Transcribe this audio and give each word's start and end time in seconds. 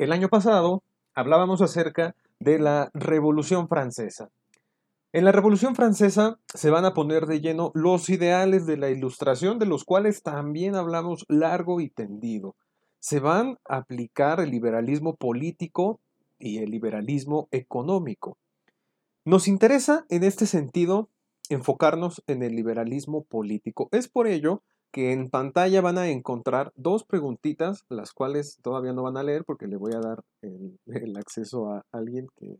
El 0.00 0.12
año 0.12 0.30
pasado 0.30 0.82
hablábamos 1.14 1.60
acerca 1.60 2.16
de 2.38 2.58
la 2.58 2.90
Revolución 2.94 3.68
Francesa. 3.68 4.30
En 5.12 5.26
la 5.26 5.32
Revolución 5.32 5.76
Francesa 5.76 6.38
se 6.54 6.70
van 6.70 6.86
a 6.86 6.94
poner 6.94 7.26
de 7.26 7.42
lleno 7.42 7.70
los 7.74 8.08
ideales 8.08 8.64
de 8.64 8.78
la 8.78 8.88
Ilustración, 8.88 9.58
de 9.58 9.66
los 9.66 9.84
cuales 9.84 10.22
también 10.22 10.74
hablamos 10.74 11.26
largo 11.28 11.82
y 11.82 11.90
tendido. 11.90 12.56
Se 12.98 13.20
van 13.20 13.58
a 13.68 13.76
aplicar 13.76 14.40
el 14.40 14.50
liberalismo 14.50 15.16
político 15.16 16.00
y 16.38 16.62
el 16.62 16.70
liberalismo 16.70 17.48
económico. 17.50 18.38
Nos 19.26 19.48
interesa 19.48 20.06
en 20.08 20.24
este 20.24 20.46
sentido 20.46 21.10
enfocarnos 21.50 22.22
en 22.26 22.42
el 22.42 22.56
liberalismo 22.56 23.24
político. 23.24 23.90
Es 23.92 24.08
por 24.08 24.28
ello 24.28 24.62
que 24.92 25.12
en 25.12 25.30
pantalla 25.30 25.80
van 25.80 25.98
a 25.98 26.08
encontrar 26.08 26.72
dos 26.76 27.04
preguntitas, 27.04 27.84
las 27.88 28.12
cuales 28.12 28.58
todavía 28.62 28.92
no 28.92 29.02
van 29.02 29.16
a 29.16 29.22
leer 29.22 29.44
porque 29.44 29.66
le 29.66 29.76
voy 29.76 29.92
a 29.94 30.00
dar 30.00 30.24
el, 30.42 31.16
acceso 31.16 31.70
a 31.70 31.84
alguien 31.92 32.28
que 32.36 32.58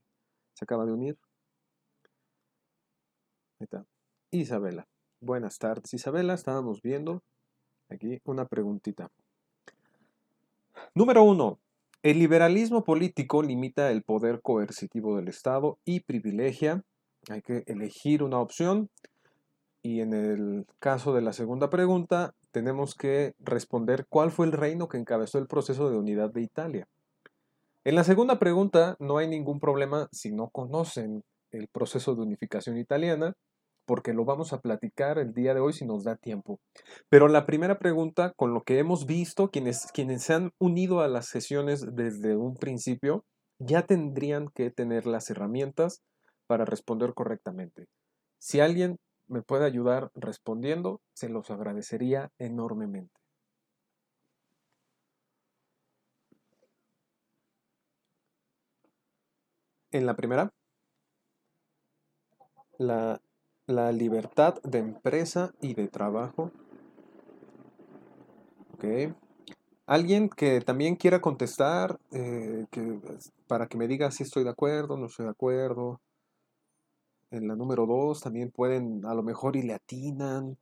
se 0.55 0.64
acaba 0.64 0.84
de 0.84 0.92
unir. 0.92 1.19
Ahí 3.58 3.64
está. 3.64 3.84
Isabela. 4.30 4.86
Buenas 5.20 5.58
tardes, 5.58 5.92
Isabela. 5.92 6.34
Estábamos 6.34 6.80
viendo 6.82 7.22
aquí 7.88 8.20
una 8.24 8.47
preguntita. 8.47 9.10
Número 10.94 11.22
uno. 11.24 11.58
El 12.02 12.19
liberalismo 12.19 12.83
político 12.83 13.42
limita 13.42 13.91
el 13.91 14.02
poder 14.02 14.41
coercitivo 14.41 15.16
del 15.16 15.28
Estado 15.28 15.78
y 15.84 16.00
privilegia. 16.00 16.83
Hay 17.28 17.42
que 17.42 17.64
elegir 17.66 18.22
una 18.22 18.38
opción. 18.38 18.88
Y 19.83 20.01
en 20.01 20.12
el 20.12 20.66
caso 20.79 21.15
de 21.15 21.23
la 21.23 21.33
segunda 21.33 21.70
pregunta, 21.70 22.34
tenemos 22.51 22.95
que 22.95 23.34
responder 23.39 24.06
cuál 24.09 24.30
fue 24.30 24.47
el 24.47 24.53
reino 24.53 24.89
que 24.89 24.98
encabezó 24.98 25.39
el 25.39 25.47
proceso 25.47 25.91
de 25.91 25.97
unidad 25.97 26.30
de 26.30 26.43
Italia. 26.43 26.89
En 27.84 27.95
la 27.95 28.05
segunda 28.05 28.39
pregunta 28.39 28.97
no 28.98 29.17
hay 29.17 29.27
ningún 29.27 29.59
problema 29.59 30.09
si 30.12 30.33
no 30.33 30.50
conocen 30.50 31.25
el 31.50 31.69
proceso 31.69 32.14
de 32.14 32.22
unificación 32.22 32.77
italiana 32.77 33.34
porque 33.91 34.12
lo 34.12 34.25
vamos 34.25 34.53
a 34.53 34.61
platicar 34.61 35.19
el 35.19 35.33
día 35.33 35.53
de 35.53 35.59
hoy 35.59 35.72
si 35.72 35.84
nos 35.84 36.05
da 36.05 36.15
tiempo. 36.15 36.61
Pero 37.09 37.27
la 37.27 37.44
primera 37.44 37.81
pregunta, 37.81 38.33
con 38.37 38.55
lo 38.55 38.62
que 38.62 38.78
hemos 38.78 39.05
visto, 39.05 39.50
quienes, 39.50 39.91
quienes 39.92 40.22
se 40.22 40.34
han 40.34 40.53
unido 40.59 41.00
a 41.00 41.09
las 41.09 41.27
sesiones 41.27 41.84
desde 41.97 42.37
un 42.37 42.55
principio, 42.55 43.25
ya 43.59 43.87
tendrían 43.87 44.48
que 44.55 44.70
tener 44.70 45.06
las 45.06 45.28
herramientas 45.28 46.03
para 46.47 46.65
responder 46.65 47.15
correctamente. 47.15 47.87
Si 48.39 48.61
alguien 48.61 48.98
me 49.31 49.42
puede 49.42 49.64
ayudar 49.64 50.11
respondiendo, 50.14 51.00
se 51.14 51.31
los 51.31 51.50
agradecería 51.50 52.31
enormemente. 52.39 53.19
En 59.92 60.05
la 60.06 60.14
primera, 60.14 60.53
la 62.78 63.20
la 63.70 63.92
libertad 63.92 64.61
de 64.62 64.78
empresa 64.78 65.53
y 65.61 65.75
de 65.75 65.87
trabajo. 65.89 66.50
Ok. 68.75 69.15
Alguien 69.87 70.28
que 70.28 70.61
también 70.61 70.97
quiera 70.97 71.20
contestar, 71.20 71.98
eh, 72.12 72.67
para 73.47 73.67
que 73.67 73.77
me 73.77 73.89
diga 73.89 74.11
si 74.11 74.22
estoy 74.25 74.44
de 74.44 74.50
acuerdo, 74.50 74.97
no 74.97 75.06
estoy 75.06 75.27
de 75.27 75.33
acuerdo. 75.33 76.00
En 77.31 77.47
la 77.47 77.55
número 77.55 77.86
2 77.86 78.20
también 78.20 78.50
pueden, 78.50 79.05
a 79.06 79.14
lo 79.14 79.23
mejor 79.23 79.56
y 79.56 79.62
le 79.62 79.75
atinan. 79.75 80.59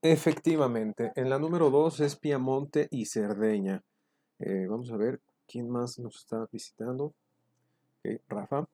Efectivamente, 0.00 1.12
en 1.14 1.30
la 1.30 1.38
número 1.38 1.70
2 1.70 2.00
es 2.00 2.16
Piamonte 2.16 2.88
y 2.90 3.06
Cerdeña. 3.06 3.82
Eh, 4.40 4.66
vamos 4.68 4.90
a 4.90 4.96
ver 4.96 5.20
quién 5.46 5.68
más 5.68 5.98
nos 5.98 6.16
está 6.16 6.46
visitando. 6.50 7.14
Rafa. 8.28 8.66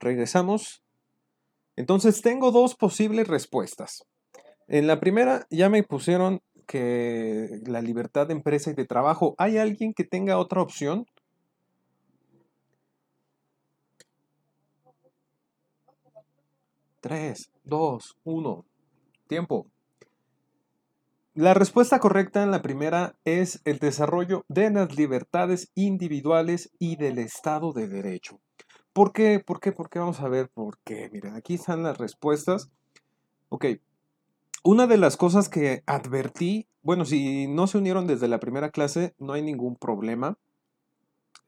Regresamos. 0.00 0.82
Entonces 1.76 2.22
tengo 2.22 2.50
dos 2.50 2.74
posibles 2.76 3.28
respuestas. 3.28 4.06
En 4.68 4.86
la 4.86 5.00
primera 5.00 5.46
ya 5.50 5.68
me 5.68 5.82
pusieron 5.82 6.40
que 6.64 7.60
la 7.66 7.80
libertad 7.82 8.26
de 8.26 8.34
empresa 8.34 8.70
y 8.70 8.74
de 8.74 8.84
trabajo. 8.84 9.34
¿Hay 9.38 9.58
alguien 9.58 9.94
que 9.94 10.04
tenga 10.04 10.38
otra 10.38 10.62
opción? 10.62 11.06
Tres, 17.00 17.50
dos, 17.64 18.16
uno. 18.24 18.64
Tiempo. 19.26 19.66
La 21.34 21.52
respuesta 21.52 21.98
correcta 21.98 22.42
en 22.42 22.52
la 22.52 22.62
primera 22.62 23.16
es 23.24 23.60
el 23.64 23.78
desarrollo 23.78 24.44
de 24.48 24.70
las 24.70 24.96
libertades 24.96 25.70
individuales 25.74 26.70
y 26.78 26.96
del 26.96 27.18
Estado 27.18 27.72
de 27.72 27.88
Derecho. 27.88 28.40
¿Por 28.92 29.12
qué? 29.12 29.40
¿Por 29.40 29.58
qué? 29.58 29.72
¿Por 29.72 29.90
qué? 29.90 29.98
Vamos 29.98 30.20
a 30.20 30.28
ver 30.28 30.48
por 30.48 30.78
qué. 30.84 31.10
Miren, 31.12 31.34
aquí 31.34 31.54
están 31.54 31.82
las 31.82 31.98
respuestas. 31.98 32.70
Ok. 33.48 33.64
Una 34.66 34.86
de 34.86 34.96
las 34.96 35.18
cosas 35.18 35.50
que 35.50 35.82
advertí, 35.84 36.66
bueno, 36.80 37.04
si 37.04 37.46
no 37.48 37.66
se 37.66 37.76
unieron 37.76 38.06
desde 38.06 38.28
la 38.28 38.40
primera 38.40 38.70
clase, 38.70 39.14
no 39.18 39.34
hay 39.34 39.42
ningún 39.42 39.76
problema. 39.76 40.38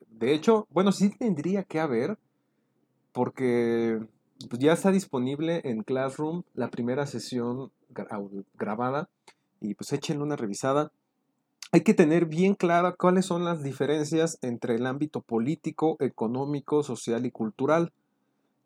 De 0.06 0.34
hecho, 0.34 0.66
bueno, 0.68 0.92
sí 0.92 1.08
tendría 1.08 1.64
que 1.64 1.80
haber, 1.80 2.18
porque 3.12 3.98
pues, 4.50 4.60
ya 4.60 4.74
está 4.74 4.90
disponible 4.90 5.62
en 5.64 5.82
Classroom 5.82 6.42
la 6.52 6.68
primera 6.68 7.06
sesión 7.06 7.72
grabada 8.52 9.08
y 9.62 9.72
pues 9.72 9.94
échenle 9.94 10.22
una 10.22 10.36
revisada. 10.36 10.92
Hay 11.72 11.80
que 11.80 11.94
tener 11.94 12.26
bien 12.26 12.54
clara 12.54 12.96
cuáles 12.98 13.24
son 13.24 13.46
las 13.46 13.62
diferencias 13.62 14.38
entre 14.42 14.74
el 14.74 14.84
ámbito 14.84 15.22
político, 15.22 15.96
económico, 16.00 16.82
social 16.82 17.24
y 17.24 17.30
cultural. 17.30 17.94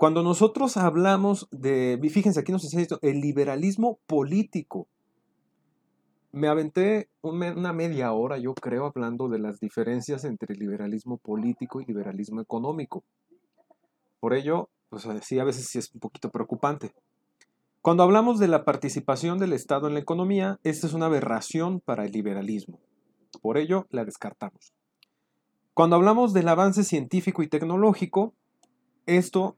Cuando 0.01 0.23
nosotros 0.23 0.79
hablamos 0.79 1.47
de, 1.51 2.01
fíjense 2.11 2.41
aquí 2.41 2.53
nos 2.53 2.63
dice 2.63 2.81
esto, 2.81 2.99
el 3.03 3.21
liberalismo 3.21 3.99
político. 4.07 4.89
Me 6.33 6.49
aventé 6.49 7.11
una 7.21 7.75
media 7.75 8.11
hora, 8.15 8.39
yo 8.39 8.55
creo, 8.55 8.87
hablando 8.87 9.29
de 9.29 9.39
las 9.39 9.61
diferencias 9.61 10.25
entre 10.25 10.55
liberalismo 10.55 11.19
político 11.19 11.83
y 11.83 11.85
liberalismo 11.85 12.41
económico. 12.41 13.05
Por 14.21 14.33
ello, 14.33 14.71
pues 14.89 15.07
sí, 15.21 15.39
a 15.39 15.45
veces 15.45 15.67
sí 15.67 15.79
es 15.79 15.93
un 15.93 16.01
poquito 16.01 16.31
preocupante. 16.31 16.95
Cuando 17.83 18.03
hablamos 18.03 18.39
de 18.39 18.49
la 18.49 18.65
participación 18.65 19.37
del 19.37 19.53
Estado 19.53 19.87
en 19.87 19.93
la 19.93 20.01
economía, 20.01 20.61
esta 20.63 20.87
es 20.87 20.95
una 20.95 21.07
aberración 21.07 21.79
para 21.79 22.07
el 22.07 22.13
liberalismo. 22.13 22.81
Por 23.43 23.59
ello, 23.59 23.87
la 23.91 24.07
descartamos. 24.07 24.73
Cuando 25.75 25.97
hablamos 25.97 26.33
del 26.33 26.49
avance 26.49 26.85
científico 26.85 27.43
y 27.43 27.49
tecnológico, 27.49 28.33
esto 29.07 29.57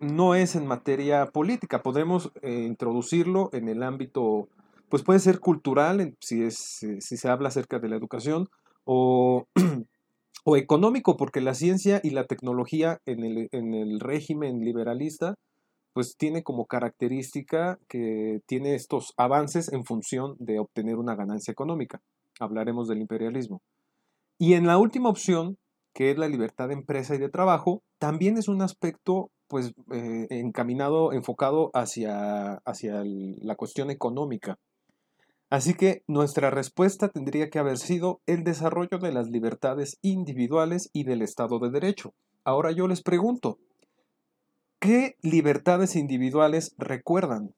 no 0.00 0.34
es 0.34 0.56
en 0.56 0.66
materia 0.66 1.26
política. 1.26 1.82
Podemos 1.82 2.32
eh, 2.42 2.64
introducirlo 2.66 3.50
en 3.52 3.68
el 3.68 3.82
ámbito, 3.82 4.48
pues 4.88 5.02
puede 5.02 5.20
ser 5.20 5.40
cultural, 5.40 6.14
si, 6.20 6.50
si 6.50 7.00
se 7.00 7.28
habla 7.28 7.48
acerca 7.48 7.78
de 7.78 7.88
la 7.88 7.96
educación, 7.96 8.48
o, 8.84 9.46
o 10.44 10.56
económico, 10.56 11.16
porque 11.16 11.40
la 11.40 11.54
ciencia 11.54 12.00
y 12.02 12.10
la 12.10 12.24
tecnología 12.24 13.00
en 13.06 13.24
el, 13.24 13.48
en 13.52 13.74
el 13.74 14.00
régimen 14.00 14.60
liberalista 14.60 15.34
pues 15.96 16.14
tiene 16.18 16.42
como 16.42 16.66
característica 16.66 17.78
que 17.88 18.40
tiene 18.44 18.74
estos 18.74 19.14
avances 19.16 19.72
en 19.72 19.86
función 19.86 20.36
de 20.38 20.58
obtener 20.58 20.96
una 20.96 21.14
ganancia 21.14 21.52
económica. 21.52 22.02
Hablaremos 22.38 22.86
del 22.86 23.00
imperialismo. 23.00 23.62
Y 24.38 24.52
en 24.52 24.66
la 24.66 24.76
última 24.76 25.08
opción, 25.08 25.56
que 25.96 26.10
es 26.10 26.18
la 26.18 26.28
libertad 26.28 26.68
de 26.68 26.74
empresa 26.74 27.14
y 27.14 27.18
de 27.18 27.30
trabajo, 27.30 27.82
también 27.98 28.36
es 28.36 28.48
un 28.48 28.60
aspecto 28.60 29.30
pues 29.48 29.72
eh, 29.90 30.26
encaminado, 30.28 31.14
enfocado 31.14 31.70
hacia, 31.72 32.56
hacia 32.66 33.02
la 33.02 33.54
cuestión 33.54 33.90
económica. 33.90 34.58
Así 35.48 35.72
que 35.72 36.02
nuestra 36.06 36.50
respuesta 36.50 37.08
tendría 37.08 37.48
que 37.48 37.58
haber 37.58 37.78
sido 37.78 38.20
el 38.26 38.44
desarrollo 38.44 38.98
de 38.98 39.10
las 39.10 39.30
libertades 39.30 39.96
individuales 40.02 40.90
y 40.92 41.04
del 41.04 41.22
Estado 41.22 41.58
de 41.60 41.70
Derecho. 41.70 42.12
Ahora 42.44 42.72
yo 42.72 42.88
les 42.88 43.00
pregunto, 43.00 43.58
¿Qué 44.78 45.16
libertades 45.22 45.96
individuales 45.96 46.74
recuerdan? 46.76 47.54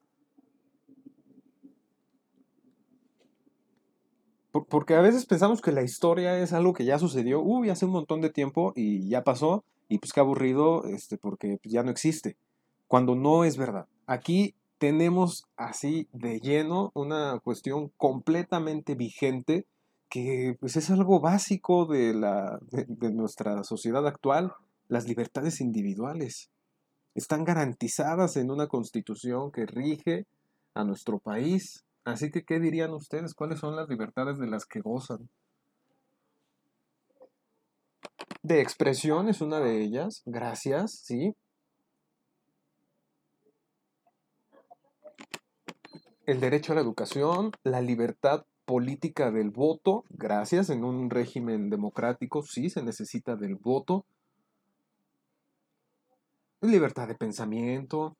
Porque 4.64 4.94
a 4.94 5.00
veces 5.00 5.26
pensamos 5.26 5.60
que 5.60 5.72
la 5.72 5.82
historia 5.82 6.38
es 6.38 6.52
algo 6.52 6.72
que 6.72 6.84
ya 6.84 6.98
sucedió, 6.98 7.40
uy, 7.40 7.70
hace 7.70 7.86
un 7.86 7.92
montón 7.92 8.20
de 8.20 8.30
tiempo 8.30 8.72
y 8.76 9.08
ya 9.08 9.24
pasó, 9.24 9.64
y 9.88 9.98
pues 9.98 10.12
qué 10.12 10.20
aburrido, 10.20 10.84
este, 10.84 11.18
porque 11.18 11.58
pues, 11.62 11.72
ya 11.72 11.82
no 11.82 11.90
existe. 11.90 12.36
Cuando 12.86 13.14
no 13.14 13.44
es 13.44 13.56
verdad. 13.56 13.86
Aquí 14.06 14.54
tenemos 14.78 15.44
así 15.56 16.08
de 16.12 16.40
lleno 16.40 16.90
una 16.94 17.40
cuestión 17.40 17.90
completamente 17.96 18.94
vigente 18.94 19.66
que 20.08 20.56
pues 20.58 20.76
es 20.76 20.90
algo 20.90 21.20
básico 21.20 21.84
de, 21.84 22.14
la, 22.14 22.58
de 22.70 23.12
nuestra 23.12 23.62
sociedad 23.62 24.06
actual, 24.06 24.52
las 24.88 25.06
libertades 25.06 25.60
individuales 25.60 26.50
están 27.14 27.44
garantizadas 27.44 28.36
en 28.36 28.50
una 28.50 28.68
constitución 28.68 29.50
que 29.50 29.66
rige 29.66 30.26
a 30.74 30.84
nuestro 30.84 31.18
país. 31.18 31.84
Así 32.08 32.30
que, 32.30 32.42
¿qué 32.42 32.58
dirían 32.58 32.94
ustedes? 32.94 33.34
¿Cuáles 33.34 33.60
son 33.60 33.76
las 33.76 33.88
libertades 33.88 34.38
de 34.38 34.46
las 34.46 34.64
que 34.64 34.80
gozan? 34.80 35.28
De 38.42 38.62
expresión 38.62 39.28
es 39.28 39.42
una 39.42 39.60
de 39.60 39.82
ellas, 39.82 40.22
gracias, 40.24 40.92
sí. 40.92 41.34
El 46.24 46.40
derecho 46.40 46.72
a 46.72 46.76
la 46.76 46.80
educación, 46.80 47.52
la 47.62 47.82
libertad 47.82 48.46
política 48.64 49.30
del 49.30 49.50
voto, 49.50 50.04
gracias, 50.08 50.70
en 50.70 50.84
un 50.84 51.10
régimen 51.10 51.68
democrático 51.68 52.42
sí 52.42 52.70
se 52.70 52.82
necesita 52.82 53.36
del 53.36 53.56
voto. 53.56 54.06
Libertad 56.62 57.06
de 57.06 57.16
pensamiento, 57.16 58.16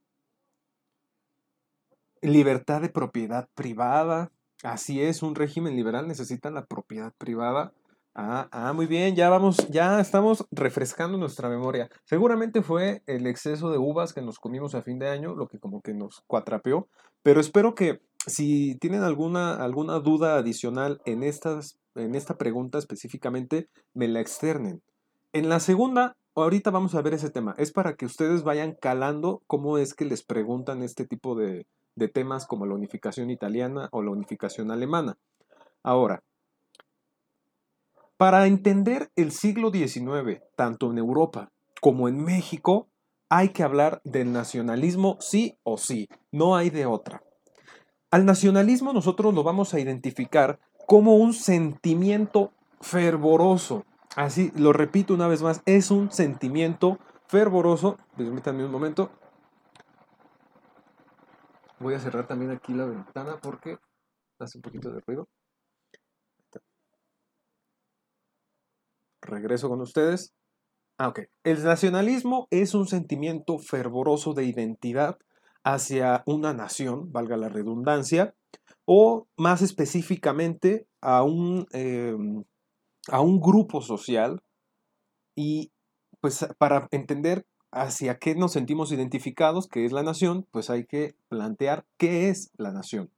libertad 2.23 2.81
de 2.81 2.89
propiedad 2.89 3.49
privada. 3.55 4.31
Así 4.63 5.01
es, 5.01 5.23
un 5.23 5.35
régimen 5.35 5.77
liberal 5.77 6.09
necesita 6.09 6.51
la 6.51 6.67
propiedad 6.67 7.13
privada. 7.17 7.73
Ah, 8.15 8.49
ah, 8.51 8.73
muy 8.73 8.87
bien, 8.87 9.15
ya 9.15 9.29
vamos, 9.29 9.69
ya 9.69 10.01
estamos 10.01 10.45
refrescando 10.51 11.19
nuestra 11.19 11.49
memoria. 11.49 11.89
Seguramente 12.05 12.63
fue 12.63 13.03
el 13.07 13.29
exceso 13.29 13.71
de 13.71 13.79
uvas 13.79 14.13
que 14.13 14.23
nos 14.23 14.41
comimos 14.41 14.75
a 14.75 14.83
fin 14.83 14.99
de 14.99 15.09
año 15.09 15.37
lo 15.37 15.47
que 15.47 15.61
como 15.61 15.81
que 15.83 15.95
nos 15.95 16.23
cuatrapeó, 16.27 16.89
pero 17.23 17.41
espero 17.41 17.77
que 17.77 18.01
si 18.27 18.77
tienen 18.81 19.03
alguna, 19.03 19.55
alguna 19.63 20.01
duda 20.01 20.37
adicional 20.37 21.01
en, 21.05 21.23
estas, 21.23 21.79
en 21.95 22.17
esta 22.17 22.37
pregunta 22.37 22.79
específicamente, 22.79 23.69
me 23.95 24.09
la 24.09 24.21
externen. 24.21 24.83
En 25.33 25.49
la 25.49 25.61
segunda, 25.61 26.17
ahorita 26.35 26.71
vamos 26.71 26.95
a 26.95 27.03
ver 27.03 27.15
ese 27.15 27.31
tema. 27.31 27.55
Es 27.59 27.73
para 27.73 27.95
que 27.95 28.07
ustedes 28.07 28.43
vayan 28.43 28.75
calando 28.81 29.43
cómo 29.47 29.79
es 29.79 29.95
que 29.95 30.05
les 30.05 30.25
preguntan 30.25 30.83
este 30.83 31.07
tipo 31.07 31.37
de, 31.37 31.67
de 31.99 32.09
temas 32.09 32.47
como 32.47 32.67
la 32.67 32.75
unificación 32.75 33.31
italiana 33.31 33.89
o 33.93 34.03
la 34.03 34.11
unificación 34.11 34.71
alemana. 34.71 35.19
Ahora, 35.83 36.23
para 38.17 38.47
entender 38.47 39.11
el 39.17 39.31
siglo 39.31 39.71
XIX, 39.71 40.43
tanto 40.57 40.91
en 40.91 40.99
Europa 40.99 41.53
como 41.81 42.09
en 42.09 42.25
México, 42.25 42.89
hay 43.29 43.51
que 43.51 43.63
hablar 43.63 44.01
del 44.05 44.33
nacionalismo 44.33 45.17
sí 45.21 45.57
o 45.63 45.77
sí, 45.77 46.09
no 46.33 46.57
hay 46.57 46.71
de 46.71 46.87
otra. 46.87 47.23
Al 48.11 48.25
nacionalismo 48.25 48.93
nosotros 48.93 49.35
lo 49.35 49.43
vamos 49.43 49.75
a 49.75 49.81
identificar 49.81 50.59
como 50.87 51.17
un 51.17 51.35
sentimiento 51.35 52.53
fervoroso. 52.81 53.85
Así, 54.17 54.51
lo 54.57 54.73
repito 54.73 55.13
una 55.15 55.29
vez 55.29 55.43
más, 55.43 55.61
es 55.67 55.91
un 55.91 56.11
sentimiento 56.11 56.99
fervoroso. 57.27 57.99
Permítanme 58.17 58.65
un 58.65 58.73
momento. 58.73 59.11
Voy 61.81 61.95
a 61.95 62.01
cerrar 62.01 62.27
también 62.27 62.51
aquí 62.51 62.73
la 62.73 62.87
ventana 62.87 63.39
porque 63.41 63.79
hace 64.41 64.59
un 64.59 64.63
poquito 64.63 64.91
de 64.91 65.01
ruido. 65.07 65.29
Regreso 69.23 69.69
con 69.69 69.81
ustedes. 69.81 70.33
Ah, 70.99 71.09
ok. 71.09 71.21
El 71.45 71.63
nacionalismo 71.63 72.49
es 72.51 72.75
un 72.75 72.89
sentimiento 72.89 73.59
fervoroso 73.59 74.35
de 74.35 74.45
identidad 74.45 75.19
hacia 75.65 76.23
una 76.27 76.55
nación, 76.55 77.13
valga 77.13 77.37
la 77.37 77.49
redundancia, 77.49 78.35
o 78.85 79.29
más 79.37 79.63
específicamente 79.63 80.87
a 81.01 81.23
un, 81.23 81.67
em, 81.73 82.45
a 83.09 83.21
un 83.21 83.39
grupo 83.41 83.83
social 83.83 84.41
y 85.37 85.71
pues 86.21 86.47
para 86.59 86.89
entender 86.91 87.45
hacia 87.71 88.19
qué 88.19 88.35
nos 88.35 88.53
sentimos 88.53 88.93
identificados, 88.93 89.67
que 89.69 89.85
es 89.85 89.93
la 89.93 90.03
nación, 90.03 90.47
pues 90.51 90.71
hay 90.71 90.85
que 90.85 91.15
plantear 91.29 91.85
qué 91.97 92.29
es 92.29 92.51
la 92.57 92.73
nación. 92.73 93.11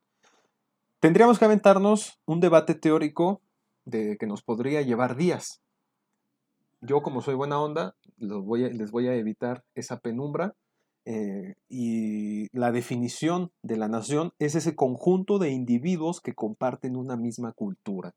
Tendríamos 0.99 1.39
que 1.39 1.45
aventarnos 1.45 2.19
un 2.27 2.41
debate 2.41 2.75
teórico 2.75 3.41
de 3.85 4.17
que 4.19 4.27
nos 4.27 4.43
podría 4.43 4.83
llevar 4.83 5.17
días. 5.17 5.61
Yo, 6.81 7.03
como 7.03 7.23
soy 7.23 7.35
buena 7.35 7.61
onda, 7.61 7.95
les 8.19 8.91
voy 8.91 9.09
a 9.09 9.15
evitar 9.15 9.65
esa 9.75 9.99
penumbra 9.99 10.55
eh, 11.07 11.55
y 11.69 12.47
la 12.57 12.73
definición 12.73 13.51
de 13.63 13.77
la 13.77 13.89
nación 13.89 14.33
es 14.39 14.55
ese 14.55 14.77
conjunto 14.77 15.39
de 15.39 15.51
individuos 15.51 16.21
que 16.21 16.35
comparten 16.35 16.97
una 16.97 17.17
misma 17.17 17.53
cultura. 17.53 18.15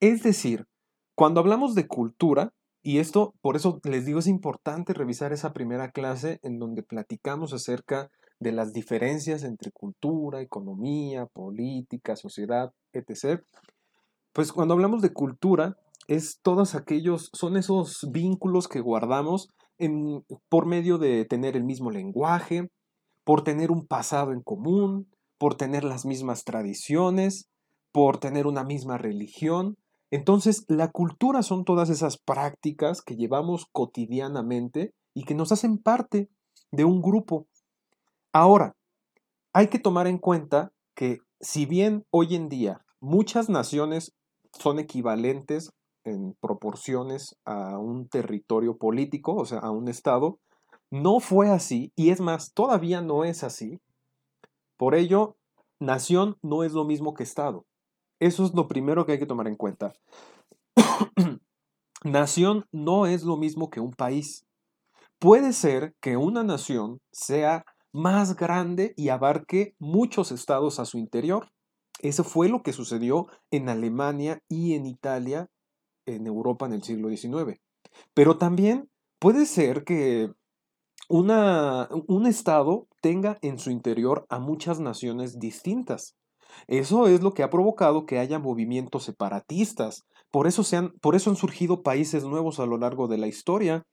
Es 0.00 0.22
decir, 0.22 0.66
cuando 1.14 1.40
hablamos 1.40 1.74
de 1.74 1.86
cultura, 1.86 2.52
y 2.84 2.98
esto, 2.98 3.34
por 3.40 3.56
eso 3.56 3.80
les 3.82 4.04
digo, 4.04 4.18
es 4.18 4.26
importante 4.26 4.92
revisar 4.92 5.32
esa 5.32 5.54
primera 5.54 5.90
clase 5.90 6.38
en 6.42 6.58
donde 6.58 6.82
platicamos 6.82 7.54
acerca 7.54 8.10
de 8.38 8.52
las 8.52 8.74
diferencias 8.74 9.42
entre 9.42 9.70
cultura, 9.72 10.42
economía, 10.42 11.24
política, 11.24 12.14
sociedad, 12.14 12.72
etc. 12.92 13.40
Pues 14.34 14.52
cuando 14.52 14.74
hablamos 14.74 15.00
de 15.00 15.14
cultura, 15.14 15.78
es 16.08 16.40
todos 16.42 16.74
aquellos, 16.74 17.30
son 17.32 17.56
esos 17.56 18.06
vínculos 18.12 18.68
que 18.68 18.80
guardamos 18.80 19.48
por 20.50 20.66
medio 20.66 20.98
de 20.98 21.24
tener 21.24 21.56
el 21.56 21.64
mismo 21.64 21.90
lenguaje, 21.90 22.68
por 23.24 23.42
tener 23.42 23.70
un 23.70 23.86
pasado 23.86 24.32
en 24.32 24.42
común, 24.42 25.08
por 25.38 25.56
tener 25.56 25.84
las 25.84 26.04
mismas 26.04 26.44
tradiciones, 26.44 27.48
por 27.92 28.18
tener 28.18 28.46
una 28.46 28.62
misma 28.62 28.98
religión. 28.98 29.76
Entonces, 30.14 30.64
la 30.68 30.92
cultura 30.92 31.42
son 31.42 31.64
todas 31.64 31.90
esas 31.90 32.18
prácticas 32.18 33.02
que 33.02 33.16
llevamos 33.16 33.66
cotidianamente 33.72 34.94
y 35.12 35.24
que 35.24 35.34
nos 35.34 35.50
hacen 35.50 35.76
parte 35.76 36.30
de 36.70 36.84
un 36.84 37.02
grupo. 37.02 37.48
Ahora, 38.32 38.76
hay 39.52 39.66
que 39.66 39.80
tomar 39.80 40.06
en 40.06 40.18
cuenta 40.18 40.70
que 40.94 41.18
si 41.40 41.66
bien 41.66 42.06
hoy 42.10 42.36
en 42.36 42.48
día 42.48 42.84
muchas 43.00 43.48
naciones 43.48 44.14
son 44.52 44.78
equivalentes 44.78 45.72
en 46.04 46.36
proporciones 46.40 47.36
a 47.44 47.80
un 47.80 48.08
territorio 48.08 48.78
político, 48.78 49.34
o 49.34 49.44
sea, 49.44 49.58
a 49.58 49.72
un 49.72 49.88
Estado. 49.88 50.38
No 50.92 51.18
fue 51.18 51.50
así, 51.50 51.92
y 51.96 52.10
es 52.10 52.20
más, 52.20 52.52
todavía 52.52 53.00
no 53.00 53.24
es 53.24 53.42
así. 53.42 53.80
Por 54.76 54.94
ello, 54.94 55.38
nación 55.80 56.36
no 56.40 56.62
es 56.62 56.72
lo 56.72 56.84
mismo 56.84 57.14
que 57.14 57.24
Estado. 57.24 57.66
Eso 58.24 58.46
es 58.46 58.54
lo 58.54 58.68
primero 58.68 59.04
que 59.04 59.12
hay 59.12 59.18
que 59.18 59.26
tomar 59.26 59.48
en 59.48 59.54
cuenta. 59.54 59.92
nación 62.04 62.64
no 62.72 63.04
es 63.04 63.22
lo 63.22 63.36
mismo 63.36 63.68
que 63.68 63.80
un 63.80 63.92
país. 63.92 64.46
Puede 65.18 65.52
ser 65.52 65.94
que 66.00 66.16
una 66.16 66.42
nación 66.42 67.02
sea 67.12 67.66
más 67.92 68.34
grande 68.34 68.94
y 68.96 69.10
abarque 69.10 69.74
muchos 69.78 70.32
estados 70.32 70.80
a 70.80 70.86
su 70.86 70.96
interior. 70.96 71.50
Eso 72.00 72.24
fue 72.24 72.48
lo 72.48 72.62
que 72.62 72.72
sucedió 72.72 73.26
en 73.50 73.68
Alemania 73.68 74.40
y 74.48 74.72
en 74.72 74.86
Italia 74.86 75.50
en 76.06 76.26
Europa 76.26 76.64
en 76.64 76.72
el 76.72 76.82
siglo 76.82 77.10
XIX. 77.10 77.60
Pero 78.14 78.38
también 78.38 78.88
puede 79.18 79.44
ser 79.44 79.84
que 79.84 80.32
un 81.10 82.26
Estado 82.26 82.88
tenga 83.02 83.36
en 83.42 83.58
su 83.58 83.70
interior 83.70 84.24
a 84.30 84.38
muchas 84.38 84.80
naciones 84.80 85.38
distintas. 85.38 86.16
Eso 86.66 87.06
es 87.08 87.22
lo 87.22 87.32
que 87.32 87.42
ha 87.42 87.50
provocado 87.50 88.06
que 88.06 88.18
haya 88.18 88.38
movimientos 88.38 89.04
separatistas. 89.04 90.04
Por 90.30 90.46
eso, 90.46 90.64
se 90.64 90.76
han, 90.76 90.90
por 91.00 91.14
eso 91.14 91.30
han 91.30 91.36
surgido 91.36 91.82
países 91.82 92.24
nuevos 92.24 92.60
a 92.60 92.66
lo 92.66 92.78
largo 92.78 93.08
de 93.08 93.18
la 93.18 93.26
historia, 93.26 93.84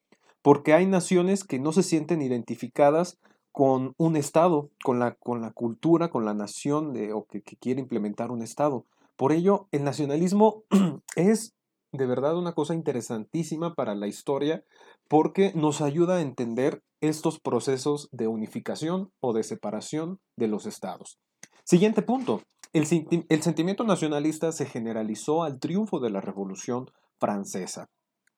porque 0.42 0.74
hay 0.74 0.86
naciones 0.86 1.44
que 1.44 1.60
no 1.60 1.72
se 1.72 1.84
sienten 1.84 2.22
identificadas 2.22 3.20
con 3.52 3.94
un 3.98 4.16
Estado, 4.16 4.70
con 4.84 5.00
la, 5.00 5.16
con 5.16 5.42
la 5.42 5.52
cultura, 5.52 6.10
con 6.10 6.26
la 6.26 6.34
nación 6.34 6.94
de, 6.94 7.14
o 7.14 7.26
que, 7.26 7.42
que 7.42 7.58
quiere 7.58 7.82
implementar 7.82 8.32
un 8.32 8.42
Estado. 8.42 8.86
Por 9.18 9.34
ello, 9.34 9.68
el 9.72 9.84
nacionalismo 9.84 10.64
es 11.16 11.54
de 11.92 12.06
verdad 12.06 12.38
una 12.38 12.54
cosa 12.54 12.74
interesantísima 12.74 13.76
para 13.76 13.96
la 13.96 14.08
historia 14.08 14.64
porque 15.08 15.52
nos 15.56 15.82
ayuda 15.82 16.18
a 16.18 16.22
entender 16.22 16.82
estos 17.02 17.40
procesos 17.40 18.08
de 18.12 18.28
unificación 18.28 19.12
o 19.20 19.34
de 19.34 19.44
separación 19.44 20.20
de 20.38 20.48
los 20.48 20.66
estados. 20.66 21.20
Siguiente 21.64 22.02
punto. 22.02 22.42
El, 22.74 22.86
sentimiento 22.86 23.84
nacionalista 23.84 24.52
se 24.52 24.66
generalizó 24.66 25.44
al 25.44 25.60
triunfo 25.60 26.00
de 26.00 26.10
la 26.10 26.22
Revolución 26.22 26.90
Francesa. 27.20 27.90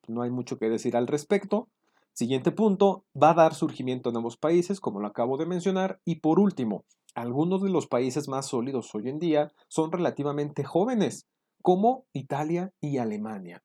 No 0.08 0.24
hay 0.24 0.32
mucho 0.32 0.58
que 0.58 0.70
decir 0.70 0.98
al 0.98 1.08
respecto. 1.08 1.68
Siguiente 2.14 2.52
punto, 2.52 3.06
va 3.22 3.32
a 3.32 3.36
dar 3.36 3.54
surgimiento 3.54 4.10
en 4.10 4.18
ambos 4.18 4.38
países, 4.38 4.80
como 4.80 5.00
lo 5.00 5.08
acabo 5.08 5.38
de 5.38 5.46
mencionar. 5.46 6.00
Y 6.04 6.16
por 6.16 6.40
último, 6.40 6.84
algunos 7.16 7.62
de 7.62 7.70
los 7.70 7.88
países 7.88 8.28
más 8.28 8.48
sólidos 8.48 8.94
hoy 8.96 9.10
en 9.10 9.20
día 9.20 9.52
son 9.68 9.92
relativamente 9.92 10.64
jóvenes, 10.64 11.28
como 11.62 12.06
Italia 12.12 12.72
y 12.82 12.98
Alemania. 12.98 13.64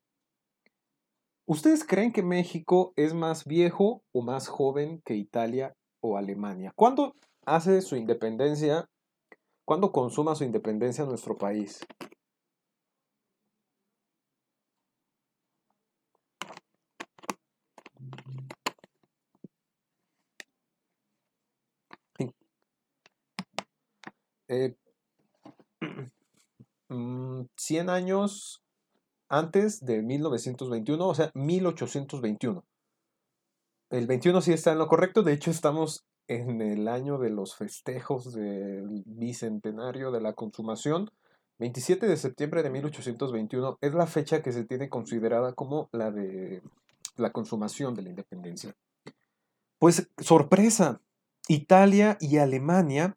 ¿Ustedes 1.47 1.83
creen 1.83 2.13
que 2.13 2.23
México 2.23 2.93
es 2.97 3.15
más 3.15 3.47
viejo 3.47 4.03
o 4.13 4.21
más 4.21 4.49
joven 4.49 5.01
que 5.03 5.15
Italia 5.15 5.75
o 6.01 6.19
Alemania? 6.19 6.73
¿Cuándo 6.77 7.17
hace 7.47 7.81
su 7.81 7.97
independencia? 7.97 8.87
¿Cuándo 9.69 9.93
consuma 9.93 10.35
su 10.35 10.45
independencia 10.45 11.05
nuestro 11.05 11.37
país? 11.37 11.81
100 24.47 24.75
mm, 26.89 27.91
años 27.91 28.63
antes 29.29 29.85
de 29.85 30.01
1921, 30.01 31.07
o 31.07 31.15
sea, 31.15 31.31
1821. 31.35 32.65
El 33.91 34.07
21 34.07 34.41
sí 34.41 34.55
está 34.55 34.73
en 34.73 34.79
lo 34.79 34.89
correcto, 34.89 35.23
de 35.23 35.35
hecho 35.35 35.51
estamos 35.51 36.07
en 36.29 36.61
el 36.61 36.89
año 36.89 37.19
de 37.19 37.31
los 37.31 37.57
festejos 37.57 38.33
del 38.33 39.03
bicentenario 39.07 40.11
de 40.13 40.21
la 40.21 40.35
consumación. 40.35 41.11
27 41.59 42.07
de 42.07 42.17
septiembre 42.17 42.63
de 42.63 42.71
1821 42.71 43.79
es 43.81 43.95
la 43.95 44.07
fecha 44.07 44.43
que 44.43 44.53
se 44.53 44.65
tiene 44.65 44.89
considerada 44.89 45.55
como 45.55 45.89
la 45.93 46.11
de 46.11 46.63
la 47.17 47.33
consumación 47.33 47.95
de 47.95 48.03
la 48.03 48.11
independencia. 48.11 48.77
Pues 49.79 50.09
sorpresa, 50.19 51.01
Italia 51.49 52.17
y 52.21 52.37
Alemania 52.39 53.17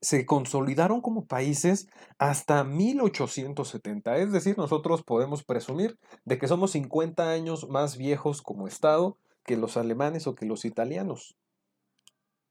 se 0.00 0.26
consolidaron 0.26 1.00
como 1.00 1.26
países 1.26 1.88
hasta 2.18 2.64
1870. 2.64 4.18
Es 4.18 4.32
decir, 4.32 4.56
nosotros 4.58 5.02
podemos 5.02 5.44
presumir 5.44 5.98
de 6.24 6.38
que 6.38 6.48
somos 6.48 6.72
50 6.72 7.30
años 7.30 7.68
más 7.68 7.96
viejos 7.96 8.42
como 8.42 8.68
Estado 8.68 9.18
que 9.44 9.56
los 9.56 9.76
alemanes 9.76 10.26
o 10.26 10.34
que 10.34 10.46
los 10.46 10.64
italianos. 10.64 11.36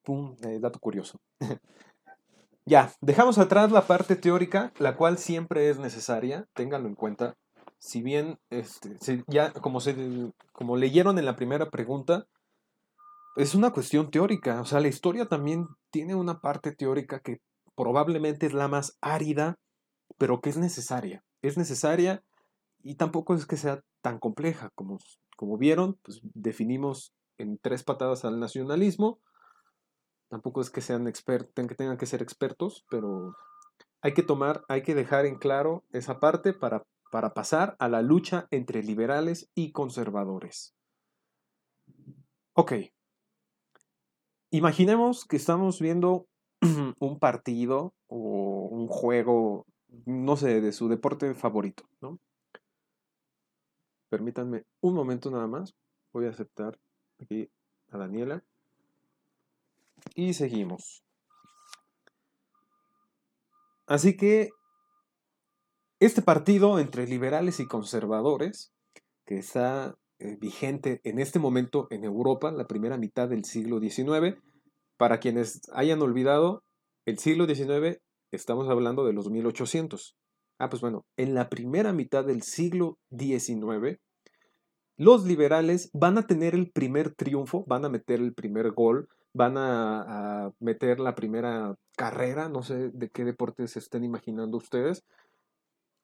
Pum, 0.06 0.36
eh, 0.44 0.60
dato 0.62 0.80
curioso. 0.80 1.20
ya, 2.66 2.94
dejamos 3.02 3.38
atrás 3.38 3.72
la 3.72 3.88
parte 3.88 4.16
teórica, 4.16 4.72
la 4.78 4.96
cual 4.96 5.18
siempre 5.18 5.70
es 5.70 5.80
necesaria, 5.80 6.48
ténganlo 6.54 6.88
en 6.88 6.96
cuenta. 6.96 7.36
Si 7.80 8.02
bien, 8.02 8.40
este, 8.50 9.24
ya 9.28 9.52
como, 9.52 9.82
se, 9.82 10.32
como 10.54 10.78
leyeron 10.78 11.20
en 11.20 11.26
la 11.26 11.36
primera 11.36 11.70
pregunta, 11.70 12.28
es 13.36 13.54
una 13.54 13.72
cuestión 13.72 14.10
teórica. 14.12 14.62
O 14.62 14.66
sea, 14.66 14.80
la 14.80 14.88
historia 14.88 15.26
también 15.26 15.68
tiene 15.92 16.16
una 16.16 16.40
parte 16.40 16.72
teórica 16.72 17.20
que 17.20 17.42
probablemente 17.76 18.46
es 18.46 18.54
la 18.54 18.68
más 18.68 18.98
árida, 19.02 19.58
pero 20.18 20.40
que 20.40 20.50
es 20.50 20.58
necesaria. 20.58 21.24
Es 21.42 21.58
necesaria 21.58 22.24
y 22.82 22.96
tampoco 22.96 23.36
es 23.36 23.46
que 23.46 23.58
sea 23.58 23.82
tan 24.02 24.20
compleja. 24.20 24.70
Como, 24.76 25.00
como 25.36 25.58
vieron, 25.58 25.98
pues 26.04 26.22
definimos 26.34 27.14
en 27.38 27.58
tres 27.58 27.84
patadas 27.84 28.24
al 28.24 28.40
nacionalismo. 28.40 29.20
Tampoco 30.36 30.60
es 30.60 30.70
que 30.70 30.82
sean 30.82 31.08
expertos, 31.08 31.68
que 31.68 31.75
tengan 31.75 31.98
que 31.98 32.06
ser 32.06 32.22
expertos, 32.22 32.86
pero 32.89 33.38
hay 34.01 34.13
que 34.13 34.22
tomar, 34.22 34.65
hay 34.68 34.84
que 34.84 34.94
dejar 34.94 35.25
en 35.25 35.38
claro 35.38 35.86
esa 35.94 36.20
parte 36.20 36.51
para, 36.51 36.84
para 37.10 37.34
pasar 37.34 37.77
a 37.80 37.88
la 37.88 38.01
lucha 38.01 38.48
entre 38.51 38.84
liberales 38.84 39.50
y 39.56 39.72
conservadores. 39.72 40.75
Ok, 42.54 42.74
Imaginemos 44.51 45.25
que 45.25 45.36
estamos 45.36 45.82
viendo 45.82 46.27
un 47.00 47.20
partido 47.20 47.94
o 48.08 48.70
un 48.72 48.88
juego, 48.88 49.65
no 50.06 50.38
sé, 50.38 50.62
de 50.62 50.72
su 50.72 50.88
deporte 50.88 51.34
favorito, 51.34 51.84
¿no? 52.00 52.20
Permítanme 54.10 54.63
un 54.80 54.94
momento 54.94 55.30
nada 55.30 55.48
más. 55.48 55.75
Voy 56.13 56.27
a 56.27 56.30
aceptar 56.30 56.80
aquí 57.20 57.50
a 57.89 57.98
Daniela. 57.98 58.46
Y 60.16 60.34
seguimos. 60.34 61.04
Así 63.86 64.18
que 64.18 64.50
este 66.00 66.22
partido 66.22 66.80
entre 66.80 67.08
liberales 67.08 67.60
y 67.60 67.68
conservadores, 67.68 68.74
que 69.26 69.38
está 69.38 69.96
eh, 70.20 70.38
vigente 70.40 71.02
en 71.04 71.20
este 71.20 71.40
momento 71.40 71.88
en 71.90 72.04
Europa, 72.04 72.52
la 72.52 72.68
primera 72.68 72.98
mitad 72.98 73.28
del 73.28 73.44
siglo 73.44 73.80
XIX. 73.80 74.38
Para 74.98 75.20
quienes 75.20 75.62
hayan 75.74 76.02
olvidado, 76.02 76.64
el 77.06 77.20
siglo 77.20 77.46
XIX 77.46 78.00
estamos 78.32 78.70
hablando 78.70 79.06
de 79.06 79.14
los 79.14 79.30
1800. 79.30 80.16
Ah, 80.58 80.70
pues 80.70 80.82
bueno, 80.82 81.06
en 81.18 81.34
la 81.34 81.50
primera 81.50 81.92
mitad 81.92 82.24
del 82.24 82.42
siglo 82.42 82.98
XIX, 83.12 84.00
los 84.96 85.26
liberales 85.26 85.90
van 85.94 86.18
a 86.18 86.28
tener 86.28 86.56
el 86.56 86.72
primer 86.72 87.14
triunfo, 87.14 87.66
van 87.68 87.84
a 87.84 87.90
meter 87.90 88.22
el 88.22 88.34
primer 88.34 88.72
gol, 88.72 89.10
van 89.36 89.58
a, 89.58 90.51
meter 90.60 91.00
la 91.01 91.13
primera 91.13 91.75
carrera, 91.98 92.48
no 92.48 92.63
sé 92.63 92.89
de 92.89 93.10
qué 93.10 93.25
deporte 93.25 93.68
se 93.68 93.80
estén 93.80 94.06
imaginando 94.06 94.58
ustedes, 94.58 95.04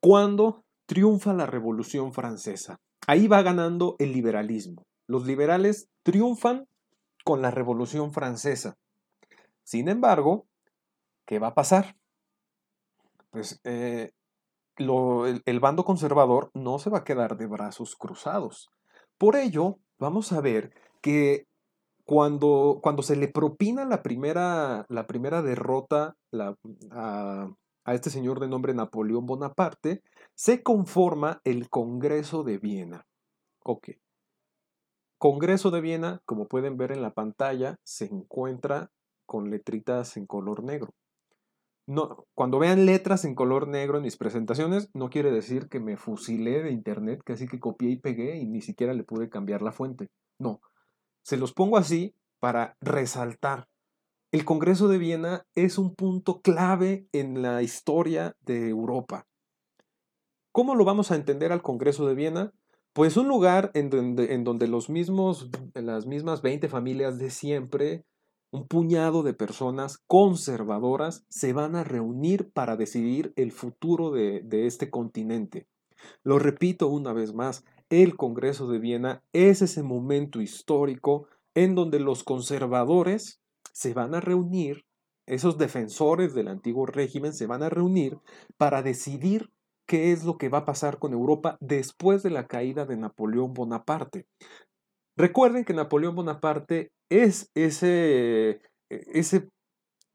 cuando 0.02 0.66
triunfa 0.86 1.34
la 1.34 1.46
Revolución 1.46 2.12
Francesa. 2.12 2.82
Ahí 3.08 3.28
va 3.28 3.42
ganando 3.42 3.96
el 4.00 4.12
liberalismo. 4.12 4.84
Los 5.08 5.26
liberales 5.26 5.88
triunfan 6.04 6.68
con 7.24 7.42
la 7.42 7.52
Revolución 7.52 8.12
Francesa. 8.12 8.76
Sin 9.64 9.88
embargo, 9.88 10.46
¿qué 11.26 11.40
va 11.40 11.48
a 11.48 11.56
pasar? 11.56 11.96
Pues 13.30 13.62
eh, 13.64 14.12
el 14.78 15.60
bando 15.62 15.86
conservador 15.86 16.52
no 16.54 16.80
se 16.80 16.90
va 16.90 17.00
a 17.00 17.04
quedar 17.06 17.38
de 17.38 17.48
brazos 17.48 17.96
cruzados. 17.96 18.70
Por 19.18 19.38
ello, 19.38 19.78
vamos 20.00 20.34
a 20.34 20.42
ver 20.42 20.74
que 21.02 21.48
cuando, 22.12 22.82
cuando, 22.84 23.04
se 23.04 23.16
le 23.16 23.30
propina 23.30 23.86
la 23.86 24.04
primera, 24.04 24.86
la 24.90 25.08
primera 25.08 25.42
derrota 25.42 26.18
a, 26.92 27.50
este 27.86 28.10
señor 28.10 28.42
de 28.42 28.50
nombre 28.50 28.74
Napoleón 28.74 29.26
Bonaparte, 29.26 30.04
se 30.36 30.62
conforma 30.62 31.40
el 31.46 31.70
Congreso 31.70 32.44
de 32.44 32.58
Viena. 32.58 33.06
Ok. 33.64 33.92
Congreso 35.18 35.72
de 35.72 35.80
Viena, 35.80 36.20
como 36.26 36.50
pueden 36.50 36.76
ver 36.76 36.92
en 36.92 37.02
la 37.02 37.14
pantalla, 37.14 37.78
se 37.86 38.08
encuentra 38.08 38.92
con 39.26 39.50
letritas 39.50 40.18
en 40.18 40.26
color 40.26 40.66
negro. 40.66 40.90
No, 41.88 42.26
cuando 42.36 42.60
vean 42.60 42.86
letras 42.86 43.24
en 43.24 43.36
color 43.36 43.70
negro 43.70 43.96
en 43.96 44.04
mis 44.04 44.18
presentaciones, 44.18 44.90
no 44.94 45.10
quiere 45.10 45.32
decir 45.32 45.70
que 45.70 45.80
me 45.80 45.96
fusilé 45.96 46.62
de 46.62 46.72
internet, 46.72 47.22
que 47.26 47.34
así 47.34 47.48
que 47.48 47.62
copié 47.62 47.92
y 47.92 48.00
pegué 48.02 48.36
y 48.36 48.48
ni 48.48 48.60
siquiera 48.60 48.94
le 48.94 49.06
pude 49.06 49.30
cambiar 49.30 49.62
la 49.62 49.72
fuente. 49.72 50.10
No, 50.38 50.60
se 51.24 51.38
los 51.38 51.54
pongo 51.54 51.78
así 51.78 52.14
para 52.40 52.78
resaltar. 52.82 53.68
El 54.32 54.46
Congreso 54.46 54.88
de 54.88 54.98
Viena 54.98 55.46
es 55.56 55.78
un 55.78 55.94
punto 55.94 56.42
clave 56.42 57.08
en 57.12 57.42
la 57.42 57.62
historia 57.62 58.36
de 58.42 58.70
Europa. 58.70 59.28
¿Cómo 60.54 60.76
lo 60.76 60.86
vamos 60.86 61.12
a 61.12 61.16
entender 61.16 61.52
al 61.52 61.62
Congreso 61.62 62.08
de 62.08 62.16
Viena? 62.16 62.54
Pues 62.94 63.16
un 63.18 63.28
lugar 63.28 63.72
en 63.74 63.90
donde, 63.90 64.68
los 64.68 64.90
mismos, 64.90 65.50
las 65.74 66.06
mismas 66.06 66.42
20 66.42 66.68
familias 66.68 67.18
de 67.18 67.30
siempre, 67.30 68.06
un 68.52 68.68
puñado 68.68 69.24
de 69.24 69.34
personas 69.34 70.00
conservadoras 70.08 71.26
se 71.30 71.54
van 71.54 71.76
a 71.76 71.86
reunir 71.86 72.52
para 72.52 72.76
decidir 72.76 73.32
el 73.38 73.54
futuro 73.54 74.12
de 74.12 74.66
este 74.68 74.90
continente. 74.90 75.68
Lo 76.24 76.38
repito 76.40 76.88
una 76.88 77.14
vez 77.14 77.34
más, 77.34 77.64
el 77.92 78.16
Congreso 78.16 78.68
de 78.68 78.80
Viena 78.80 79.22
es 79.34 79.62
ese 79.62 79.84
momento 79.84 80.42
histórico 80.42 81.28
en 81.54 81.76
donde 81.76 82.00
los 82.00 82.24
conservadores 82.24 83.42
se 83.74 83.94
van 83.94 84.16
a 84.16 84.22
reunir, 84.22 84.86
esos 85.28 85.58
defensores 85.58 86.34
del 86.34 86.48
antiguo 86.48 86.86
régimen 86.86 87.34
se 87.34 87.48
van 87.48 87.64
a 87.64 87.70
reunir 87.70 88.18
para 88.58 88.82
decidir 88.82 89.52
qué 89.86 90.14
es 90.14 90.24
lo 90.24 90.38
que 90.38 90.50
va 90.50 90.60
a 90.60 90.66
pasar 90.66 91.00
con 91.00 91.12
Europa 91.12 91.58
después 91.60 92.24
de 92.24 92.30
la 92.30 92.48
caída 92.48 92.86
de 92.86 92.96
Napoleón 92.96 93.54
Bonaparte. 93.54 94.26
Recuerden 95.18 95.66
que 95.66 95.74
Napoleón 95.74 96.16
Bonaparte 96.16 96.92
es 97.10 97.52
ese, 97.56 98.62
ese 98.90 99.50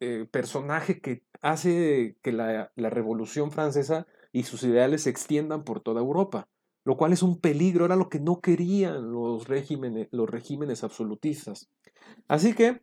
eh, 0.00 0.26
personaje 0.30 1.00
que 1.00 1.22
hace 1.42 2.16
que 2.22 2.32
la, 2.32 2.72
la 2.74 2.90
Revolución 2.90 3.50
Francesa 3.50 4.06
y 4.32 4.44
sus 4.44 4.62
ideales 4.62 5.02
se 5.02 5.10
extiendan 5.10 5.62
por 5.62 5.80
toda 5.80 6.00
Europa, 6.00 6.48
lo 6.86 6.96
cual 6.96 7.12
es 7.12 7.24
un 7.24 7.40
peligro, 7.40 7.84
era 7.84 7.96
lo 7.96 8.08
que 8.08 8.20
no 8.20 8.40
querían 8.40 9.10
los 9.10 9.48
regímenes, 9.48 10.06
los 10.12 10.30
regímenes 10.30 10.84
absolutistas. 10.84 11.68
Así 12.28 12.54
que 12.54 12.80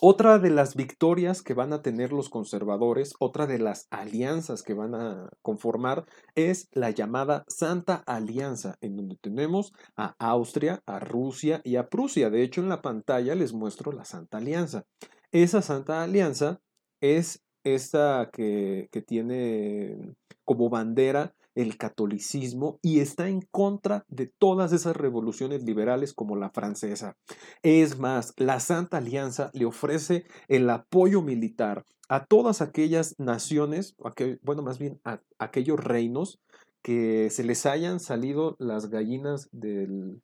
otra 0.00 0.38
de 0.38 0.48
las 0.48 0.74
victorias 0.74 1.42
que 1.42 1.52
van 1.52 1.74
a 1.74 1.82
tener 1.82 2.12
los 2.12 2.30
conservadores, 2.30 3.12
otra 3.18 3.46
de 3.46 3.58
las 3.58 3.88
alianzas 3.90 4.62
que 4.62 4.72
van 4.72 4.94
a 4.94 5.28
conformar 5.42 6.06
es 6.34 6.68
la 6.72 6.90
llamada 6.90 7.44
Santa 7.46 8.02
Alianza, 8.06 8.78
en 8.80 8.96
donde 8.96 9.16
tenemos 9.20 9.74
a 9.96 10.14
Austria, 10.18 10.82
a 10.86 10.98
Rusia 10.98 11.60
y 11.62 11.76
a 11.76 11.90
Prusia. 11.90 12.30
De 12.30 12.42
hecho, 12.42 12.62
en 12.62 12.70
la 12.70 12.80
pantalla 12.80 13.34
les 13.34 13.52
muestro 13.52 13.92
la 13.92 14.06
Santa 14.06 14.38
Alianza. 14.38 14.86
Esa 15.30 15.60
Santa 15.60 16.02
Alianza 16.02 16.62
es 17.02 17.44
esta 17.64 18.30
que, 18.32 18.88
que 18.90 19.02
tiene 19.02 20.14
como 20.46 20.70
bandera 20.70 21.34
el 21.56 21.76
catolicismo 21.78 22.78
y 22.82 23.00
está 23.00 23.28
en 23.28 23.40
contra 23.50 24.04
de 24.08 24.26
todas 24.26 24.72
esas 24.72 24.96
revoluciones 24.96 25.64
liberales 25.64 26.14
como 26.14 26.36
la 26.36 26.50
francesa. 26.50 27.16
Es 27.62 27.98
más, 27.98 28.32
la 28.36 28.60
Santa 28.60 28.98
Alianza 28.98 29.50
le 29.54 29.64
ofrece 29.64 30.26
el 30.46 30.70
apoyo 30.70 31.22
militar 31.22 31.84
a 32.08 32.24
todas 32.26 32.62
aquellas 32.62 33.16
naciones, 33.18 33.96
bueno, 34.42 34.62
más 34.62 34.78
bien 34.78 35.00
a 35.04 35.20
aquellos 35.38 35.80
reinos 35.80 36.38
que 36.82 37.30
se 37.30 37.42
les 37.42 37.66
hayan 37.66 37.98
salido 37.98 38.54
las 38.60 38.90
gallinas 38.90 39.48
del, 39.50 40.22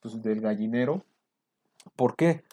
pues, 0.00 0.22
del 0.22 0.40
gallinero. 0.40 1.02
¿Por 1.96 2.14
qué? 2.14 2.44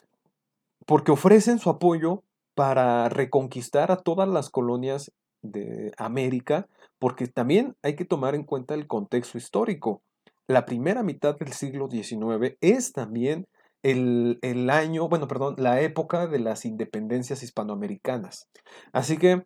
Porque 0.84 1.12
ofrecen 1.12 1.60
su 1.60 1.70
apoyo 1.70 2.24
para 2.54 3.08
reconquistar 3.08 3.92
a 3.92 3.98
todas 3.98 4.28
las 4.28 4.50
colonias 4.50 5.12
de 5.42 5.92
América, 5.96 6.66
porque 7.02 7.26
también 7.26 7.76
hay 7.82 7.96
que 7.96 8.04
tomar 8.04 8.36
en 8.36 8.44
cuenta 8.44 8.74
el 8.74 8.86
contexto 8.86 9.36
histórico. 9.36 10.04
La 10.46 10.64
primera 10.64 11.02
mitad 11.02 11.36
del 11.36 11.52
siglo 11.52 11.88
XIX 11.90 12.56
es 12.60 12.92
también 12.92 13.48
el, 13.82 14.38
año, 14.70 15.08
bueno, 15.08 15.26
perdón, 15.26 15.56
la 15.58 15.80
época 15.80 16.28
de 16.28 16.38
las 16.38 16.64
independencias 16.64 17.42
hispanoamericanas. 17.42 18.48
Así 18.92 19.16
que 19.18 19.44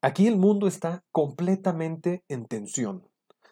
aquí 0.00 0.28
el 0.28 0.38
mundo 0.38 0.66
está 0.66 1.04
completamente 1.10 2.24
en 2.26 2.46
tensión. 2.46 3.06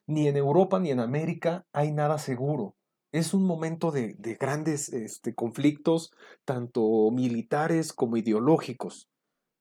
Ni 0.06 0.28
en 0.28 0.38
Europa 0.38 0.80
ni 0.80 0.90
en 0.90 1.00
América 1.00 1.66
hay 1.74 1.92
nada 1.92 2.16
seguro. 2.16 2.74
Es 3.12 3.34
un 3.34 3.44
momento 3.44 3.90
de, 3.90 4.14
de 4.14 4.36
grandes 4.36 4.90
este, 4.94 5.34
conflictos, 5.34 6.10
tanto 6.46 7.10
militares 7.10 7.92
como 7.92 8.16
ideológicos. 8.16 9.10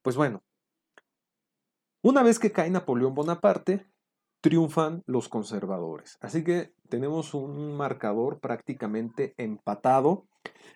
Pues 0.01 0.15
bueno, 0.15 0.43
una 2.05 2.21
vez 2.21 2.37
que 2.37 2.51
cae 2.51 2.69
Napoleón 2.69 3.15
Bonaparte, 3.15 3.87
triunfan 4.39 5.01
los 5.07 5.27
conservadores. 5.27 6.19
Así 6.21 6.43
que 6.43 6.71
tenemos 6.87 7.33
un 7.33 7.75
marcador 7.75 8.39
prácticamente 8.39 9.33
empatado, 9.37 10.27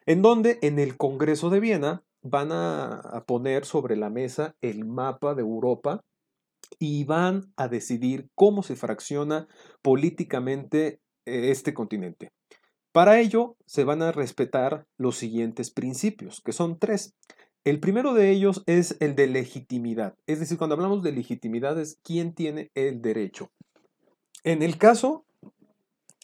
en 0.08 0.24
donde 0.24 0.58
en 0.64 0.80
el 0.80 0.98
Congreso 0.98 1.52
de 1.52 1.60
Viena 1.60 2.04
van 2.24 2.50
a, 2.52 3.24
poner 3.28 3.66
sobre 3.66 3.96
la 3.96 4.10
mesa 4.10 4.56
el 4.62 4.86
mapa 4.86 5.36
de 5.36 5.42
Europa 5.42 6.02
y 6.80 7.04
van 7.04 7.54
a 7.58 7.68
decidir 7.68 8.32
cómo 8.34 8.64
se 8.64 8.76
fracciona 8.76 9.48
políticamente 9.84 11.00
eh, 11.28 11.52
este 11.52 11.76
continente. 11.76 12.32
Para 12.92 13.20
ello 13.20 13.56
se 13.68 13.84
van 13.84 14.02
a 14.02 14.12
respetar 14.12 14.88
los 14.98 15.18
siguientes 15.18 15.70
principios, 15.70 16.42
que 16.44 16.54
son 16.54 16.80
tres. 16.80 17.14
El 17.66 17.80
primero 17.80 18.14
de 18.14 18.32
ellos 18.32 18.64
es 18.68 18.96
el 19.00 19.16
de 19.16 19.28
legitimidad. 19.28 20.16
Es 20.28 20.40
decir, 20.40 20.58
cuando 20.58 20.76
hablamos 20.76 21.04
de 21.04 21.12
legitimidad 21.12 21.80
es 21.80 22.00
quién 22.04 22.34
tiene 22.34 22.72
el 22.74 23.02
derecho. 23.02 23.52
En 24.44 24.62
el 24.64 24.78
caso 24.78 25.26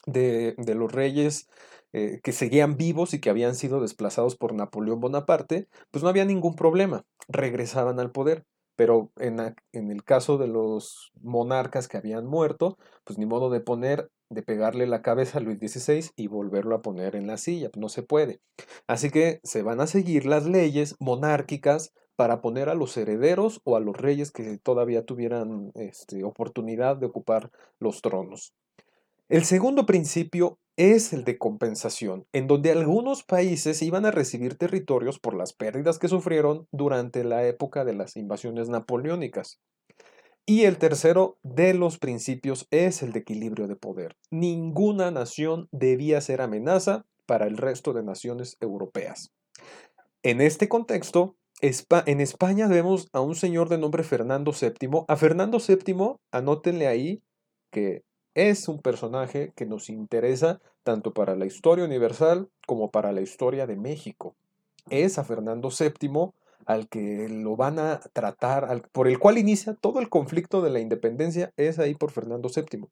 de, 0.06 0.56
los 0.58 0.92
reyes 0.92 1.50
eh, 1.92 2.22
que 2.24 2.32
seguían 2.32 2.78
vivos 2.78 3.14
y 3.14 3.20
que 3.20 3.30
habían 3.30 3.56
sido 3.56 3.82
desplazados 3.82 4.36
por 4.36 4.54
Napoleón 4.54 5.02
Bonaparte, 5.02 5.68
pues 5.92 6.04
no 6.04 6.10
había 6.10 6.26
ningún 6.26 6.56
problema, 6.56 7.06
regresaban 7.28 8.00
al 8.00 8.12
poder. 8.12 8.46
Pero 8.78 9.12
en, 9.18 9.56
en, 9.72 9.92
el 9.92 10.04
caso 10.04 10.38
de 10.38 10.48
los 10.48 11.12
monarcas 11.22 11.88
que 11.88 11.98
habían 11.98 12.26
muerto, 12.26 12.78
pues 13.06 13.18
ni 13.18 13.26
modo 13.26 13.50
de 13.50 13.62
poner 13.62 14.10
de 14.30 14.42
pegarle 14.42 14.88
la 14.88 15.02
cabeza 15.02 15.38
a 15.38 15.42
Luis 15.42 15.60
XVI 15.60 16.12
y 16.16 16.28
volverlo 16.28 16.76
a 16.76 16.82
poner 16.82 17.16
en 17.16 17.28
la 17.28 17.38
silla, 17.38 17.70
no 17.78 17.90
se 17.90 18.04
puede. 18.04 18.42
Así 18.88 19.10
que 19.10 19.40
se 19.44 19.62
van 19.62 19.82
a 19.82 19.88
seguir 19.88 20.26
las 20.26 20.46
leyes 20.46 20.96
monárquicas 21.00 21.94
para 22.16 22.42
poner 22.42 22.70
a 22.70 22.76
los 22.76 22.96
herederos 22.98 23.62
o 23.64 23.76
a 23.76 23.80
los 23.80 23.96
reyes 23.96 24.32
que 24.32 24.58
todavía 24.58 25.06
tuvieran 25.06 25.72
este, 25.76 26.24
oportunidad 26.24 26.98
de 26.98 27.08
ocupar 27.08 27.52
los 27.80 28.02
tronos. 28.02 28.54
El 29.28 29.44
segundo 29.44 29.86
principio 29.86 30.60
es 30.78 31.14
el 31.14 31.24
de 31.24 31.38
compensación, 31.38 32.28
en 32.32 32.48
donde 32.48 32.72
algunos 32.72 33.24
países 33.24 33.82
iban 33.82 34.06
a 34.06 34.12
recibir 34.12 34.58
territorios 34.58 35.20
por 35.20 35.36
las 35.36 35.54
pérdidas 35.54 36.00
que 36.00 36.08
sufrieron 36.08 36.68
durante 36.72 37.24
la 37.24 37.46
época 37.48 37.86
de 37.86 37.94
las 37.94 38.18
invasiones 38.18 38.70
napoleónicas. 38.70 39.60
Y 40.48 40.66
el 40.66 40.78
tercero 40.78 41.40
de 41.42 41.74
los 41.74 41.98
principios 41.98 42.68
es 42.70 43.02
el 43.02 43.14
de 43.14 43.20
equilibrio 43.20 43.68
de 43.68 43.76
poder. 43.76 44.16
Ninguna 44.30 45.10
nación 45.10 45.68
debía 45.72 46.22
ser 46.22 46.40
amenaza 46.40 47.06
para 47.26 47.48
el 47.48 47.58
resto 47.58 47.94
de 47.94 48.04
naciones 48.04 48.58
europeas. 48.60 49.32
En 50.22 50.42
este 50.42 50.70
contexto, 50.70 51.36
en 51.62 52.22
España 52.22 52.68
vemos 52.68 53.10
a 53.12 53.22
un 53.22 53.34
señor 53.34 53.70
de 53.70 53.80
nombre 53.80 54.04
Fernando 54.04 54.52
VII. 54.52 55.06
A 55.08 55.16
Fernando 55.16 55.58
VII, 55.58 56.18
anótenle 56.32 56.88
ahí 56.88 57.24
que 57.72 58.04
es 58.36 58.68
un 58.68 58.82
personaje 58.82 59.52
que 59.56 59.66
nos 59.66 59.90
interesa 59.90 60.62
tanto 60.84 61.14
para 61.14 61.36
la 61.36 61.48
historia 61.48 61.86
universal 61.86 62.50
como 62.68 62.92
para 62.92 63.12
la 63.12 63.22
historia 63.22 63.66
de 63.66 63.78
México. 63.78 64.36
Es 64.92 65.18
a 65.18 65.24
Fernando 65.24 65.70
VII 65.70 66.32
al 66.66 66.90
que 66.90 67.30
lo 67.30 67.56
van 67.56 67.80
a 67.80 68.00
tratar, 68.14 68.82
por 68.92 69.08
el 69.08 69.20
cual 69.20 69.38
inicia 69.38 69.76
todo 69.76 70.00
el 70.00 70.10
conflicto 70.10 70.62
de 70.62 70.70
la 70.70 70.80
independencia, 70.80 71.54
es 71.58 71.80
ahí 71.80 71.96
por 71.96 72.12
Fernando 72.12 72.50
VII. 72.54 72.88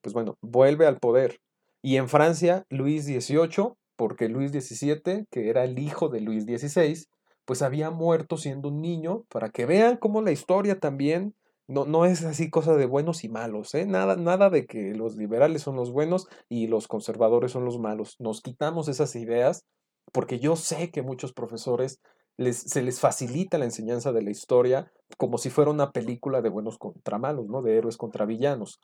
Pues 0.00 0.12
bueno, 0.12 0.36
vuelve 0.40 0.86
al 0.86 0.98
poder. 0.98 1.40
Y 1.82 1.96
en 1.96 2.08
Francia, 2.08 2.66
Luis 2.70 3.04
XVIII, 3.04 3.74
porque 3.96 4.28
Luis 4.28 4.50
XVII, 4.50 5.26
que 5.30 5.48
era 5.48 5.64
el 5.64 5.78
hijo 5.78 6.08
de 6.08 6.20
Luis 6.20 6.44
XVI, 6.44 7.06
pues 7.44 7.62
había 7.62 7.90
muerto 7.90 8.36
siendo 8.36 8.68
un 8.68 8.80
niño, 8.80 9.24
para 9.28 9.50
que 9.50 9.66
vean 9.66 9.96
cómo 9.96 10.22
la 10.22 10.32
historia 10.32 10.78
también 10.78 11.34
no, 11.66 11.84
no 11.86 12.04
es 12.04 12.24
así 12.24 12.50
cosa 12.50 12.76
de 12.76 12.86
buenos 12.86 13.24
y 13.24 13.28
malos, 13.28 13.74
¿eh? 13.74 13.86
Nada, 13.86 14.16
nada 14.16 14.50
de 14.50 14.66
que 14.66 14.94
los 14.94 15.16
liberales 15.16 15.62
son 15.62 15.76
los 15.76 15.92
buenos 15.92 16.26
y 16.48 16.66
los 16.66 16.88
conservadores 16.88 17.52
son 17.52 17.64
los 17.64 17.78
malos. 17.78 18.16
Nos 18.18 18.42
quitamos 18.42 18.88
esas 18.88 19.16
ideas 19.16 19.64
porque 20.12 20.38
yo 20.38 20.56
sé 20.56 20.90
que 20.90 21.02
muchos 21.02 21.32
profesores 21.32 22.00
se 22.36 22.82
les 22.82 23.00
facilita 23.00 23.58
la 23.58 23.64
enseñanza 23.64 24.12
de 24.12 24.22
la 24.22 24.30
historia 24.30 24.90
como 25.16 25.38
si 25.38 25.50
fuera 25.50 25.70
una 25.70 25.92
película 25.92 26.42
de 26.42 26.48
buenos 26.48 26.78
contra 26.78 27.18
malos, 27.18 27.46
¿no? 27.46 27.62
De 27.62 27.76
héroes 27.76 27.96
contra 27.96 28.26
villanos. 28.26 28.80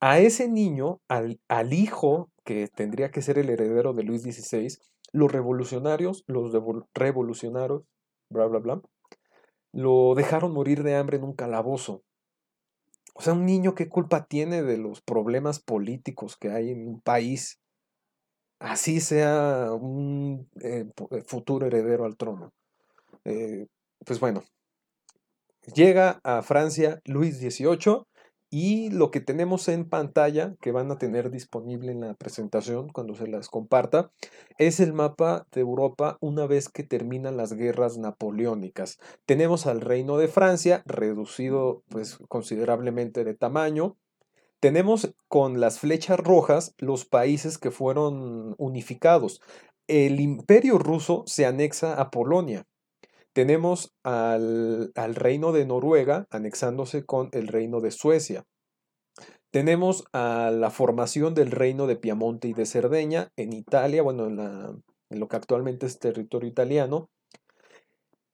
A 0.00 0.18
ese 0.18 0.48
niño, 0.48 1.00
al, 1.08 1.38
hijo 1.72 2.30
que 2.44 2.68
tendría 2.68 3.10
que 3.10 3.22
ser 3.22 3.38
el 3.38 3.50
heredero 3.50 3.92
de 3.94 4.02
Luis 4.02 4.22
XVI, 4.22 4.68
los 5.12 5.32
revolucionarios, 5.32 6.22
los 6.26 6.52
revolucionarios, 6.94 7.82
bla, 8.28 8.46
bla, 8.46 8.58
bla, 8.58 8.82
lo 9.72 10.14
dejaron 10.14 10.52
morir 10.52 10.82
de 10.82 10.96
hambre 10.96 11.16
en 11.16 11.24
un 11.24 11.34
calabozo. 11.34 12.02
O 13.14 13.22
sea, 13.22 13.32
un 13.32 13.46
niño, 13.46 13.74
¿qué 13.74 13.88
culpa 13.88 14.26
tiene 14.26 14.62
de 14.62 14.76
los 14.76 15.00
problemas 15.00 15.60
políticos 15.60 16.36
que 16.36 16.50
hay 16.50 16.70
en 16.70 16.86
un 16.86 17.00
país? 17.00 17.58
Así 18.58 19.00
sea 19.00 19.72
un 19.72 20.48
eh, 20.60 20.86
futuro 21.26 21.66
heredero 21.66 22.04
al 22.04 22.16
trono. 22.16 22.52
Eh, 23.26 23.66
pues 24.04 24.20
bueno, 24.20 24.44
llega 25.74 26.20
a 26.22 26.42
Francia 26.42 27.00
Luis 27.04 27.38
XVIII 27.40 28.04
y 28.50 28.90
lo 28.90 29.10
que 29.10 29.20
tenemos 29.20 29.66
en 29.66 29.88
pantalla, 29.88 30.54
que 30.60 30.70
van 30.70 30.92
a 30.92 30.98
tener 30.98 31.32
disponible 31.32 31.90
en 31.90 32.02
la 32.02 32.14
presentación 32.14 32.88
cuando 32.88 33.16
se 33.16 33.26
las 33.26 33.48
comparta, 33.48 34.12
es 34.58 34.78
el 34.78 34.92
mapa 34.92 35.44
de 35.50 35.62
Europa 35.62 36.18
una 36.20 36.46
vez 36.46 36.68
que 36.68 36.84
terminan 36.84 37.36
las 37.36 37.52
guerras 37.54 37.98
napoleónicas. 37.98 38.98
Tenemos 39.26 39.66
al 39.66 39.80
Reino 39.80 40.18
de 40.18 40.28
Francia, 40.28 40.84
reducido 40.86 41.82
pues 41.88 42.18
considerablemente 42.28 43.24
de 43.24 43.34
tamaño. 43.34 43.96
Tenemos 44.60 45.12
con 45.26 45.58
las 45.58 45.80
flechas 45.80 46.20
rojas 46.20 46.74
los 46.78 47.04
países 47.04 47.58
que 47.58 47.72
fueron 47.72 48.54
unificados. 48.56 49.42
El 49.88 50.20
imperio 50.20 50.78
ruso 50.78 51.24
se 51.26 51.44
anexa 51.44 52.00
a 52.00 52.10
Polonia 52.12 52.64
tenemos 53.36 53.94
al, 54.02 54.92
reino 54.94 55.52
de 55.52 55.66
Noruega 55.66 56.26
anexándose 56.30 57.04
con 57.04 57.28
el 57.32 57.48
reino 57.48 57.82
de 57.82 57.90
Suecia. 57.90 58.44
Tenemos 59.50 60.04
a 60.14 60.50
la 60.50 60.70
formación 60.70 61.34
del 61.34 61.50
reino 61.50 61.86
de 61.86 61.96
Piamonte 61.96 62.48
y 62.48 62.54
de 62.54 62.64
Cerdeña 62.64 63.28
en 63.36 63.52
Italia, 63.52 64.00
bueno, 64.00 64.26
en, 64.26 64.40
en 64.40 65.20
lo 65.20 65.28
que 65.28 65.36
actualmente 65.36 65.84
es 65.84 65.98
territorio 65.98 66.48
italiano. 66.48 67.10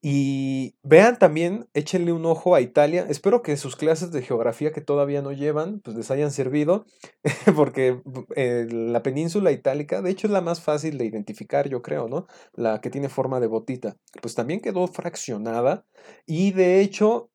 Y 0.05 0.75
vean 0.83 1.17
también, 1.17 1.69
échenle 1.75 2.13
un 2.13 2.27
ojo 2.27 2.57
a 2.57 2.61
Italia. 2.61 3.07
Espero 3.09 3.41
que 3.41 3.57
sus 3.57 3.77
clases 3.77 4.11
de 4.11 4.21
geografía 4.21 4.73
que 4.73 4.81
todavía 4.81 5.23
no 5.23 5.31
llevan, 5.31 5.79
pues 5.79 5.97
les 5.97 6.11
hayan 6.11 6.33
servido, 6.33 6.87
porque 7.57 8.03
eh, 8.35 8.67
la 8.69 9.05
península 9.05 9.53
itálica, 9.53 10.03
de 10.03 10.11
hecho, 10.11 10.27
es 10.27 10.33
la 10.33 10.41
más 10.41 10.61
fácil 10.61 10.99
de 10.99 11.05
identificar, 11.05 11.69
yo 11.69 11.83
creo, 11.83 12.09
¿no? 12.09 12.27
La 12.53 12.81
que 12.81 12.91
tiene 12.91 13.09
forma 13.09 13.39
de 13.39 13.47
botita. 13.47 13.97
Pues 14.21 14.35
también 14.35 14.61
quedó 14.61 14.89
fraccionada 14.89 15.87
y 16.27 16.51
de 16.51 16.81
hecho, 16.81 17.31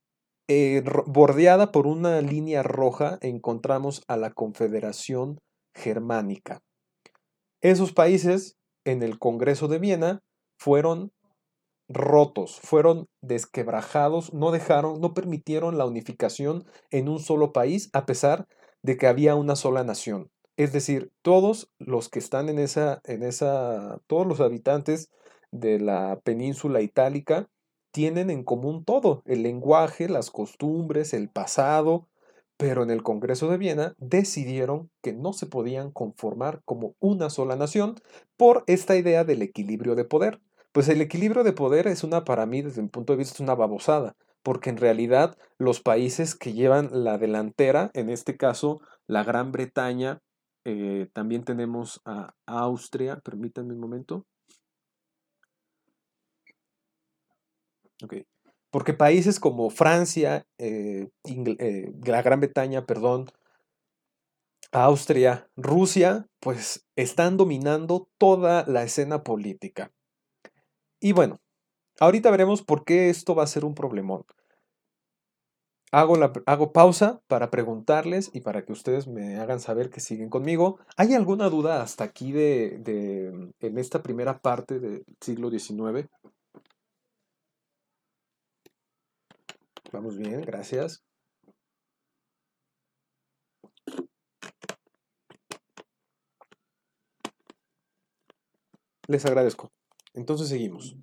eh, 0.50 0.84
bordeada 1.06 1.72
por 1.72 1.88
una 1.88 2.20
línea 2.20 2.64
roja, 2.64 3.18
encontramos 3.22 4.04
a 4.10 4.18
la 4.18 4.32
Confederación 4.32 5.40
Germánica. 5.74 6.60
Esos 7.62 7.94
países, 7.94 8.58
en 8.86 9.04
el 9.04 9.20
Congreso 9.20 9.70
de 9.70 9.80
Viena, 9.80 10.20
fueron 10.60 11.12
rotos, 11.90 12.60
fueron 12.60 13.08
desquebrajados, 13.22 14.34
no 14.34 14.52
dejaron, 14.52 15.00
no 15.00 15.14
permitieron 15.14 15.78
la 15.78 15.86
unificación 15.86 16.66
en 16.92 17.10
un 17.10 17.20
solo 17.20 17.54
país 17.54 17.90
a 17.94 18.06
pesar 18.06 18.48
de 18.82 18.98
que 18.98 19.08
había 19.08 19.36
una 19.36 19.56
sola 19.56 19.84
nación. 19.84 20.30
Es 20.58 20.74
decir, 20.74 21.12
todos 21.22 21.72
los 21.78 22.10
que 22.10 22.20
están 22.20 22.50
en 22.50 22.60
esa, 22.60 23.02
en 23.06 23.24
esa, 23.24 24.00
todos 24.08 24.26
los 24.26 24.42
habitantes 24.42 25.10
de 25.52 25.80
la 25.80 26.20
península 26.24 26.82
itálica 26.82 27.48
tienen 27.92 28.30
en 28.30 28.44
común 28.44 28.84
todo, 28.84 29.24
el 29.26 29.44
lenguaje, 29.44 30.10
las 30.10 30.30
costumbres, 30.30 31.14
el 31.14 31.30
pasado, 31.30 32.08
pero 32.58 32.84
en 32.84 32.90
el 32.90 33.04
Congreso 33.04 33.50
de 33.50 33.58
Viena 33.58 33.94
decidieron 33.98 34.90
que 35.02 35.14
no 35.14 35.32
se 35.32 35.46
podían 35.46 35.92
conformar 35.92 36.62
como 36.66 36.96
una 37.00 37.30
sola 37.30 37.56
nación 37.56 37.96
por 38.36 38.64
esta 38.68 38.96
idea 38.98 39.24
del 39.24 39.44
equilibrio 39.44 39.96
de 39.96 40.06
poder 40.06 40.42
Pues 40.78 40.90
el 40.90 41.02
equilibrio 41.02 41.44
de 41.44 41.54
poder 41.54 41.88
es 41.88 42.04
una, 42.04 42.24
para 42.24 42.46
mí, 42.46 42.62
desde 42.62 42.84
mi 42.84 42.88
punto 42.88 43.12
de 43.12 43.18
vista, 43.18 43.34
es 43.34 43.40
una 43.40 43.56
babosada, 43.56 44.16
porque 44.44 44.70
en 44.70 44.78
realidad 44.78 45.36
los 45.58 45.82
países 45.82 46.36
que 46.36 46.54
llevan 46.54 47.04
la 47.04 47.18
delantera, 47.18 47.90
en 47.96 48.12
este 48.12 48.38
caso 48.38 48.80
la 49.08 49.24
Gran 49.24 49.52
Bretaña, 49.52 50.22
eh, 50.66 51.10
también 51.14 51.44
tenemos 51.44 52.00
a 52.06 52.32
Austria, 52.46 53.20
permítanme 53.22 53.74
un 53.74 53.80
momento. 53.80 54.28
Ok. 58.04 58.14
Porque 58.70 58.94
países 58.94 59.40
como 59.40 59.72
Francia, 59.72 60.46
eh, 60.60 61.10
eh, 61.26 61.92
la 62.06 62.22
Gran 62.22 62.40
Bretaña, 62.40 62.86
perdón, 62.86 63.26
Austria, 64.72 65.50
Rusia, 65.56 66.28
pues 66.40 66.86
están 66.96 67.36
dominando 67.36 68.12
toda 68.20 68.64
la 68.68 68.84
escena 68.84 69.24
política. 69.24 69.92
Y 71.00 71.12
bueno, 71.14 71.40
ahorita 72.00 72.32
veremos 72.32 72.64
por 72.64 72.84
qué 72.86 73.10
esto 73.10 73.36
va 73.36 73.44
a 73.44 73.48
ser 73.48 73.66
un 73.66 73.76
problemón. 73.76 74.24
Hago, 75.92 76.18
la, 76.18 76.34
hago 76.46 76.74
pausa 76.74 77.22
para 77.28 77.50
preguntarles 77.50 78.30
y 78.34 78.42
para 78.42 78.66
que 78.66 78.74
ustedes 78.74 79.08
me 79.08 79.38
hagan 79.38 79.62
saber 79.62 79.90
que 79.90 80.02
siguen 80.02 80.30
conmigo. 80.30 80.80
¿Hay 80.98 81.14
alguna 81.14 81.50
duda 81.50 81.82
hasta 81.82 82.04
aquí 82.04 82.32
de, 82.34 82.78
de 82.80 83.52
en 83.62 83.78
esta 83.78 84.04
primera 84.04 84.40
parte 84.40 84.80
del 84.80 85.06
siglo 85.22 85.50
XIX? 85.50 86.10
Vamos 89.92 90.18
bien, 90.18 90.42
gracias. 90.42 91.04
Les 99.08 99.26
agradezco. 99.26 99.72
Entonces 100.18 100.50
seguimos. 100.50 100.96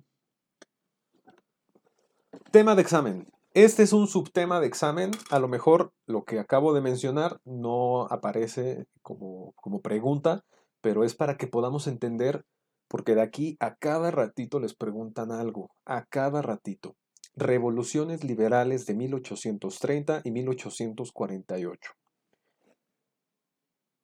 Tema 2.51 2.75
de 2.75 2.81
examen. 2.81 3.31
Este 3.53 3.83
es 3.83 3.93
un 3.93 4.07
subtema 4.07 4.59
de 4.59 4.67
examen. 4.67 5.11
A 5.31 5.39
lo 5.39 5.47
mejor 5.47 5.93
lo 6.05 6.25
que 6.25 6.37
acabo 6.37 6.73
de 6.73 6.81
mencionar 6.81 7.39
no 7.45 8.07
aparece 8.07 8.87
como, 9.01 9.53
como 9.55 9.79
pregunta, 9.79 10.43
pero 10.81 11.05
es 11.05 11.15
para 11.15 11.37
que 11.37 11.47
podamos 11.47 11.87
entender, 11.87 12.43
porque 12.89 13.15
de 13.15 13.21
aquí 13.21 13.55
a 13.61 13.75
cada 13.75 14.11
ratito 14.11 14.59
les 14.59 14.75
preguntan 14.75 15.31
algo, 15.31 15.69
a 15.85 16.03
cada 16.03 16.41
ratito. 16.41 16.97
Revoluciones 17.37 18.25
liberales 18.25 18.85
de 18.85 18.95
1830 18.95 20.23
y 20.25 20.31
1848. 20.31 21.91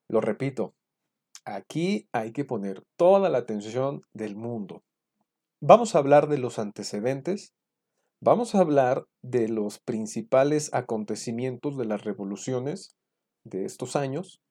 Lo 0.08 0.22
repito, 0.22 0.74
aquí 1.44 2.08
hay 2.14 2.32
que 2.32 2.46
poner 2.46 2.86
toda 2.96 3.30
la 3.30 3.40
atención 3.40 4.04
del 4.14 4.38
mundo. 4.38 4.84
Vamos 5.64 5.94
a 5.94 6.00
hablar 6.00 6.28
de 6.28 6.40
los 6.40 6.58
antecedentes, 6.58 7.54
vamos 8.20 8.56
a 8.56 8.62
hablar 8.62 9.06
de 9.22 9.48
los 9.48 9.78
principales 9.78 10.74
acontecimientos 10.74 11.78
de 11.78 11.86
las 11.86 12.04
revoluciones 12.04 12.96
de 13.44 13.66
estos 13.66 13.96
años 13.96 14.42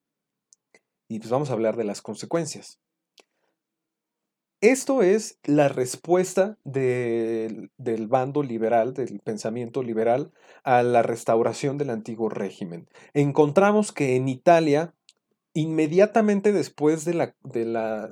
y 1.08 1.18
pues 1.18 1.28
vamos 1.28 1.50
a 1.50 1.54
hablar 1.54 1.76
de 1.76 1.82
las 1.82 2.00
consecuencias. 2.00 2.78
Esto 4.60 5.02
es 5.02 5.40
la 5.42 5.68
respuesta 5.68 6.58
del, 6.62 7.70
bando 8.06 8.44
liberal, 8.44 8.94
del 8.94 9.18
pensamiento 9.18 9.82
liberal, 9.82 10.30
a 10.62 10.84
la 10.84 11.02
restauración 11.02 11.76
del 11.76 11.90
antiguo 11.90 12.28
régimen. 12.28 12.88
Encontramos 13.14 13.90
que 13.90 14.14
en 14.14 14.28
Italia, 14.28 14.94
inmediatamente 15.54 16.52
después 16.52 17.04
de 17.04 17.14
la, 17.14 17.34
de 17.42 17.64
la 17.64 18.10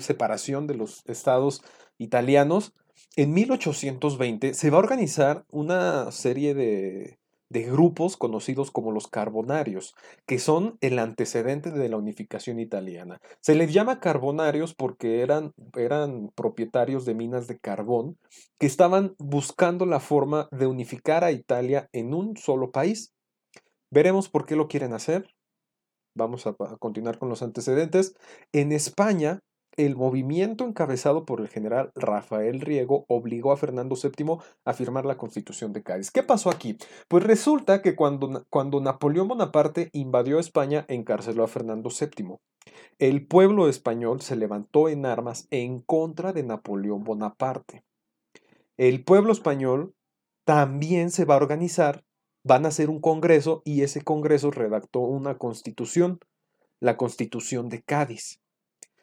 separación 0.00 0.66
de 0.66 0.74
los 0.74 1.02
estados 1.06 1.62
italianos, 1.98 2.74
en 3.16 3.32
1820 3.32 4.54
se 4.54 4.70
va 4.70 4.76
a 4.76 4.80
organizar 4.80 5.44
una 5.50 6.10
serie 6.12 6.54
de, 6.54 7.18
de 7.50 7.62
grupos 7.64 8.16
conocidos 8.16 8.70
como 8.70 8.92
los 8.92 9.08
carbonarios, 9.08 9.94
que 10.24 10.38
son 10.38 10.78
el 10.80 10.98
antecedente 10.98 11.72
de 11.72 11.88
la 11.88 11.96
unificación 11.96 12.60
italiana. 12.60 13.20
Se 13.40 13.56
les 13.56 13.72
llama 13.72 13.98
carbonarios 13.98 14.74
porque 14.74 15.20
eran, 15.20 15.52
eran 15.76 16.30
propietarios 16.36 17.04
de 17.04 17.14
minas 17.14 17.48
de 17.48 17.58
carbón 17.58 18.16
que 18.58 18.66
estaban 18.66 19.16
buscando 19.18 19.84
la 19.84 19.98
forma 19.98 20.48
de 20.52 20.66
unificar 20.66 21.24
a 21.24 21.32
Italia 21.32 21.88
en 21.92 22.14
un 22.14 22.36
solo 22.36 22.70
país. 22.70 23.12
Veremos 23.90 24.28
por 24.28 24.46
qué 24.46 24.54
lo 24.54 24.68
quieren 24.68 24.92
hacer. 24.92 25.28
Vamos 26.14 26.46
a, 26.46 26.54
continuar 26.78 27.18
con 27.18 27.28
los 27.28 27.42
antecedentes. 27.42 28.14
En 28.52 28.72
España, 28.72 29.40
el 29.76 29.96
movimiento 29.96 30.64
encabezado 30.64 31.24
por 31.24 31.40
el 31.40 31.48
general 31.48 31.92
Rafael 31.94 32.60
Riego 32.60 33.04
obligó 33.08 33.52
a 33.52 33.56
Fernando 33.56 33.96
VII 33.96 34.38
a 34.64 34.72
firmar 34.72 35.06
la 35.06 35.16
Constitución 35.16 35.72
de 35.72 35.82
Cádiz. 35.82 36.10
¿Qué 36.10 36.22
pasó 36.22 36.50
aquí? 36.50 36.76
Pues 37.08 37.22
resulta 37.22 37.80
que 37.80 37.94
cuando, 37.94 38.44
cuando 38.50 38.80
Napoleón 38.80 39.28
Bonaparte 39.28 39.88
invadió 39.92 40.38
España, 40.38 40.84
encarceló 40.88 41.44
a 41.44 41.48
Fernando 41.48 41.88
VII. 41.88 42.36
El 42.98 43.26
pueblo 43.26 43.68
español 43.68 44.20
se 44.20 44.36
levantó 44.36 44.88
en 44.88 45.06
armas 45.06 45.46
en 45.50 45.80
contra 45.80 46.32
de 46.32 46.42
Napoleón 46.42 47.04
Bonaparte. 47.04 47.84
El 48.76 49.04
pueblo 49.04 49.32
español 49.32 49.94
también 50.44 51.10
se 51.10 51.24
va 51.24 51.34
a 51.34 51.38
organizar, 51.38 52.02
van 52.44 52.64
a 52.64 52.68
hacer 52.68 52.90
un 52.90 53.00
congreso 53.00 53.62
y 53.64 53.82
ese 53.82 54.02
congreso 54.02 54.50
redactó 54.50 55.00
una 55.00 55.38
constitución, 55.38 56.20
la 56.80 56.96
Constitución 56.96 57.68
de 57.68 57.82
Cádiz 57.82 58.40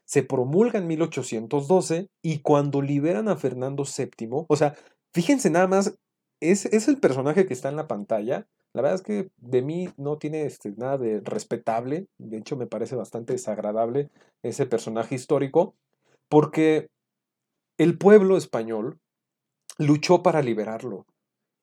se 0.08 0.24
promulga 0.24 0.80
en 0.80 0.88
1812 0.88 2.10
y 2.22 2.40
cuando 2.40 2.82
liberan 2.82 3.28
a 3.28 3.36
Fernando 3.36 3.84
VII, 3.84 4.46
o 4.48 4.56
sea, 4.56 4.74
fíjense 5.14 5.50
nada 5.50 5.68
más, 5.68 6.00
es, 6.40 6.66
es 6.68 6.88
el 6.88 6.98
personaje 6.98 7.46
que 7.46 7.54
está 7.54 7.68
en 7.68 7.76
la 7.76 7.90
pantalla. 7.90 8.48
La 8.74 8.82
verdad 8.82 8.96
es 8.96 9.02
que 9.02 9.30
de 9.36 9.62
mí 9.62 9.90
no 9.98 10.18
tiene 10.18 10.46
este, 10.46 10.72
nada 10.78 10.98
de 10.98 11.20
respetable, 11.20 12.08
de 12.20 12.38
hecho 12.38 12.56
me 12.56 12.68
parece 12.68 12.96
bastante 12.96 13.34
desagradable 13.34 14.10
ese 14.44 14.66
personaje 14.66 15.14
histórico, 15.14 15.76
porque 16.30 16.88
el 17.78 17.98
pueblo 17.98 18.38
español 18.38 19.00
luchó 19.78 20.24
para 20.24 20.42
liberarlo. 20.42 21.06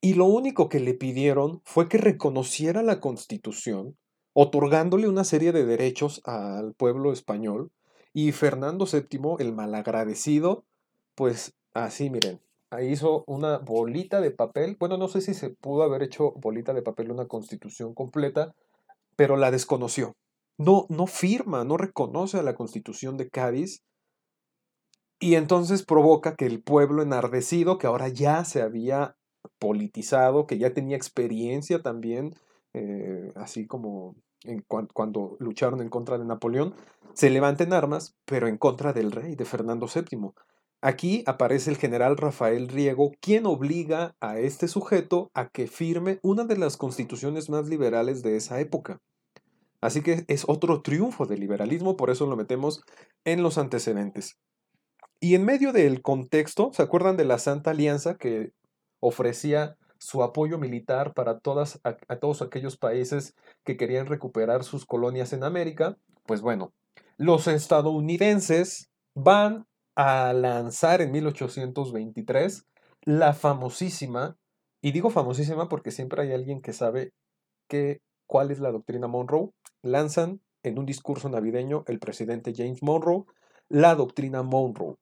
Y 0.05 0.13
lo 0.13 0.27
único 0.27 0.69
que 0.69 0.81
le 0.81 0.93
pidieron 0.93 1.63
fue 1.65 1.89
que 1.89 1.97
reconociera 1.97 2.83
la 2.83 3.01
constitución, 3.01 3.97
otorgándole 4.35 5.09
una 5.09 5.25
serie 5.25 5.51
de 5.51 5.65
derechos 5.65 6.21
al 6.27 6.75
pueblo 6.75 7.11
español, 7.11 7.73
y 8.13 8.33
Fernando 8.33 8.85
VII, 8.85 9.37
el 9.39 9.55
malagradecido, 9.55 10.67
pues 11.15 11.55
así, 11.73 12.11
miren, 12.11 12.43
hizo 12.83 13.25
una 13.27 13.57
bolita 13.57 14.21
de 14.21 14.31
papel. 14.31 14.77
Bueno, 14.79 14.99
no 14.99 15.09
sé 15.09 15.23
si 15.23 15.33
se 15.33 15.49
pudo 15.49 15.85
haber 15.85 16.03
hecho 16.03 16.33
bolita 16.33 16.75
de 16.75 16.83
papel 16.83 17.11
una 17.11 17.27
constitución 17.27 17.95
completa, 17.95 18.55
pero 19.17 19.39
la 19.39 19.51
desconoció. 19.51 20.19
No, 20.59 20.85
no 20.91 21.07
firma, 21.07 21.65
no 21.65 21.79
reconoce 21.79 22.39
a 22.39 22.43
la 22.43 22.55
constitución 22.55 23.17
de 23.17 23.31
Cádiz. 23.31 23.83
Y 25.19 25.37
entonces 25.37 25.83
provoca 25.83 26.37
que 26.37 26.45
el 26.45 26.63
pueblo 26.63 27.03
enardecido, 27.03 27.79
que 27.79 27.87
ahora 27.87 28.09
ya 28.09 28.45
se 28.45 28.61
había 28.61 29.17
politizado, 29.59 30.47
que 30.47 30.59
ya 30.59 30.73
tenía 30.73 30.97
experiencia 30.97 31.83
también, 31.83 32.35
eh, 32.73 33.33
así 33.37 33.67
como 33.67 34.17
cuando 34.93 35.37
lucharon 35.41 35.81
en 35.81 35.89
contra 35.89 36.19
de 36.19 36.25
Napoleón, 36.25 36.75
se 37.15 37.31
levanten 37.31 37.73
armas, 37.73 38.17
pero 38.25 38.49
en 38.49 38.59
contra 38.59 38.93
del 38.93 39.13
rey, 39.13 39.37
de 39.37 39.45
Fernando 39.45 39.87
VII. 39.87 40.33
Aquí 40.83 41.23
aparece 41.27 41.71
el 41.71 41.79
general 41.79 42.19
Rafael 42.19 42.69
Riego, 42.69 43.13
quien 43.21 43.47
obliga 43.47 44.17
a 44.21 44.39
este 44.39 44.69
sujeto 44.69 45.31
a 45.33 45.49
que 45.49 45.67
firme 45.67 46.19
una 46.23 46.45
de 46.45 46.59
las 46.59 46.77
constituciones 46.77 47.49
más 47.49 47.69
liberales 47.69 48.23
de 48.23 48.37
esa 48.37 48.61
época. 48.61 49.01
Así 49.81 50.03
que 50.03 50.25
es 50.29 50.45
otro 50.47 50.83
triunfo 50.83 51.27
del 51.27 51.41
liberalismo, 51.41 51.97
por 51.97 52.11
eso 52.11 52.27
lo 52.27 52.37
metemos 52.37 52.83
en 53.25 53.43
los 53.43 53.57
antecedentes. 53.57 54.39
Y 55.21 55.35
en 55.35 55.45
medio 55.45 55.73
del 55.73 56.03
contexto, 56.03 56.71
¿se 56.75 56.83
acuerdan 56.83 57.17
de 57.17 57.25
la 57.25 57.39
Santa 57.39 57.71
Alianza 57.71 58.17
que 58.17 58.53
ofrecía 59.05 59.77
su 59.99 60.23
apoyo 60.23 60.59
militar 60.59 61.13
para 61.13 61.39
todas, 61.39 61.81
a, 61.85 62.17
todos 62.17 62.43
aquellos 62.43 62.77
países 62.77 63.35
que 63.65 63.77
querían 63.77 64.07
recuperar 64.07 64.65
sus 64.65 64.87
colonias 64.87 65.33
en 65.33 65.45
América, 65.45 65.97
pues 66.27 66.41
bueno, 66.41 66.73
los 67.17 67.47
estadounidenses 67.47 68.91
van 69.15 69.67
a 69.95 70.33
lanzar 70.33 71.03
en 71.03 71.13
1823 71.13 72.67
la 73.03 73.35
famosísima, 73.35 74.37
y 74.81 74.93
digo 74.93 75.11
famosísima 75.11 75.69
porque 75.69 75.91
siempre 75.91 76.23
hay 76.23 76.33
alguien 76.33 76.61
que 76.61 76.73
sabe 76.73 77.13
que, 77.69 78.01
cuál 78.27 78.51
es 78.51 78.59
la 78.61 78.73
doctrina 78.73 79.07
Monroe, 79.07 79.51
lanzan 79.83 80.41
en 80.63 80.79
un 80.79 80.87
discurso 80.87 81.29
navideño 81.29 81.85
el 81.87 81.99
presidente 81.99 82.55
James 82.57 82.83
Monroe 82.83 83.25
la 83.69 83.95
doctrina 83.95 84.43
Monroe. 84.43 84.97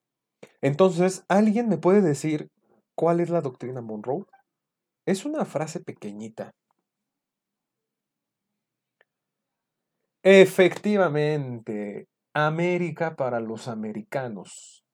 Entonces, 0.60 1.24
¿alguien 1.28 1.68
me 1.68 1.78
puede 1.78 2.02
decir 2.02 2.50
cuál 2.94 3.20
es 3.20 3.30
la 3.30 3.40
doctrina 3.40 3.80
Monroe? 3.80 4.24
Es 5.06 5.24
una 5.24 5.44
frase 5.44 5.80
pequeñita. 5.80 6.52
Efectivamente, 10.24 12.06
América 12.34 13.16
para 13.16 13.40
los 13.40 13.66
americanos. 13.66 14.84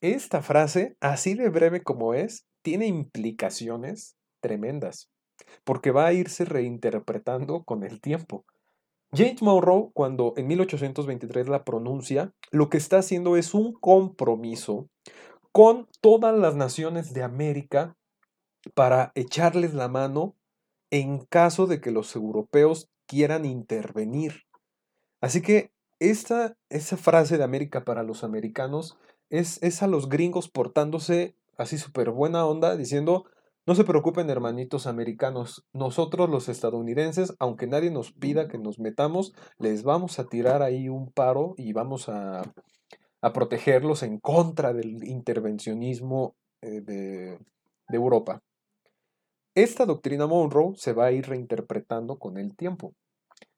esta 0.00 0.42
frase, 0.42 0.96
así 1.00 1.34
de 1.34 1.48
breve 1.48 1.82
como 1.82 2.12
es, 2.12 2.44
tiene 2.62 2.86
implicaciones 2.86 4.16
tremendas, 4.42 5.08
porque 5.64 5.92
va 5.92 6.06
a 6.06 6.12
irse 6.12 6.44
reinterpretando 6.44 7.64
con 7.64 7.84
el 7.84 8.00
tiempo. 8.00 8.44
James 9.16 9.42
Monroe, 9.42 9.90
cuando 9.94 10.34
en 10.36 10.48
1823 10.48 11.48
la 11.48 11.64
pronuncia, 11.64 12.32
lo 12.50 12.68
que 12.68 12.78
está 12.78 12.98
haciendo 12.98 13.36
es 13.36 13.54
un 13.54 13.72
compromiso 13.72 14.88
con 15.54 15.86
todas 16.00 16.36
las 16.36 16.56
naciones 16.56 17.14
de 17.14 17.22
América 17.22 17.96
para 18.74 19.12
echarles 19.14 19.72
la 19.72 19.86
mano 19.86 20.34
en 20.90 21.20
caso 21.20 21.68
de 21.68 21.80
que 21.80 21.92
los 21.92 22.16
europeos 22.16 22.90
quieran 23.06 23.44
intervenir. 23.44 24.46
Así 25.20 25.42
que 25.42 25.70
esta, 26.00 26.56
esa 26.70 26.96
frase 26.96 27.38
de 27.38 27.44
América 27.44 27.84
para 27.84 28.02
los 28.02 28.24
americanos 28.24 28.98
es, 29.30 29.62
es 29.62 29.80
a 29.84 29.86
los 29.86 30.08
gringos 30.08 30.48
portándose 30.48 31.36
así 31.56 31.78
súper 31.78 32.10
buena 32.10 32.44
onda, 32.46 32.76
diciendo, 32.76 33.24
no 33.64 33.76
se 33.76 33.84
preocupen 33.84 34.30
hermanitos 34.30 34.88
americanos, 34.88 35.64
nosotros 35.72 36.28
los 36.28 36.48
estadounidenses, 36.48 37.32
aunque 37.38 37.68
nadie 37.68 37.92
nos 37.92 38.10
pida 38.10 38.48
que 38.48 38.58
nos 38.58 38.80
metamos, 38.80 39.32
les 39.58 39.84
vamos 39.84 40.18
a 40.18 40.24
tirar 40.24 40.62
ahí 40.62 40.88
un 40.88 41.12
paro 41.12 41.54
y 41.56 41.72
vamos 41.72 42.08
a, 42.08 42.42
a 43.24 43.32
protegerlos 43.32 44.02
en 44.02 44.18
contra 44.18 44.74
del 44.74 45.02
intervencionismo 45.02 46.36
eh, 46.60 46.82
de, 46.82 47.38
Europa. 47.88 48.42
Esta 49.54 49.86
doctrina 49.86 50.26
Monroe 50.26 50.74
se 50.76 50.92
va 50.92 51.06
a 51.06 51.12
ir 51.12 51.26
reinterpretando 51.26 52.18
con 52.18 52.36
el 52.36 52.54
tiempo. 52.54 52.92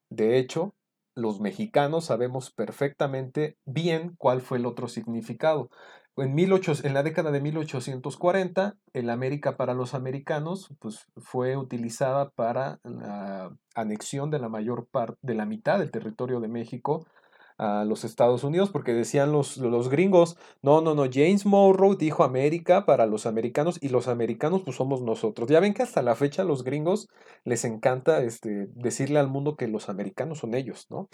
De 0.09 0.37
hecho, 0.37 0.73
los 1.15 1.41
mexicanos 1.41 2.05
sabemos 2.05 2.51
perfectamente 2.51 3.57
bien 3.65 4.15
cuál 4.17 4.39
fue 4.39 4.57
el 4.59 4.65
otro 4.65 4.87
significado. 4.87 5.69
En, 6.15 6.37
en 6.39 6.93
la 6.93 7.03
década 7.03 7.31
de 7.31 7.41
1840, 7.41 8.77
el 8.93 9.09
América 9.09 9.57
para 9.57 9.73
los 9.73 9.93
americanos 9.93 10.69
pues, 10.79 11.07
fue 11.17 11.57
utilizada 11.57 12.29
para 12.29 12.79
la 12.83 13.53
anexión 13.75 14.31
de 14.31 14.39
la 14.39 14.47
mayor 14.47 14.87
parte, 14.87 15.17
de 15.21 15.35
la 15.35 15.45
mitad 15.45 15.79
del 15.79 15.91
territorio 15.91 16.39
de 16.39 16.47
México 16.47 17.05
a 17.57 17.85
los 17.85 18.03
Estados 18.03 18.43
Unidos, 18.43 18.69
porque 18.69 18.93
decían 18.93 19.31
los, 19.31 19.57
los 19.57 19.89
gringos, 19.89 20.37
no, 20.61 20.81
no, 20.81 20.93
no, 20.95 21.05
James 21.11 21.45
Monroe 21.45 21.95
dijo 21.97 22.23
América 22.23 22.85
para 22.85 23.05
los 23.05 23.25
americanos 23.25 23.77
y 23.81 23.89
los 23.89 24.07
americanos 24.07 24.61
pues 24.63 24.77
somos 24.77 25.01
nosotros. 25.01 25.49
Ya 25.49 25.59
ven 25.59 25.73
que 25.73 25.83
hasta 25.83 26.01
la 26.01 26.15
fecha 26.15 26.43
los 26.43 26.63
gringos 26.63 27.07
les 27.43 27.65
encanta 27.65 28.21
este, 28.23 28.67
decirle 28.75 29.19
al 29.19 29.27
mundo 29.27 29.55
que 29.55 29.67
los 29.67 29.89
americanos 29.89 30.39
son 30.39 30.53
ellos, 30.53 30.85
¿no? 30.89 31.09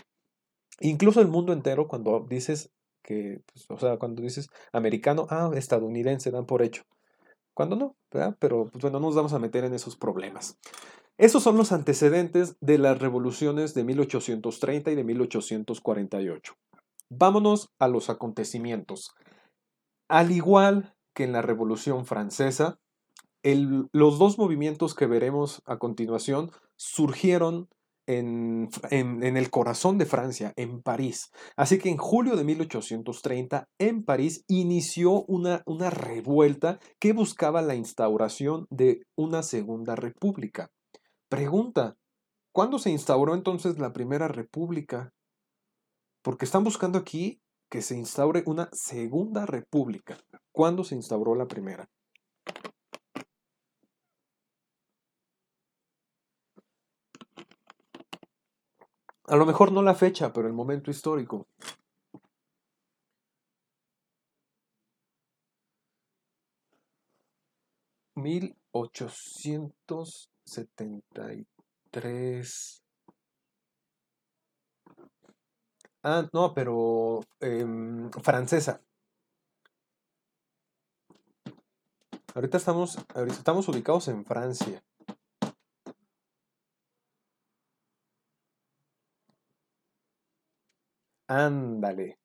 Incluso 0.80 1.22
el 1.22 1.28
mundo 1.28 1.54
entero 1.54 1.88
cuando 1.88 2.26
dices 2.28 2.72
que, 3.04 3.42
pues, 3.52 3.66
o 3.70 3.78
sea, 3.78 3.98
cuando 3.98 4.22
dices 4.22 4.50
americano, 4.72 5.28
ah, 5.30 5.52
estadounidense, 5.56 6.32
dan 6.32 6.46
por 6.46 6.62
hecho. 6.62 6.84
Cuando 7.54 7.76
no, 7.76 7.96
¿verdad? 8.12 8.36
Pero 8.40 8.66
pues 8.66 8.82
bueno, 8.82 9.00
no 9.00 9.08
nos 9.08 9.16
vamos 9.16 9.34
a 9.34 9.40
meter 9.40 9.64
en 9.64 9.74
esos 9.74 9.96
problemas. 9.96 10.58
Esos 11.24 11.42
son 11.42 11.56
los 11.56 11.72
antecedentes 11.72 12.58
de 12.60 12.78
las 12.78 13.00
revoluciones 13.00 13.74
de 13.74 13.86
1830 13.86 14.92
y 14.92 14.96
de 14.96 15.06
1848. 15.06 16.54
Vámonos 17.10 17.70
a 17.80 17.88
los 17.88 18.10
acontecimientos. 18.10 19.16
Al 20.10 20.32
igual 20.32 20.98
que 21.16 21.24
en 21.24 21.32
la 21.32 21.42
Revolución 21.42 22.06
Francesa, 22.06 22.78
los 23.42 24.20
dos 24.20 24.38
movimientos 24.38 24.96
que 24.96 25.06
veremos 25.06 25.62
a 25.66 25.78
continuación 25.78 26.52
surgieron 26.76 27.70
en, 28.06 28.68
el 28.92 29.50
corazón 29.50 29.98
de 29.98 30.06
Francia, 30.06 30.52
en 30.58 30.82
París. 30.82 31.32
Así 31.56 31.78
que 31.78 31.88
en 31.88 31.96
julio 31.96 32.36
de 32.36 32.44
1830, 32.44 33.70
en 33.80 34.04
París, 34.04 34.44
inició 34.50 35.24
una, 35.24 35.64
una 35.68 35.90
revuelta 35.90 36.82
que 37.00 37.14
buscaba 37.14 37.62
la 37.62 37.76
instauración 37.76 38.68
de 38.70 39.04
una 39.16 39.42
segunda 39.42 39.96
república. 39.96 40.70
Pregunta, 41.34 41.98
¿cuándo 42.52 42.78
se 42.78 42.92
instauró 42.92 43.34
entonces 43.34 43.80
la 43.80 43.92
Primera 43.92 44.28
República? 44.28 45.16
Porque 46.22 46.46
están 46.46 46.64
buscando 46.64 47.00
aquí 47.00 47.42
que 47.72 47.82
se 47.82 47.98
instaure 47.98 48.44
una 48.46 48.70
Segunda 48.72 49.48
República. 49.48 50.20
¿Cuándo 50.52 50.84
se 50.84 50.94
instauró 50.94 51.34
la 51.34 51.48
primera? 51.48 51.90
A 59.26 59.36
lo 59.36 59.48
mejor 59.48 59.72
no 59.72 59.82
la 59.82 59.96
fecha, 59.96 60.32
pero 60.32 60.48
el 60.48 60.54
momento 60.54 60.92
histórico. 60.92 61.48
Mil 68.14 68.56
ochocientos 68.72 70.30
73. 70.46 72.84
Ah, 76.04 76.28
no, 76.34 76.54
pero 76.54 77.22
em, 77.40 78.12
francesa. 78.22 78.82
Ahorita 82.36 82.58
estamos, 82.58 82.98
ahorita 83.16 83.38
estamos 83.38 83.68
ubicados 83.68 84.08
en 84.08 84.26
Francia. 84.26 84.84
Ándale. 91.28 92.18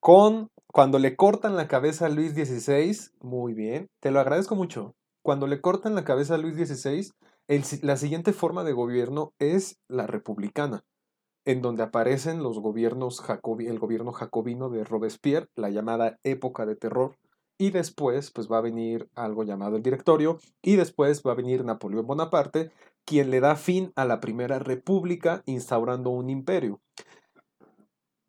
Con 0.00 0.48
cuando 0.74 0.98
le 0.98 1.14
cortan 1.14 1.56
la 1.56 1.68
cabeza 1.68 2.06
a 2.06 2.08
Luis 2.08 2.32
XVI, 2.32 3.12
muy 3.20 3.54
bien, 3.54 3.86
te 4.00 4.10
lo 4.10 4.18
agradezco 4.18 4.56
mucho. 4.56 4.96
Cuando 5.22 5.46
le 5.46 5.60
cortan 5.60 5.94
la 5.94 6.04
cabeza 6.04 6.34
a 6.34 6.38
Luis 6.38 6.56
XVI, 6.56 7.12
la 7.46 7.96
siguiente 7.96 8.32
forma 8.32 8.64
de 8.64 8.72
gobierno 8.72 9.34
es 9.38 9.78
la 9.88 10.06
republicana, 10.06 10.84
en 11.44 11.60
donde 11.60 11.82
aparecen 11.82 12.42
los 12.42 12.58
gobiernos 12.58 13.22
el 13.58 13.78
gobierno 13.78 14.12
jacobino 14.12 14.70
de 14.70 14.84
Robespierre, 14.84 15.48
la 15.54 15.70
llamada 15.70 16.18
época 16.22 16.64
de 16.64 16.76
terror, 16.76 17.16
y 17.58 17.70
después 17.70 18.30
pues 18.30 18.50
va 18.50 18.58
a 18.58 18.62
venir 18.62 19.08
algo 19.14 19.44
llamado 19.44 19.76
el 19.76 19.82
directorio, 19.82 20.38
y 20.62 20.76
después 20.76 21.22
va 21.26 21.32
a 21.32 21.36
venir 21.36 21.64
Napoleón 21.64 22.06
Bonaparte, 22.06 22.70
quien 23.04 23.30
le 23.30 23.40
da 23.40 23.56
fin 23.56 23.92
a 23.96 24.04
la 24.04 24.20
primera 24.20 24.58
república 24.58 25.42
instaurando 25.44 26.10
un 26.10 26.30
imperio. 26.30 26.80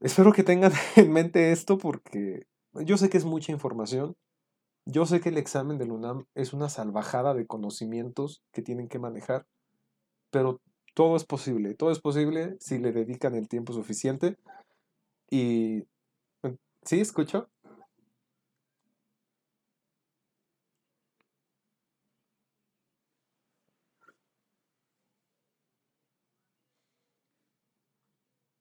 Espero 0.01 0.34
que 0.34 0.43
tengan 0.43 0.73
en 0.97 1.12
mente 1.12 1.51
esto 1.51 1.78
porque 1.78 2.47
yo 2.73 2.97
sé 2.97 3.10
que 3.10 3.17
es 3.17 3.25
mucha 3.25 3.51
información, 3.51 4.15
yo 4.86 5.06
sé 5.06 5.19
que 5.19 5.30
el 5.30 5.38
examen 5.38 5.78
del 5.78 5.91
UNAM 5.91 6.26
es 6.36 6.54
una 6.54 6.69
salvajada 6.69 7.34
de 7.34 7.48
conocimientos 7.48 8.43
que 8.52 8.62
tienen 8.62 8.88
que 8.88 9.00
manejar, 9.00 9.45
pero 10.32 10.62
todo 10.95 11.15
es 11.17 11.26
posible, 11.26 11.76
todo 11.76 11.91
es 11.91 12.00
posible 12.00 12.58
si 12.60 12.80
le 12.80 12.91
dedican 12.93 13.36
el 13.36 13.48
tiempo 13.50 13.74
suficiente. 13.74 14.38
Y... 15.30 15.86
¿Sí? 16.84 17.02
¿Escucho? 17.02 17.50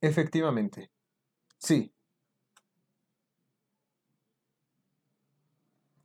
Efectivamente, 0.00 0.90
sí. 1.58 1.92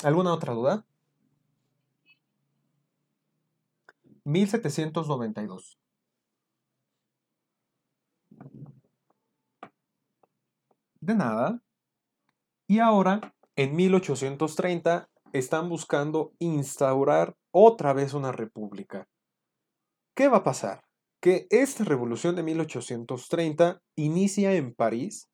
¿Alguna 0.03 0.33
otra 0.33 0.53
duda? 0.53 0.85
1792. 4.23 5.77
De 11.01 11.15
nada. 11.15 11.61
Y 12.67 12.79
ahora, 12.79 13.33
en 13.57 13.75
1830, 13.75 15.09
están 15.33 15.67
buscando 15.67 16.33
instaurar 16.39 17.35
otra 17.51 17.91
vez 17.93 18.13
una 18.13 18.31
república. 18.31 19.09
¿Qué 20.15 20.29
va 20.29 20.37
a 20.37 20.43
pasar? 20.43 20.85
Que 21.19 21.47
esta 21.49 21.83
revolución 21.83 22.35
de 22.37 22.43
1830 22.43 23.81
inicia 23.95 24.53
en 24.53 24.73
París 24.73 25.29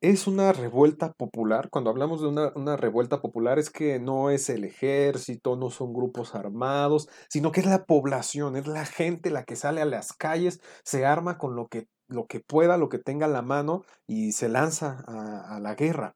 es 0.00 0.26
una 0.26 0.52
revuelta 0.52 1.12
popular. 1.12 1.68
Cuando 1.70 1.90
hablamos 1.90 2.22
de 2.22 2.28
una, 2.28 2.76
revuelta 2.76 3.20
popular 3.20 3.58
es 3.58 3.70
que 3.70 3.98
no 3.98 4.30
es 4.30 4.48
el 4.48 4.64
ejército, 4.64 5.56
no 5.56 5.70
son 5.70 5.92
grupos 5.92 6.34
armados, 6.34 7.08
sino 7.28 7.52
que 7.52 7.60
es 7.60 7.66
la 7.66 7.84
población, 7.84 8.56
es 8.56 8.66
la 8.66 8.86
gente 8.86 9.30
la 9.30 9.44
que 9.44 9.56
sale 9.56 9.82
a 9.82 9.86
las 9.86 10.12
calles, 10.12 10.60
se 10.84 11.04
arma 11.04 11.36
con 11.36 11.54
lo 11.54 11.68
que, 11.68 11.86
lo 12.08 12.26
que 12.26 12.40
pueda, 12.40 12.78
lo 12.78 12.88
que 12.88 12.98
tenga 12.98 13.26
a 13.26 13.30
la 13.30 13.42
mano 13.42 13.84
y 14.06 14.32
se 14.32 14.48
lanza 14.48 15.04
a, 15.06 15.60
la 15.60 15.74
guerra. 15.74 16.14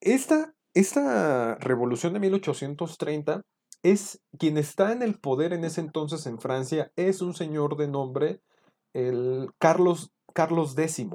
Esta, 0.00 0.54
esta 0.74 1.56
revolución 1.56 2.12
de 2.12 2.20
1830 2.20 3.42
es 3.82 4.20
quien 4.38 4.56
está 4.56 4.92
en 4.92 5.02
el 5.02 5.18
poder 5.18 5.52
en 5.52 5.64
ese 5.64 5.80
entonces 5.80 6.26
en 6.26 6.38
Francia, 6.38 6.92
es 6.96 7.22
un 7.22 7.34
señor 7.34 7.76
de 7.76 7.88
nombre 7.88 8.40
el 8.94 9.48
Carlos, 9.58 10.12
Carlos 10.32 10.76
X. 10.78 11.06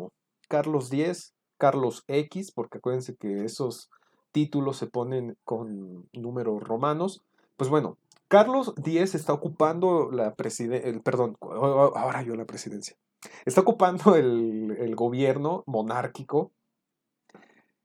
Carlos 0.47 0.91
X 0.91 1.34
Carlos 1.57 2.03
X, 2.07 2.51
porque 2.51 2.77
acuérdense 2.77 3.15
que 3.15 3.45
esos 3.45 3.89
títulos 4.31 4.77
se 4.77 4.87
ponen 4.87 5.37
con 5.43 6.09
números 6.13 6.61
romanos. 6.61 7.23
Pues 7.57 7.69
bueno, 7.69 7.97
Carlos 8.27 8.73
X 8.83 9.15
está 9.15 9.33
ocupando 9.33 10.11
la 10.11 10.35
presidencia, 10.35 10.99
perdón, 11.03 11.37
ahora 11.39 12.21
yo 12.23 12.35
la 12.35 12.45
presidencia. 12.45 12.97
Está 13.45 13.61
ocupando 13.61 14.15
el, 14.15 14.95
gobierno 14.95 15.63
monárquico 15.67 16.51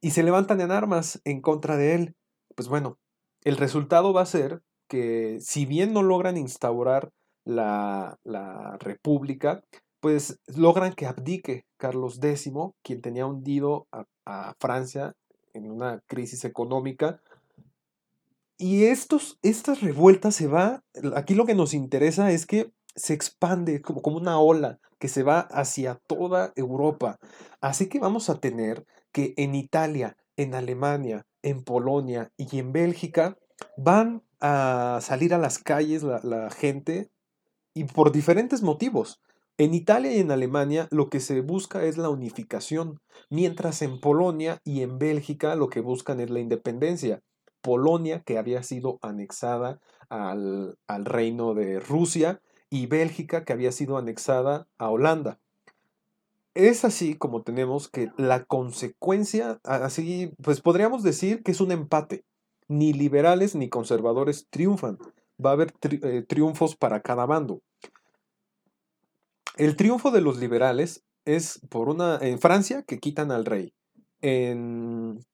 y 0.01 0.11
se 0.11 0.23
levantan 0.23 0.61
en 0.61 0.71
armas 0.71 1.21
en 1.25 1.41
contra 1.41 1.77
de 1.77 1.95
él. 1.95 2.17
Pues 2.55 2.69
bueno, 2.69 2.99
el 3.45 3.57
resultado 3.57 4.13
va 4.13 4.23
a 4.23 4.27
ser 4.27 4.63
que 4.89 5.39
si 5.41 5.67
bien 5.67 5.93
no 5.93 6.03
logran 6.03 6.37
instaurar 6.37 7.13
la 7.45 8.19
república, 8.81 9.63
pues 10.01 10.41
logran 10.47 10.95
que 10.95 11.07
abdique 11.07 11.67
Carlos 11.77 12.19
X, 12.23 12.51
quien 12.83 13.03
tenía 13.03 13.27
hundido 13.27 13.87
a, 13.93 14.07
a 14.25 14.55
Francia 14.59 15.15
en 15.55 15.71
una 15.71 16.01
crisis 16.07 16.45
económica. 16.45 17.21
Y 18.57 18.85
estos, 18.85 19.39
estas 19.43 19.81
revueltas 19.81 20.35
se 20.35 20.47
va, 20.47 20.83
aquí 21.15 21.35
lo 21.35 21.47
que 21.47 21.55
nos 21.55 21.73
interesa 21.75 22.31
es 22.31 22.47
que 22.47 22.73
se 22.95 23.15
expande 23.15 23.81
como, 23.81 24.03
como 24.03 24.17
una 24.19 24.39
ola 24.39 24.81
que 24.99 25.09
se 25.09 25.23
va 25.23 25.41
hacia 25.41 26.01
toda 26.07 26.53
Europa. 26.57 27.19
Así 27.61 27.89
que 27.89 27.99
vamos 27.99 28.29
a 28.29 28.39
tener 28.39 28.85
que 29.13 29.35
en 29.37 29.55
Italia, 29.55 30.17
en 30.37 30.55
Alemania, 30.55 31.27
en 31.43 31.65
Polonia 31.65 32.31
y 32.37 32.59
en 32.59 32.73
Bélgica 32.73 33.37
van 33.77 34.23
a 34.41 34.99
salir 35.03 35.35
a 35.35 35.39
las 35.39 35.59
calles 35.59 36.03
la, 36.03 36.21
la 36.23 36.51
gente 36.51 37.11
y 37.75 37.85
por 37.85 38.13
diferentes 38.13 38.63
motivos. 38.63 39.21
En 39.61 39.75
Italia 39.75 40.17
y 40.17 40.21
en 40.21 40.31
Alemania 40.31 40.89
lo 40.91 41.11
que 41.11 41.21
se 41.21 41.43
busca 41.43 41.85
es 41.85 41.99
la 41.99 42.09
unificación, 42.09 42.99
mientras 43.29 43.83
en 43.83 44.01
Polonia 44.01 44.63
y 44.65 44.81
en 44.81 44.99
Bélgica 44.99 45.55
lo 45.55 45.69
que 45.69 45.81
buscan 45.81 46.19
es 46.19 46.31
la 46.31 46.41
independencia. 46.41 47.21
Polonia, 47.61 48.23
que 48.23 48.39
había 48.39 48.63
sido 48.63 48.99
anexada 49.03 49.79
al, 50.09 50.79
reino 50.89 51.53
de 51.53 51.79
Rusia, 51.79 52.41
y 52.71 52.87
Bélgica, 52.87 53.45
que 53.45 53.53
había 53.53 53.71
sido 53.71 53.99
anexada 53.99 54.67
a 54.79 54.89
Holanda. 54.89 55.41
Es 56.55 56.87
así 56.87 57.15
como 57.19 57.43
tenemos 57.43 57.91
que 57.91 58.11
la 58.17 58.47
consecuencia, 58.47 59.61
así, 59.65 60.33
pues 60.43 60.63
podríamos 60.63 61.03
decir 61.03 61.43
que 61.43 61.51
es 61.51 61.61
un 61.61 61.71
empate. 61.71 62.25
Ni 62.67 62.95
liberales 62.95 63.55
ni 63.55 63.69
conservadores 63.69 64.47
triunfan. 64.49 64.97
Va 65.45 65.51
a 65.51 65.53
haber 65.53 65.75
eh, 65.83 66.25
triunfos 66.27 66.77
para 66.77 67.03
cada 67.03 67.27
bando. 67.27 67.61
El 69.57 69.77
triunfo 69.77 70.11
de 70.11 70.21
los 70.21 70.39
liberales 70.39 71.05
es 71.25 71.61
por 71.69 71.89
una. 71.89 72.19
En 72.21 72.39
Francia, 72.39 72.83
que 72.83 72.99
quitan 72.99 73.31
al 73.31 73.45
rey. 73.45 73.75
En, 74.21 75.25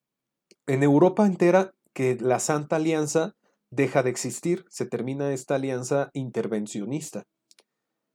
en 0.66 0.82
Europa 0.82 1.26
entera, 1.26 1.74
que 1.92 2.16
la 2.20 2.38
Santa 2.38 2.76
Alianza 2.76 3.36
deja 3.70 4.02
de 4.02 4.10
existir. 4.10 4.64
Se 4.68 4.86
termina 4.86 5.32
esta 5.32 5.56
alianza 5.56 6.10
intervencionista. 6.12 7.24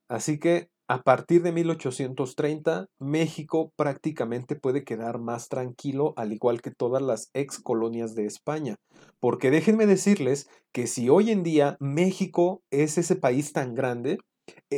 Así 0.08 0.40
que 0.40 0.70
a 0.92 1.04
partir 1.04 1.42
de 1.42 1.54
1830, 1.54 2.90
México 3.00 3.72
prácticamente 3.78 4.58
puede 4.58 4.84
quedar 4.84 5.20
más 5.20 5.48
tranquilo, 5.48 6.14
al 6.18 6.34
igual 6.34 6.62
que 6.62 6.72
todas 6.72 7.02
las 7.02 7.30
ex 7.34 7.60
colonias 7.60 8.14
de 8.14 8.26
España. 8.26 8.76
Porque 9.22 9.52
déjenme 9.52 9.86
decirles 9.86 10.50
que 10.74 10.88
si 10.88 11.08
hoy 11.08 11.32
en 11.32 11.44
día 11.44 11.78
México 11.80 12.62
es 12.72 12.98
ese 12.98 13.16
país 13.16 13.54
tan 13.54 13.74
grande, 13.74 14.18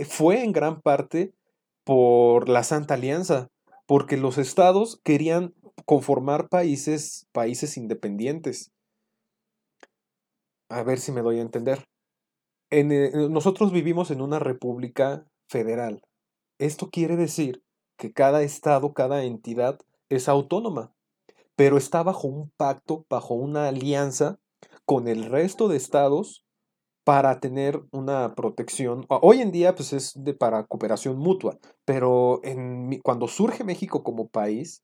fue 0.08 0.44
en 0.44 0.52
gran 0.52 0.82
parte 0.82 1.34
por 1.84 2.50
la 2.50 2.64
Santa 2.64 2.94
Alianza, 2.94 3.50
porque 3.86 4.18
los 4.18 4.38
estados 4.38 5.02
querían 5.04 5.54
conformar 5.86 6.50
países, 6.50 7.28
países 7.32 7.78
independientes. 7.78 8.72
A 10.70 10.84
ver 10.84 11.00
si 11.00 11.12
me 11.12 11.22
doy 11.22 11.40
a 11.40 11.42
entender. 11.42 11.86
Eh, 12.72 13.12
nosotros 13.30 13.72
vivimos 13.72 14.10
en 14.12 14.22
una 14.22 14.40
república 14.40 15.28
federal. 15.48 16.02
Esto 16.58 16.90
quiere 16.90 17.16
decir 17.16 17.64
que 17.98 18.14
cada 18.14 18.42
estado, 18.42 18.94
cada 18.94 19.24
entidad 19.24 19.80
es 20.10 20.28
autónoma, 20.28 20.94
pero 21.56 21.78
está 21.78 22.02
bajo 22.02 22.28
un 22.28 22.52
pacto, 22.58 23.06
bajo 23.10 23.36
una 23.36 23.68
alianza 23.68 24.40
con 24.86 25.08
el 25.08 25.26
resto 25.26 25.68
de 25.68 25.78
estados 25.78 26.43
para 27.04 27.40
tener 27.40 27.82
una 27.92 28.34
protección. 28.36 29.06
Hoy 29.10 29.42
en 29.42 29.52
día 29.52 29.76
pues 29.76 29.94
es 29.94 30.14
para 30.40 30.66
cooperación 30.66 31.18
mutua, 31.18 31.58
pero 31.86 32.42
cuando 33.04 33.28
surge 33.28 33.64
México 33.64 34.04
como 34.04 34.28
país, 34.30 34.84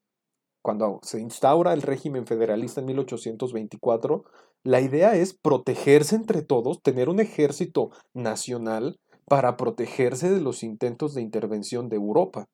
cuando 0.61 0.99
se 1.03 1.21
instaura 1.21 1.73
el 1.73 1.81
régimen 1.81 2.27
federalista 2.27 2.81
en 2.81 2.87
1824, 2.87 4.25
la 4.63 4.81
idea 4.81 5.15
es 5.15 5.33
protegerse 5.33 6.17
entre 6.17 6.41
todos, 6.41 6.81
tener 6.81 7.07
un 7.07 7.21
ejército 7.21 7.91
nacional 8.13 8.99
para 9.25 9.55
protegerse 9.55 10.29
de 10.29 10.41
los 10.41 10.63
intentos 10.63 11.13
de 11.13 11.21
intervención 11.21 11.87
de 11.87 11.95
Europa. 11.95 12.49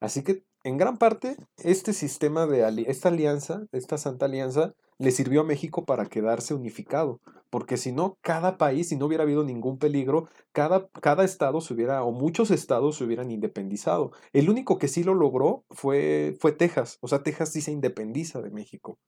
Así 0.00 0.22
que, 0.22 0.44
en 0.68 0.76
gran 0.76 0.98
parte, 0.98 1.36
este 1.62 1.92
sistema 1.92 2.46
de 2.46 2.84
esta 2.86 3.08
alianza, 3.08 3.66
esta 3.72 3.98
Santa 3.98 4.26
Alianza, 4.26 4.74
le 4.98 5.10
sirvió 5.12 5.42
a 5.42 5.44
México 5.44 5.84
para 5.84 6.06
quedarse 6.06 6.54
unificado, 6.54 7.20
porque 7.50 7.76
si 7.76 7.92
no, 7.92 8.18
cada 8.20 8.58
país, 8.58 8.88
si 8.88 8.96
no 8.96 9.06
hubiera 9.06 9.24
habido 9.24 9.44
ningún 9.44 9.78
peligro, 9.78 10.28
cada, 10.52 10.88
cada 10.88 11.24
estado 11.24 11.60
se 11.60 11.72
hubiera, 11.72 12.02
o 12.02 12.12
muchos 12.12 12.50
estados 12.50 12.96
se 12.96 13.04
hubieran 13.04 13.30
independizado. 13.30 14.10
El 14.32 14.50
único 14.50 14.78
que 14.78 14.88
sí 14.88 15.04
lo 15.04 15.14
logró 15.14 15.64
fue, 15.70 16.36
fue 16.40 16.52
Texas, 16.52 16.98
o 17.00 17.08
sea, 17.08 17.22
Texas 17.22 17.50
sí 17.50 17.60
se 17.60 17.72
independiza 17.72 18.42
de 18.42 18.50
México, 18.50 18.98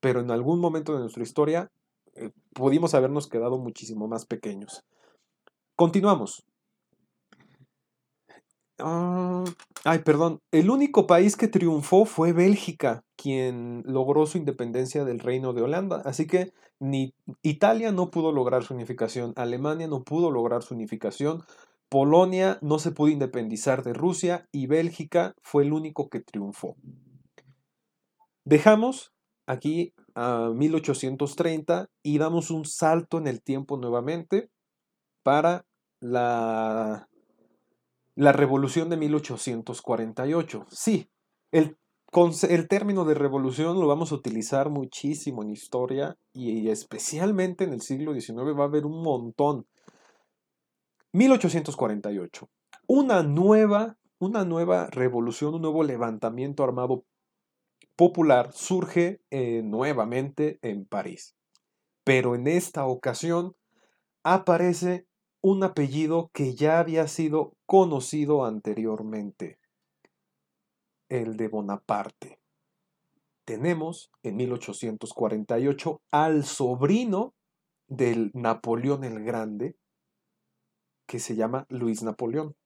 pero 0.00 0.20
en 0.20 0.30
algún 0.30 0.60
momento 0.60 0.92
de 0.94 1.00
nuestra 1.00 1.22
historia 1.22 1.70
eh, 2.14 2.30
pudimos 2.52 2.94
habernos 2.94 3.28
quedado 3.28 3.58
muchísimo 3.58 4.08
más 4.08 4.26
pequeños. 4.26 4.84
Continuamos. 5.76 6.44
Ah, 8.78 9.44
ay, 9.84 10.00
perdón. 10.00 10.40
El 10.50 10.70
único 10.70 11.06
país 11.06 11.36
que 11.36 11.48
triunfó 11.48 12.04
fue 12.04 12.32
Bélgica, 12.32 13.04
quien 13.16 13.82
logró 13.86 14.26
su 14.26 14.36
independencia 14.38 15.04
del 15.04 15.18
reino 15.18 15.54
de 15.54 15.62
Holanda. 15.62 16.02
Así 16.04 16.26
que 16.26 16.52
ni 16.78 17.14
Italia 17.42 17.90
no 17.92 18.10
pudo 18.10 18.32
lograr 18.32 18.64
su 18.64 18.74
unificación, 18.74 19.32
Alemania 19.36 19.88
no 19.88 20.04
pudo 20.04 20.30
lograr 20.30 20.62
su 20.62 20.74
unificación, 20.74 21.42
Polonia 21.88 22.58
no 22.60 22.78
se 22.78 22.90
pudo 22.90 23.08
independizar 23.08 23.82
de 23.82 23.94
Rusia 23.94 24.46
y 24.52 24.66
Bélgica 24.66 25.34
fue 25.40 25.64
el 25.64 25.72
único 25.72 26.10
que 26.10 26.20
triunfó. 26.20 26.76
Dejamos 28.44 29.12
aquí 29.46 29.94
a 30.14 30.50
1830 30.54 31.88
y 32.02 32.18
damos 32.18 32.50
un 32.50 32.64
salto 32.66 33.18
en 33.18 33.26
el 33.26 33.42
tiempo 33.42 33.78
nuevamente 33.78 34.50
para 35.22 35.64
la 36.00 37.08
la 38.16 38.32
revolución 38.32 38.88
de 38.88 38.96
1848. 38.96 40.66
Sí, 40.70 41.08
el, 41.52 41.76
término 42.68 43.04
de 43.04 43.14
revolución 43.14 43.78
lo 43.78 43.86
vamos 43.86 44.10
a 44.10 44.14
utilizar 44.14 44.70
muchísimo 44.70 45.42
en 45.42 45.50
historia 45.50 46.16
y 46.32 46.68
especialmente 46.70 47.64
en 47.64 47.74
el 47.74 47.82
siglo 47.82 48.14
XIX 48.14 48.58
va 48.58 48.62
a 48.62 48.68
haber 48.68 48.86
un 48.86 49.02
montón. 49.02 49.66
1848. 51.12 52.48
Una 52.88 53.22
nueva, 53.22 53.98
una 54.18 54.44
nueva 54.44 54.86
revolución, 54.86 55.54
un 55.54 55.62
nuevo 55.62 55.84
levantamiento 55.84 56.64
armado 56.64 57.04
popular 57.96 58.50
surge 58.52 59.20
eh, 59.30 59.62
nuevamente 59.62 60.58
en 60.62 60.86
París. 60.86 61.34
Pero 62.02 62.34
en 62.34 62.46
esta 62.46 62.86
ocasión 62.86 63.56
aparece 64.22 65.05
un 65.48 65.62
apellido 65.62 66.28
que 66.32 66.56
ya 66.56 66.80
había 66.80 67.06
sido 67.06 67.54
conocido 67.66 68.44
anteriormente, 68.44 69.60
el 71.08 71.36
de 71.36 71.46
Bonaparte. 71.46 72.40
Tenemos 73.44 74.10
en 74.24 74.38
1848 74.38 76.02
al 76.10 76.42
sobrino 76.42 77.32
del 77.86 78.32
Napoleón 78.34 79.04
el 79.04 79.22
Grande, 79.22 79.76
que 81.06 81.20
se 81.20 81.36
llama 81.36 81.64
Luis 81.68 82.02
Napoleón. 82.02 82.56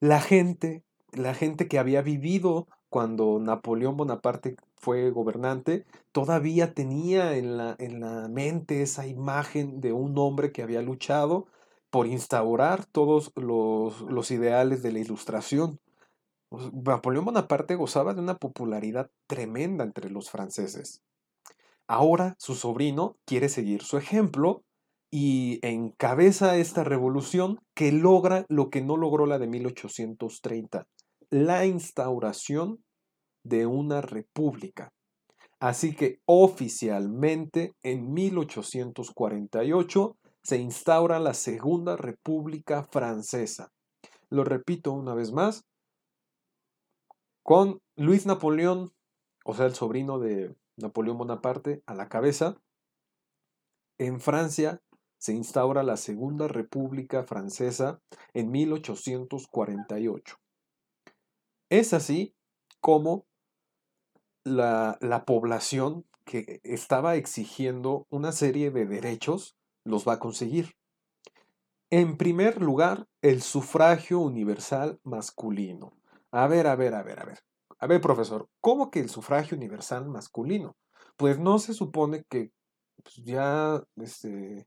La 0.00 0.20
gente, 0.20 0.82
la 1.12 1.32
gente 1.32 1.68
que 1.68 1.78
había 1.78 2.02
vivido 2.02 2.66
cuando 2.88 3.38
Napoleón 3.38 3.96
Bonaparte 3.96 4.56
fue 4.76 5.10
gobernante, 5.10 5.84
todavía 6.12 6.74
tenía 6.74 7.36
en 7.36 7.56
la, 7.56 7.76
en 7.78 8.00
la 8.00 8.28
mente 8.28 8.82
esa 8.82 9.06
imagen 9.06 9.80
de 9.80 9.92
un 9.92 10.16
hombre 10.18 10.52
que 10.52 10.62
había 10.62 10.82
luchado 10.82 11.46
por 11.90 12.06
instaurar 12.06 12.84
todos 12.84 13.32
los, 13.36 14.02
los 14.02 14.30
ideales 14.30 14.82
de 14.82 14.92
la 14.92 14.98
ilustración. 14.98 15.80
Napoleón 16.50 17.24
Bonaparte 17.24 17.74
gozaba 17.74 18.14
de 18.14 18.20
una 18.20 18.36
popularidad 18.36 19.10
tremenda 19.26 19.84
entre 19.84 20.10
los 20.10 20.30
franceses. 20.30 21.02
Ahora 21.88 22.36
su 22.38 22.54
sobrino 22.54 23.16
quiere 23.24 23.48
seguir 23.48 23.82
su 23.82 23.96
ejemplo 23.96 24.62
y 25.10 25.60
encabeza 25.62 26.56
esta 26.56 26.84
revolución 26.84 27.60
que 27.74 27.92
logra 27.92 28.44
lo 28.48 28.70
que 28.70 28.82
no 28.82 28.96
logró 28.96 29.26
la 29.26 29.38
de 29.38 29.46
1830, 29.46 30.86
la 31.30 31.64
instauración 31.64 32.84
de 33.48 33.66
una 33.66 34.00
república. 34.00 34.92
Así 35.58 35.94
que 35.94 36.20
oficialmente 36.26 37.74
en 37.82 38.12
1848 38.12 40.16
se 40.42 40.58
instaura 40.58 41.18
la 41.18 41.34
Segunda 41.34 41.96
República 41.96 42.84
Francesa. 42.84 43.72
Lo 44.28 44.44
repito 44.44 44.92
una 44.92 45.14
vez 45.14 45.32
más, 45.32 45.64
con 47.42 47.80
Luis 47.96 48.26
Napoleón, 48.26 48.92
o 49.44 49.54
sea, 49.54 49.66
el 49.66 49.74
sobrino 49.74 50.18
de 50.18 50.54
Napoleón 50.76 51.18
Bonaparte, 51.18 51.82
a 51.86 51.94
la 51.94 52.08
cabeza, 52.08 52.60
en 53.98 54.20
Francia 54.20 54.82
se 55.18 55.32
instaura 55.32 55.82
la 55.82 55.96
Segunda 55.96 56.48
República 56.48 57.24
Francesa 57.24 58.00
en 58.34 58.50
1848. 58.50 60.36
Es 61.70 61.94
así 61.94 62.34
como 62.80 63.26
la, 64.46 64.96
la, 65.00 65.24
población 65.24 66.04
que 66.24 66.60
estaba 66.62 67.16
exigiendo 67.16 68.06
una 68.10 68.32
serie 68.32 68.70
de 68.70 68.86
derechos 68.86 69.56
los 69.84 70.06
va 70.06 70.14
a 70.14 70.18
conseguir. 70.18 70.76
En 71.90 72.16
primer 72.16 72.62
lugar, 72.62 73.06
el 73.22 73.42
sufragio 73.42 74.20
universal 74.20 74.98
masculino. 75.04 75.92
A 76.30 76.46
ver, 76.46 76.66
a 76.66 76.76
ver, 76.76 76.94
a 76.94 77.02
ver, 77.02 77.20
a 77.20 77.24
ver. 77.24 77.38
A 77.78 77.86
ver, 77.86 78.00
profesor, 78.00 78.48
¿cómo 78.60 78.90
que 78.90 79.00
el 79.00 79.08
sufragio 79.08 79.56
universal 79.56 80.08
masculino? 80.08 80.76
Pues 81.16 81.38
no 81.38 81.58
se 81.58 81.74
supone 81.74 82.24
que 82.28 82.50
pues, 83.02 83.16
ya, 83.24 83.82
este, 83.96 84.66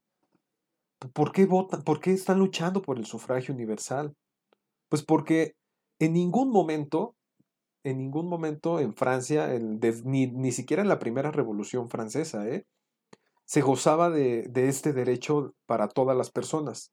¿por 1.14 1.32
qué 1.32 1.46
votan? 1.46 1.84
¿Por 1.84 2.00
qué 2.00 2.12
están 2.12 2.40
luchando 2.40 2.82
por 2.82 2.98
el 2.98 3.06
sufragio 3.06 3.54
universal? 3.54 4.16
Pues 4.90 5.04
porque 5.04 5.56
en 6.00 6.14
ningún 6.14 6.52
momento, 6.52 7.16
en 7.84 7.98
ningún 7.98 8.28
momento 8.28 8.80
en 8.80 8.94
Francia, 8.96 9.50
ni, 10.04 10.28
ni, 10.28 10.52
siquiera 10.52 10.82
en 10.82 10.90
la 10.90 11.00
primera 11.00 11.32
revolución 11.32 11.90
francesa, 11.90 12.48
¿eh? 12.48 12.66
se 13.46 13.62
gozaba 13.62 14.10
de, 14.10 14.44
de 14.50 14.68
este 14.68 14.94
derecho 14.94 15.54
para 15.66 15.88
todas 15.88 16.16
las 16.16 16.30
personas 16.30 16.92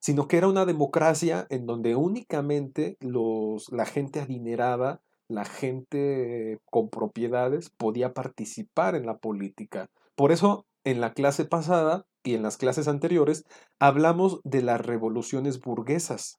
sino 0.00 0.28
que 0.28 0.36
era 0.36 0.48
una 0.48 0.64
democracia 0.64 1.46
en 1.50 1.66
donde 1.66 1.96
únicamente 1.96 2.96
los, 3.00 3.70
la 3.72 3.84
gente 3.84 4.20
adinerada, 4.20 5.02
la 5.28 5.44
gente 5.44 6.60
con 6.70 6.88
propiedades 6.88 7.70
podía 7.70 8.14
participar 8.14 8.94
en 8.94 9.06
la 9.06 9.18
política. 9.18 9.90
Por 10.14 10.32
eso, 10.32 10.66
en 10.84 11.00
la 11.00 11.12
clase 11.12 11.44
pasada 11.44 12.06
y 12.22 12.34
en 12.34 12.42
las 12.42 12.56
clases 12.56 12.88
anteriores, 12.88 13.44
hablamos 13.78 14.40
de 14.44 14.62
las 14.62 14.80
revoluciones 14.80 15.60
burguesas, 15.60 16.38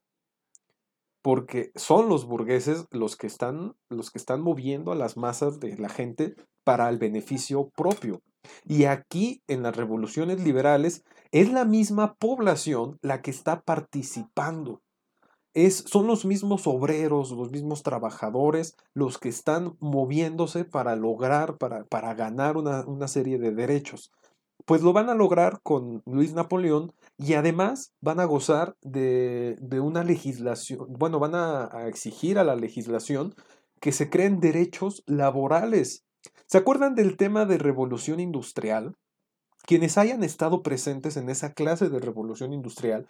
porque 1.22 1.72
son 1.76 2.10
los 2.10 2.26
burgueses 2.26 2.86
los 2.92 3.16
que 3.16 3.28
están, 3.28 3.76
los 3.90 4.12
que 4.12 4.18
están 4.18 4.42
moviendo 4.42 4.92
a 4.92 4.96
las 4.96 5.18
masas 5.18 5.60
de 5.60 5.78
la 5.78 5.90
gente 5.90 6.36
para 6.64 6.90
el 6.90 6.98
beneficio 6.98 7.70
propio. 7.76 8.22
Y 8.66 8.86
aquí, 8.86 9.42
en 9.48 9.64
las 9.64 9.76
revoluciones 9.76 10.42
liberales, 10.44 11.04
es 11.32 11.52
la 11.52 11.66
misma 11.66 12.16
población 12.16 12.98
la 13.02 13.22
que 13.22 13.32
está 13.32 13.62
participando. 13.62 14.82
Es, 15.54 15.84
son 15.88 16.08
los 16.08 16.26
mismos 16.26 16.68
obreros, 16.68 17.32
los 17.32 17.52
mismos 17.52 17.84
trabajadores, 17.84 18.76
los 18.94 19.18
que 19.18 19.30
están 19.30 19.76
moviéndose 19.80 20.64
para 20.64 20.96
lograr, 20.96 21.58
para, 21.58 21.84
para 21.86 22.14
ganar 22.14 22.56
una, 22.56 22.86
una 22.86 23.08
serie 23.08 23.40
de 23.40 23.52
derechos. 23.52 24.12
Pues 24.70 24.84
lo 24.84 24.94
van 24.94 25.10
a 25.10 25.16
lograr 25.16 25.62
con 25.64 26.04
Luis 26.06 26.36
Napoleón 26.36 26.94
y 27.18 27.34
además 27.34 27.96
van 28.02 28.20
a 28.20 28.26
gozar 28.26 28.76
de, 28.84 29.56
de 29.60 29.80
una 29.80 30.04
legislación, 30.04 30.86
bueno, 30.90 31.18
van 31.18 31.34
a, 31.34 31.88
exigir 31.88 32.38
a 32.38 32.44
la 32.44 32.56
legislación 32.56 33.34
que 33.82 33.92
se 33.92 34.12
creen 34.12 34.40
derechos 34.40 35.02
laborales 35.08 36.06
¿Se 36.46 36.60
acuerdan 36.60 36.94
del 36.94 37.18
tema 37.18 37.46
de 37.46 37.58
revolución 37.58 38.20
industrial? 38.20 38.96
Quienes 39.64 39.98
hayan 39.98 40.24
estado 40.24 40.62
presentes 40.62 41.18
en 41.18 41.32
esa 41.32 41.56
clase 41.56 41.90
de 41.90 41.98
revolución 41.98 42.54
industrial, 42.54 43.08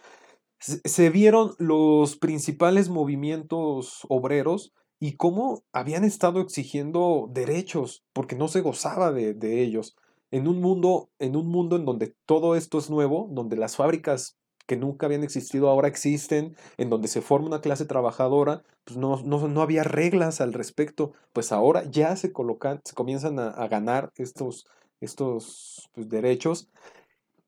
se 0.60 1.10
vieron 1.10 1.55
los 1.57 2.16
principales 2.16 2.88
movimientos 2.88 4.05
obreros 4.07 4.72
y 4.97 5.18
cómo 5.18 5.66
habían 5.74 6.05
estado 6.05 6.39
exigiendo 6.39 7.28
derechos, 7.30 8.05
porque 8.14 8.38
no 8.38 8.47
se 8.47 8.62
gozaba 8.62 9.12
de, 9.12 9.34
de 9.34 9.62
ellos. 9.62 9.97
En 10.32 10.48
un, 10.48 10.62
mundo, 10.62 11.10
en 11.20 11.36
un 11.36 11.48
mundo 11.48 11.76
en 11.76 11.86
donde 11.86 12.16
todo 12.26 12.56
esto 12.56 12.78
es 12.78 12.90
nuevo, 12.90 13.28
donde 13.32 13.58
las 13.58 13.76
fábricas 13.76 14.38
que 14.70 14.78
nunca 14.78 15.08
habían 15.08 15.24
existido 15.24 15.68
ahora 15.68 15.88
existen, 15.88 16.56
en 16.78 16.92
donde 16.92 17.08
se 17.08 17.22
forma 17.22 17.48
una 17.48 17.62
clase 17.62 17.86
trabajadora, 17.86 18.62
pues 18.84 18.98
no, 18.98 19.20
no, 19.24 19.62
había 19.64 19.84
reglas 19.84 20.42
al 20.42 20.54
respecto, 20.54 21.14
pues 21.34 21.52
ahora 21.52 21.86
ya 21.90 22.16
se 22.16 22.32
colocan, 22.32 22.80
se 22.84 22.94
comienzan 22.94 23.40
a, 23.40 23.68
ganar 23.68 24.12
estos, 24.16 24.68
estos 25.02 25.90
pues, 25.94 26.08
derechos. 26.08 26.70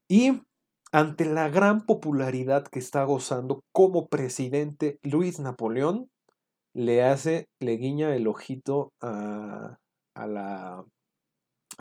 Y 0.07 0.41
ante 0.91 1.25
la 1.25 1.47
gran 1.49 1.85
popularidad 1.85 2.65
que 2.65 2.79
está 2.79 3.03
gozando 3.03 3.63
como 3.71 4.07
presidente 4.07 4.97
Luis 5.03 5.39
Napoleón, 5.39 6.09
le 6.73 7.03
hace, 7.03 7.49
le 7.59 7.77
guiña 7.77 8.15
el 8.15 8.27
ojito 8.27 8.93
a, 8.99 9.77
a, 10.15 10.27
la, 10.27 10.83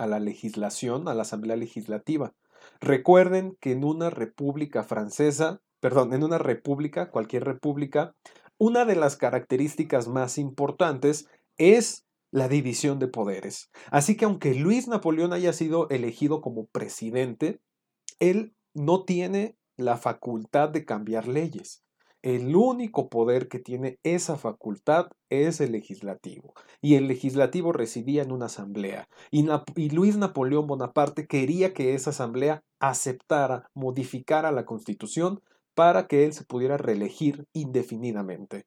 a 0.01 0.07
la 0.07 0.19
legislación, 0.19 1.09
a 1.09 1.15
la 1.15 1.23
Asamblea 1.23 1.57
Legislativa. 1.57 2.35
Recuerden 2.81 3.57
que 3.61 3.73
en 3.73 3.85
una 3.85 4.09
república 4.09 4.83
francesa, 4.83 5.61
perdón, 5.79 6.15
en 6.15 6.25
una 6.25 6.39
república, 6.39 7.11
cualquier 7.11 7.45
república, 7.45 8.15
una 8.57 8.87
de 8.87 8.97
las 8.97 9.17
características 9.17 10.09
más 10.09 10.39
importantes 10.39 11.29
es 11.59 12.07
la 12.31 12.49
división 12.49 12.99
de 12.99 13.09
poderes. 13.09 13.71
Así 13.91 14.17
que 14.17 14.25
aunque 14.25 14.55
Luis 14.55 14.89
Napoleón 14.89 15.35
haya 15.35 15.53
sido 15.53 15.89
elegido 15.91 16.41
como 16.41 16.65
presidente, 16.67 17.61
él 18.21 18.55
no 18.73 19.05
tiene 19.05 19.59
la 19.77 19.99
facultad 19.99 20.71
de 20.71 20.87
cambiar 20.87 21.29
leyes. 21.29 21.85
El 22.23 22.55
único 22.55 23.09
poder 23.09 23.49
que 23.49 23.59
tiene 23.59 23.99
esa 24.03 24.37
facultad 24.37 25.07
es 25.31 25.61
el 25.61 25.73
legislativo. 25.73 26.53
Y 26.83 26.97
el 26.97 27.09
legislativo 27.09 27.73
residía 27.73 28.23
en 28.23 28.31
una 28.31 28.47
asamblea. 28.47 29.09
Y, 29.31 29.49
Luis 29.91 30.19
Napoleón 30.19 30.67
Bonaparte 30.67 31.27
quería 31.27 31.73
que 31.73 31.95
esa 31.95 32.11
asamblea 32.11 32.63
aceptara, 32.79 33.71
modificara 33.75 34.53
la 34.53 34.67
constitución 34.67 35.41
para 35.75 36.09
que 36.09 36.27
él 36.27 36.35
se 36.35 36.45
pudiera 36.45 36.77
reelegir 36.77 37.47
indefinidamente. 37.55 38.67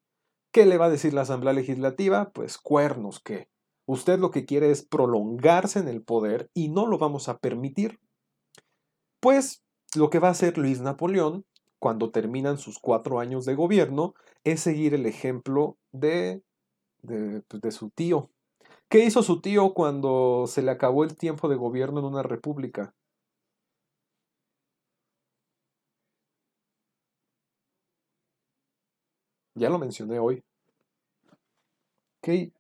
¿Qué 0.52 0.66
le 0.66 0.78
va 0.78 0.86
a 0.86 0.92
decir 0.92 1.14
la 1.14 1.22
asamblea 1.22 1.54
legislativa? 1.54 2.32
Pues 2.32 2.58
cuernos 2.58 3.20
que. 3.20 3.48
Usted 3.86 4.18
lo 4.18 4.32
que 4.32 4.46
quiere 4.46 4.72
es 4.72 4.84
prolongarse 4.84 5.78
en 5.78 5.90
el 5.90 6.02
poder 6.04 6.50
y 6.54 6.70
no 6.70 6.88
lo 6.88 6.98
vamos 6.98 7.28
a 7.28 7.38
permitir. 7.38 8.00
Pues 9.20 9.62
lo 9.94 10.10
que 10.10 10.20
va 10.20 10.30
a 10.30 10.32
hacer 10.32 10.58
Luis 10.58 10.82
Napoleón 10.82 11.46
cuando 11.84 12.12
terminan 12.12 12.58
sus 12.58 12.80
cuatro 12.80 13.20
años 13.20 13.44
de 13.44 13.56
gobierno, 13.56 14.16
es 14.46 14.62
seguir 14.62 14.94
el 14.94 15.06
ejemplo 15.06 15.78
de, 15.92 16.42
pues, 17.02 17.62
de, 17.62 17.72
su 17.72 17.90
tío. 17.90 18.30
¿Qué 18.90 19.00
hizo 19.06 19.22
su 19.24 19.42
tío 19.42 19.74
cuando 19.74 20.46
se 20.48 20.62
le 20.62 20.72
acabó 20.72 21.04
el 21.04 21.18
tiempo 21.18 21.50
de 21.50 21.58
gobierno 21.58 22.00
en 22.00 22.06
una 22.06 22.24
república? 22.24 22.96
Ya 29.56 29.70
lo 29.70 29.78
mencioné 29.78 30.20
hoy. 30.20 30.42
¿Qué? 32.22 32.54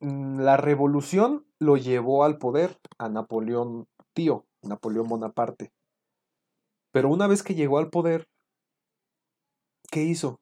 La 0.00 0.56
revolución 0.56 1.44
lo 1.58 1.76
llevó 1.76 2.24
al 2.24 2.38
poder 2.38 2.78
a 2.96 3.10
Napoleón 3.10 3.88
tío, 4.14 4.46
Napoleón 4.62 5.06
Bonaparte. 5.08 5.75
Pero 6.96 7.10
una 7.10 7.26
vez 7.26 7.42
que 7.42 7.54
llegó 7.54 7.76
al 7.76 7.90
poder, 7.90 8.26
¿qué 9.90 10.02
hizo? 10.04 10.40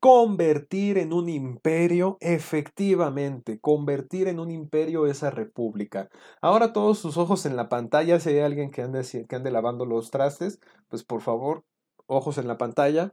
Convertir 0.00 0.96
en 0.96 1.12
un 1.12 1.28
imperio, 1.28 2.16
efectivamente, 2.20 3.58
convertir 3.60 4.28
en 4.28 4.40
un 4.40 4.50
imperio 4.50 5.06
esa 5.06 5.30
república. 5.30 6.08
Ahora 6.40 6.72
todos 6.72 6.98
sus 6.98 7.18
ojos 7.18 7.44
en 7.44 7.54
la 7.54 7.68
pantalla, 7.68 8.18
si 8.18 8.30
hay 8.30 8.38
alguien 8.40 8.70
que 8.70 8.80
ande, 8.82 9.02
que 9.28 9.36
ande 9.36 9.50
lavando 9.50 9.84
los 9.84 10.10
trastes, 10.10 10.58
pues 10.88 11.04
por 11.04 11.20
favor, 11.20 11.64
ojos 12.06 12.38
en 12.38 12.48
la 12.48 12.56
pantalla, 12.56 13.12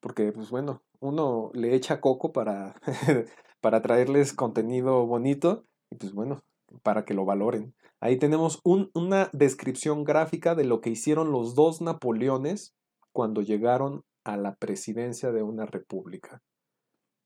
porque 0.00 0.32
pues 0.32 0.50
bueno, 0.50 0.82
uno 1.00 1.50
le 1.54 1.74
echa 1.74 2.00
coco 2.00 2.32
para, 2.32 2.74
para 3.62 3.82
traerles 3.82 4.32
contenido 4.34 5.06
bonito 5.06 5.64
y 5.90 5.96
pues 5.96 6.12
bueno, 6.14 6.42
para 6.82 7.04
que 7.04 7.14
lo 7.14 7.24
valoren. 7.24 7.74
Ahí 8.00 8.18
tenemos 8.18 8.60
una 8.64 9.28
descripción 9.32 10.04
gráfica 10.04 10.54
de 10.54 10.64
lo 10.64 10.80
que 10.80 10.90
hicieron 10.90 11.32
los 11.32 11.54
dos 11.54 11.82
Napoleones 11.82 12.74
cuando 13.12 13.42
llegaron 13.42 14.04
a 14.24 14.38
la 14.38 14.54
presidencia 14.56 15.32
de 15.32 15.42
una 15.42 15.66
república. 15.66 16.42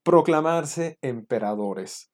Proclamarse 0.02 0.98
emperadores. 1.00 2.10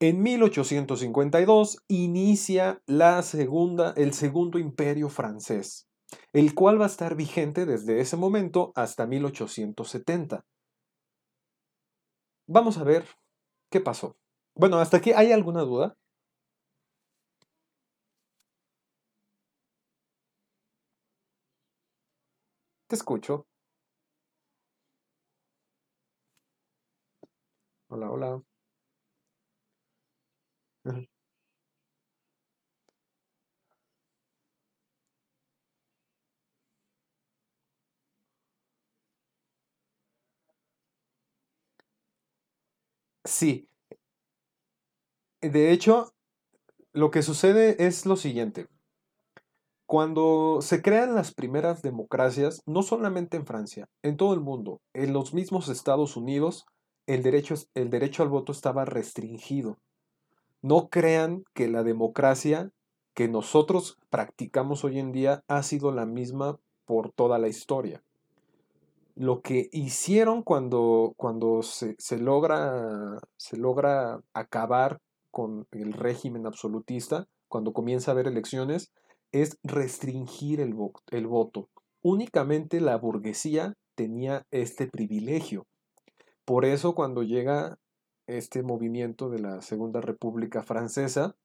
En 0.00 0.22
1852 0.22 1.78
inicia 1.88 2.82
la 2.86 3.22
segunda, 3.22 3.94
el 3.96 4.12
segundo 4.12 4.58
imperio 4.58 5.08
francés, 5.08 5.88
el 6.32 6.54
cual 6.54 6.80
va 6.80 6.84
a 6.84 6.88
estar 6.88 7.14
vigente 7.16 7.64
desde 7.64 8.00
ese 8.00 8.16
momento 8.16 8.72
hasta 8.74 9.06
1870. 9.06 10.44
vamos 12.46 12.78
a 12.78 12.84
ver 12.84 13.06
qué 13.70 13.80
pasó. 13.80 14.16
Bueno, 14.54 14.78
hasta 14.78 14.96
aquí, 14.96 15.12
¿hay 15.12 15.32
alguna 15.32 15.62
duda? 15.62 15.96
Te 22.88 22.96
escucho. 22.96 23.46
Hola, 27.88 28.10
hola. 28.10 28.42
Sí, 43.24 43.68
de 45.42 45.72
hecho, 45.72 46.14
lo 46.92 47.10
que 47.10 47.22
sucede 47.22 47.86
es 47.86 48.06
lo 48.06 48.16
siguiente. 48.16 48.68
Cuando 49.88 50.58
se 50.60 50.82
crean 50.82 51.14
las 51.14 51.32
primeras 51.32 51.80
democracias, 51.80 52.62
no 52.66 52.82
solamente 52.82 53.38
en 53.38 53.46
Francia, 53.46 53.88
en 54.02 54.18
todo 54.18 54.34
el 54.34 54.40
mundo, 54.40 54.82
en 54.92 55.14
los 55.14 55.32
mismos 55.32 55.70
Estados 55.70 56.14
Unidos, 56.14 56.66
el 57.06 57.22
derecho, 57.22 58.22
al 58.22 58.28
voto 58.28 58.52
estaba 58.52 58.84
restringido. 58.84 59.78
No 60.60 60.90
crean 60.90 61.42
que 61.54 61.68
la 61.68 61.84
democracia 61.84 62.70
que 63.14 63.28
nosotros 63.28 63.96
practicamos 64.10 64.84
hoy 64.84 64.98
en 64.98 65.10
día 65.10 65.42
ha 65.48 65.62
sido 65.62 65.90
la 65.90 66.04
misma 66.04 66.58
por 66.84 67.10
toda 67.10 67.38
la 67.38 67.48
historia. 67.48 68.02
Lo 69.14 69.40
que 69.40 69.70
hicieron 69.72 70.42
cuando, 70.42 71.14
se 71.62 72.18
logra 72.18 74.20
acabar 74.34 75.00
con 75.30 75.66
el 75.70 75.94
régimen 75.94 76.46
absolutista, 76.46 77.26
cuando 77.48 77.72
comienza 77.72 78.10
a 78.10 78.12
haber 78.12 78.26
elecciones, 78.26 78.92
es 79.32 79.58
restringir 79.62 80.60
el, 80.60 80.74
voto. 80.74 81.68
Únicamente 82.02 82.80
la 82.80 82.96
burguesía 82.96 83.74
tenía 83.94 84.46
este 84.50 84.86
privilegio. 84.86 85.66
Por 86.44 86.64
eso 86.64 86.94
cuando 86.94 87.22
llega 87.22 87.78
este 88.26 88.62
movimiento 88.62 89.30
de 89.30 89.40
la 89.40 89.62
Segunda 89.62 90.00
República 90.00 90.62
Francesa, 90.62 91.36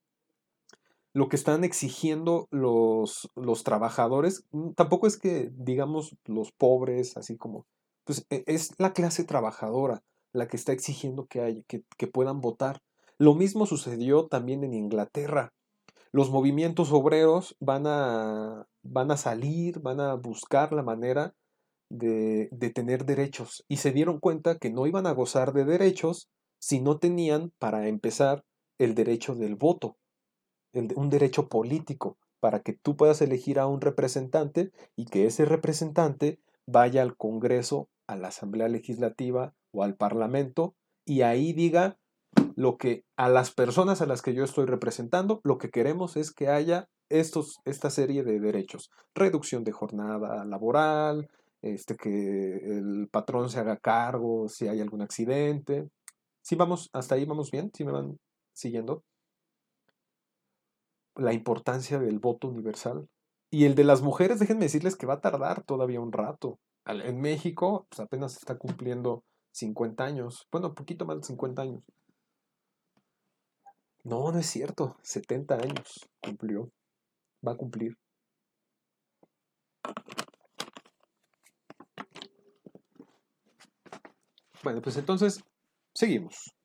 lo 1.13 1.29
que 1.29 1.35
están 1.35 1.63
exigiendo 1.63 2.47
los, 2.51 3.29
los 3.35 3.63
trabajadores, 3.63 4.45
mm, 4.51 4.71
tampoco 4.71 5.07
es 5.07 5.17
que 5.17 5.51
digamos 5.53 6.15
los 6.25 6.51
pobres, 6.51 7.17
así 7.17 7.37
como, 7.37 7.65
pues 8.03 8.25
e, 8.29 8.43
es 8.47 8.73
la 8.79 8.93
clase 8.93 9.23
trabajadora 9.23 10.03
la 10.33 10.47
que 10.47 10.57
está 10.57 10.71
exigiendo 10.71 11.27
que, 11.27 11.41
haya, 11.41 11.61
que, 11.67 11.83
que 11.97 12.07
puedan 12.07 12.41
votar. 12.41 12.81
Lo 13.19 13.35
mismo 13.35 13.65
sucedió 13.65 14.27
también 14.27 14.63
en 14.63 14.73
Inglaterra. 14.73 15.53
Los 16.13 16.29
movimientos 16.29 16.91
obreros 16.91 17.57
van 17.59 17.87
a, 17.87 18.67
van 18.83 19.11
a 19.11 19.17
salir, 19.17 19.79
van 19.79 19.99
a 19.99 20.13
buscar 20.13 20.71
la 20.71 20.83
manera 20.83 21.33
de, 21.89 22.49
de 22.51 22.69
tener 22.69 23.05
derechos 23.05 23.65
y 23.67 23.77
se 23.77 23.91
dieron 23.91 24.19
cuenta 24.19 24.57
que 24.59 24.69
no 24.69 24.87
iban 24.87 25.07
a 25.07 25.11
gozar 25.11 25.53
de 25.53 25.65
derechos 25.65 26.29
si 26.59 26.79
no 26.79 26.99
tenían, 26.99 27.51
para 27.59 27.87
empezar, 27.87 28.45
el 28.79 28.95
derecho 28.95 29.35
del 29.35 29.55
voto, 29.55 29.97
un 30.73 31.09
derecho 31.09 31.49
político, 31.49 32.17
para 32.39 32.61
que 32.61 32.73
tú 32.73 32.95
puedas 32.95 33.21
elegir 33.21 33.59
a 33.59 33.67
un 33.67 33.81
representante 33.81 34.71
y 34.95 35.05
que 35.05 35.25
ese 35.25 35.45
representante 35.45 36.39
vaya 36.67 37.01
al 37.01 37.15
Congreso, 37.17 37.89
a 38.07 38.15
la 38.15 38.29
Asamblea 38.29 38.67
Legislativa 38.67 39.53
o 39.71 39.83
al 39.83 39.95
Parlamento 39.95 40.75
y 41.05 41.21
ahí 41.21 41.53
diga 41.53 41.97
lo 42.55 42.77
que 42.77 43.03
a 43.17 43.29
las 43.29 43.51
personas 43.53 44.01
a 44.01 44.05
las 44.05 44.21
que 44.21 44.33
yo 44.33 44.43
estoy 44.43 44.65
representando, 44.65 45.41
lo 45.43 45.57
que 45.57 45.69
queremos 45.69 46.17
es 46.17 46.31
que 46.31 46.49
haya 46.49 46.87
estos, 47.09 47.59
esta 47.65 47.89
serie 47.89 48.23
de 48.23 48.39
derechos. 48.39 48.89
Reducción 49.15 49.63
de 49.63 49.71
jornada 49.71 50.45
laboral, 50.45 51.29
este, 51.61 51.95
que 51.95 52.57
el 52.57 53.07
patrón 53.11 53.49
se 53.49 53.59
haga 53.59 53.77
cargo 53.77 54.47
si 54.49 54.67
hay 54.67 54.81
algún 54.81 55.01
accidente, 55.01 55.87
¿Sí 56.43 56.55
vamos, 56.55 56.89
hasta 56.91 57.15
ahí 57.15 57.23
vamos 57.25 57.51
bien? 57.51 57.71
¿Sí 57.73 57.85
me 57.85 57.93
van 57.93 58.19
siguiendo? 58.51 59.03
La 61.15 61.31
importancia 61.31 61.99
del 61.99 62.19
voto 62.19 62.49
universal. 62.49 63.07
Y 63.49 63.63
el 63.65 63.75
de 63.75 63.85
las 63.85 64.01
mujeres, 64.01 64.39
déjenme 64.39 64.65
decirles 64.65 64.97
que 64.97 65.05
va 65.05 65.15
a 65.15 65.21
tardar 65.21 65.63
todavía 65.63 66.01
un 66.01 66.11
rato. 66.11 66.59
En 66.85 67.21
México, 67.21 67.87
pues 67.89 68.01
apenas 68.01 68.35
está 68.35 68.57
cumpliendo 68.57 69.23
50 69.53 70.03
años. 70.03 70.47
Bueno, 70.51 70.73
poquito 70.73 71.05
más 71.05 71.17
de 71.17 71.23
50 71.23 71.61
años. 71.61 71.83
No, 74.03 74.31
no 74.31 74.39
es 74.39 74.47
cierto. 74.47 74.97
70 75.01 75.55
años 75.55 76.09
cumplió. 76.21 76.71
Va 77.45 77.53
a 77.53 77.57
cumplir. 77.57 77.97
Bueno, 84.63 84.81
pues 84.81 84.95
entonces 84.97 85.43
Seguimos. 85.95 86.55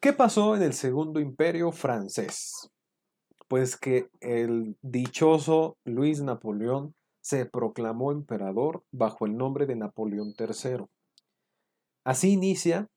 ¿Qué 0.00 0.12
pasó 0.12 0.54
en 0.54 0.62
el 0.62 0.72
segundo 0.72 1.18
imperio 1.18 1.72
francés? 1.72 2.70
Pues 3.48 3.76
que 3.76 4.08
el 4.20 4.76
dichoso 4.82 5.76
Luis 5.84 6.22
Napoleón 6.22 6.94
se 7.20 7.44
proclamó 7.44 8.12
emperador 8.12 8.84
bajo 8.92 9.26
el 9.26 9.36
nombre 9.36 9.66
de 9.66 9.74
Napoleón 9.74 10.32
III. 10.38 10.84
Así 12.04 12.30
inicia 12.30 12.88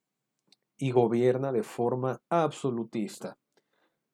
y 0.77 0.91
gobierna 0.91 1.51
de 1.51 1.63
forma 1.63 2.21
absolutista. 2.29 3.37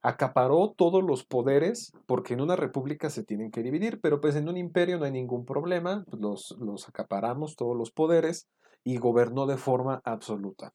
Acaparó 0.01 0.74
todos 0.78 1.03
los 1.03 1.26
poderes, 1.26 1.91
porque 2.05 2.34
en 2.34 2.41
una 2.41 2.55
república 2.55 3.10
se 3.10 3.24
tienen 3.24 3.51
que 3.51 3.64
dividir, 3.64 3.99
pero 4.01 4.22
pues 4.22 4.36
en 4.36 4.47
un 4.47 4.57
imperio 4.57 4.97
no 4.97 5.05
hay 5.05 5.12
ningún 5.12 5.45
problema, 5.45 6.05
los, 6.12 6.55
los 6.60 6.88
acaparamos 6.88 7.55
todos 7.55 7.76
los 7.76 7.91
poderes 7.91 8.47
y 8.84 8.97
gobernó 8.97 9.45
de 9.45 9.57
forma 9.57 10.01
absoluta. 10.05 10.74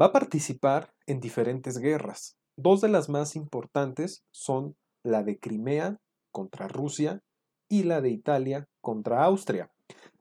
Va 0.00 0.06
a 0.06 0.12
participar 0.12 0.92
en 1.06 1.20
diferentes 1.20 1.78
guerras. 1.78 2.36
Dos 2.56 2.80
de 2.80 2.88
las 2.88 3.08
más 3.08 3.36
importantes 3.36 4.24
son 4.30 4.76
la 5.02 5.22
de 5.22 5.38
Crimea 5.38 5.98
contra 6.32 6.66
Rusia 6.66 7.22
y 7.68 7.82
la 7.84 8.00
de 8.00 8.10
Italia 8.10 8.68
contra 8.80 9.24
Austria. 9.24 9.70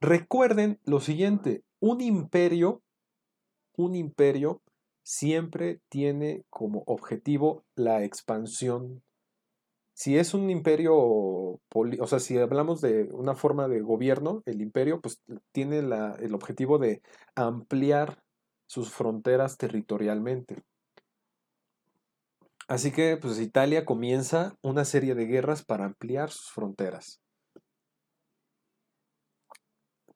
Recuerden 0.01 0.79
lo 0.83 0.99
siguiente, 0.99 1.63
un 1.79 2.01
imperio, 2.01 2.81
un 3.77 3.95
imperio 3.95 4.61
siempre 5.03 5.79
tiene 5.89 6.43
como 6.49 6.83
objetivo 6.87 7.63
la 7.75 8.03
expansión. 8.03 9.03
Si 9.93 10.17
es 10.17 10.33
un 10.33 10.49
imperio, 10.49 10.95
o 10.95 12.07
sea, 12.07 12.19
si 12.19 12.37
hablamos 12.37 12.81
de 12.81 13.09
una 13.11 13.35
forma 13.35 13.67
de 13.67 13.81
gobierno, 13.81 14.41
el 14.45 14.61
imperio 14.61 15.01
pues 15.01 15.21
tiene 15.51 15.79
el 15.79 16.33
objetivo 16.33 16.79
de 16.79 17.01
ampliar 17.35 18.23
sus 18.65 18.91
fronteras 18.91 19.57
territorialmente. 19.57 20.63
Así 22.67 22.91
que 22.91 23.17
pues 23.17 23.39
Italia 23.39 23.85
comienza 23.85 24.55
una 24.61 24.85
serie 24.85 25.15
de 25.15 25.25
guerras 25.25 25.63
para 25.63 25.85
ampliar 25.85 26.31
sus 26.31 26.49
fronteras. 26.51 27.19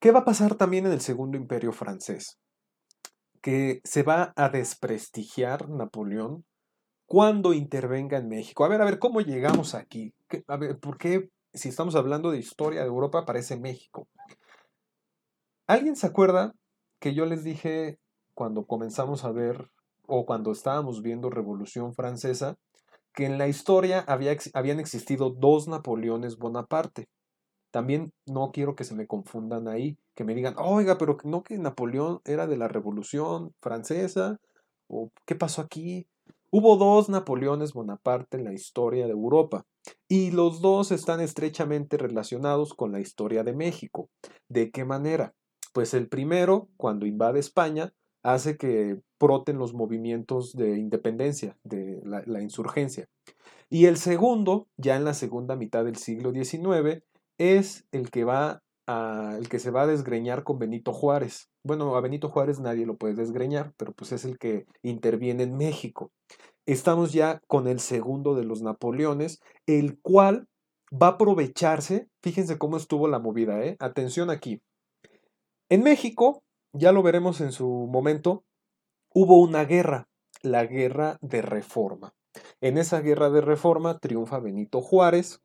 ¿Qué 0.00 0.12
va 0.12 0.20
a 0.20 0.24
pasar 0.24 0.54
también 0.54 0.86
en 0.86 0.92
el 0.92 1.00
Segundo 1.00 1.36
Imperio 1.36 1.72
francés? 1.72 2.38
Se 3.84 4.02
va 4.02 4.32
a 4.36 4.48
desprestigiar 4.50 5.70
Napoleón 5.70 6.44
cuando 7.06 7.54
intervenga 7.54 8.18
en 8.18 8.28
México. 8.28 8.64
A 8.64 8.68
ver, 8.68 8.82
a 8.82 8.84
ver, 8.84 8.98
¿cómo 8.98 9.20
llegamos 9.20 9.74
aquí? 9.74 10.12
A 10.46 10.56
ver, 10.56 10.78
¿por 10.78 10.98
qué 10.98 11.30
si 11.54 11.70
estamos 11.70 11.94
hablando 11.94 12.30
de 12.30 12.38
historia 12.38 12.82
de 12.82 12.88
Europa 12.88 13.20
aparece 13.20 13.56
México? 13.56 14.06
¿Alguien 15.66 15.96
se 15.96 16.06
acuerda 16.06 16.52
que 16.98 17.14
yo 17.14 17.24
les 17.24 17.44
dije 17.44 17.98
cuando 18.34 18.66
comenzamos 18.66 19.24
a 19.24 19.32
ver 19.32 19.70
o 20.06 20.26
cuando 20.26 20.52
estábamos 20.52 21.02
viendo 21.02 21.30
Revolución 21.30 21.94
Francesa, 21.94 22.56
que 23.12 23.26
en 23.26 23.36
la 23.36 23.48
historia 23.48 24.00
había, 24.06 24.36
habían 24.54 24.80
existido 24.80 25.30
dos 25.30 25.68
Napoleones 25.68 26.36
Bonaparte. 26.38 27.08
También 27.70 28.12
no 28.26 28.50
quiero 28.52 28.74
que 28.74 28.84
se 28.84 28.94
me 28.94 29.06
confundan 29.06 29.68
ahí, 29.68 29.98
que 30.14 30.24
me 30.24 30.34
digan, 30.34 30.54
oiga, 30.58 30.98
pero 30.98 31.16
no 31.24 31.42
que 31.42 31.58
Napoleón 31.58 32.20
era 32.24 32.46
de 32.46 32.56
la 32.56 32.68
Revolución 32.68 33.52
Francesa, 33.60 34.38
o 34.88 35.10
qué 35.26 35.34
pasó 35.34 35.62
aquí. 35.62 36.06
Hubo 36.50 36.76
dos 36.76 37.08
Napoleones 37.08 37.74
Bonaparte 37.74 38.38
en 38.38 38.44
la 38.44 38.54
historia 38.54 39.06
de 39.06 39.12
Europa, 39.12 39.66
y 40.08 40.30
los 40.30 40.60
dos 40.60 40.92
están 40.92 41.20
estrechamente 41.20 41.96
relacionados 41.96 42.74
con 42.74 42.92
la 42.92 43.00
historia 43.00 43.44
de 43.44 43.52
México. 43.52 44.08
¿De 44.48 44.70
qué 44.70 44.84
manera? 44.84 45.34
Pues 45.72 45.94
el 45.94 46.08
primero, 46.08 46.68
cuando 46.76 47.06
invade 47.06 47.40
España, 47.40 47.92
hace 48.22 48.56
que 48.56 49.00
broten 49.20 49.58
los 49.58 49.74
movimientos 49.74 50.54
de 50.54 50.78
independencia, 50.78 51.56
de 51.64 52.00
la, 52.04 52.42
insurgencia. 52.42 53.08
Y 53.70 53.86
el 53.86 53.96
segundo, 53.96 54.68
ya 54.76 54.96
en 54.96 55.04
la 55.04 55.14
segunda 55.14 55.56
mitad 55.56 55.84
del 55.84 55.96
siglo 55.96 56.32
XIX, 56.32 57.02
es 57.38 57.86
el 57.92 58.10
que 58.10 58.24
va 58.24 58.60
a, 58.86 59.36
el 59.38 59.48
que 59.48 59.58
se 59.58 59.70
va 59.70 59.82
a 59.82 59.86
desgreñar 59.86 60.44
con 60.44 60.58
Benito 60.58 60.92
Juárez. 60.92 61.48
bueno, 61.62 61.94
a 61.96 62.00
Benito 62.00 62.28
Juárez 62.28 62.60
nadie 62.60 62.86
lo 62.86 62.96
puede 62.96 63.14
desgreñar, 63.14 63.72
pero 63.76 63.92
pues 63.92 64.12
es 64.12 64.24
el 64.24 64.38
que 64.38 64.66
interviene 64.82 65.44
en 65.44 65.56
México. 65.56 66.10
Estamos 66.66 67.12
ya 67.12 67.40
con 67.46 67.66
el 67.68 67.80
segundo 67.80 68.34
de 68.34 68.44
los 68.44 68.62
Napoleones, 68.62 69.40
el 69.66 69.98
cual 70.00 70.46
va 70.90 71.08
a 71.08 71.10
aprovecharse, 71.10 72.08
fíjense 72.22 72.58
cómo 72.58 72.76
estuvo 72.76 73.08
la 73.08 73.18
movida, 73.18 73.62
¿eh? 73.62 73.76
Atención 73.78 74.30
aquí. 74.30 74.60
En 75.68 75.82
México, 75.82 76.42
ya 76.72 76.92
lo 76.92 77.02
veremos 77.02 77.40
en 77.40 77.52
su 77.52 77.66
momento, 77.66 78.44
hubo 79.12 79.38
una 79.40 79.64
guerra, 79.64 80.08
la 80.42 80.64
guerra 80.64 81.18
de 81.20 81.42
reforma. 81.42 82.14
En 82.60 82.78
esa 82.78 83.00
guerra 83.00 83.30
de 83.30 83.40
reforma 83.40 83.98
triunfa 83.98 84.38
Benito 84.38 84.80
Juárez 84.80 85.40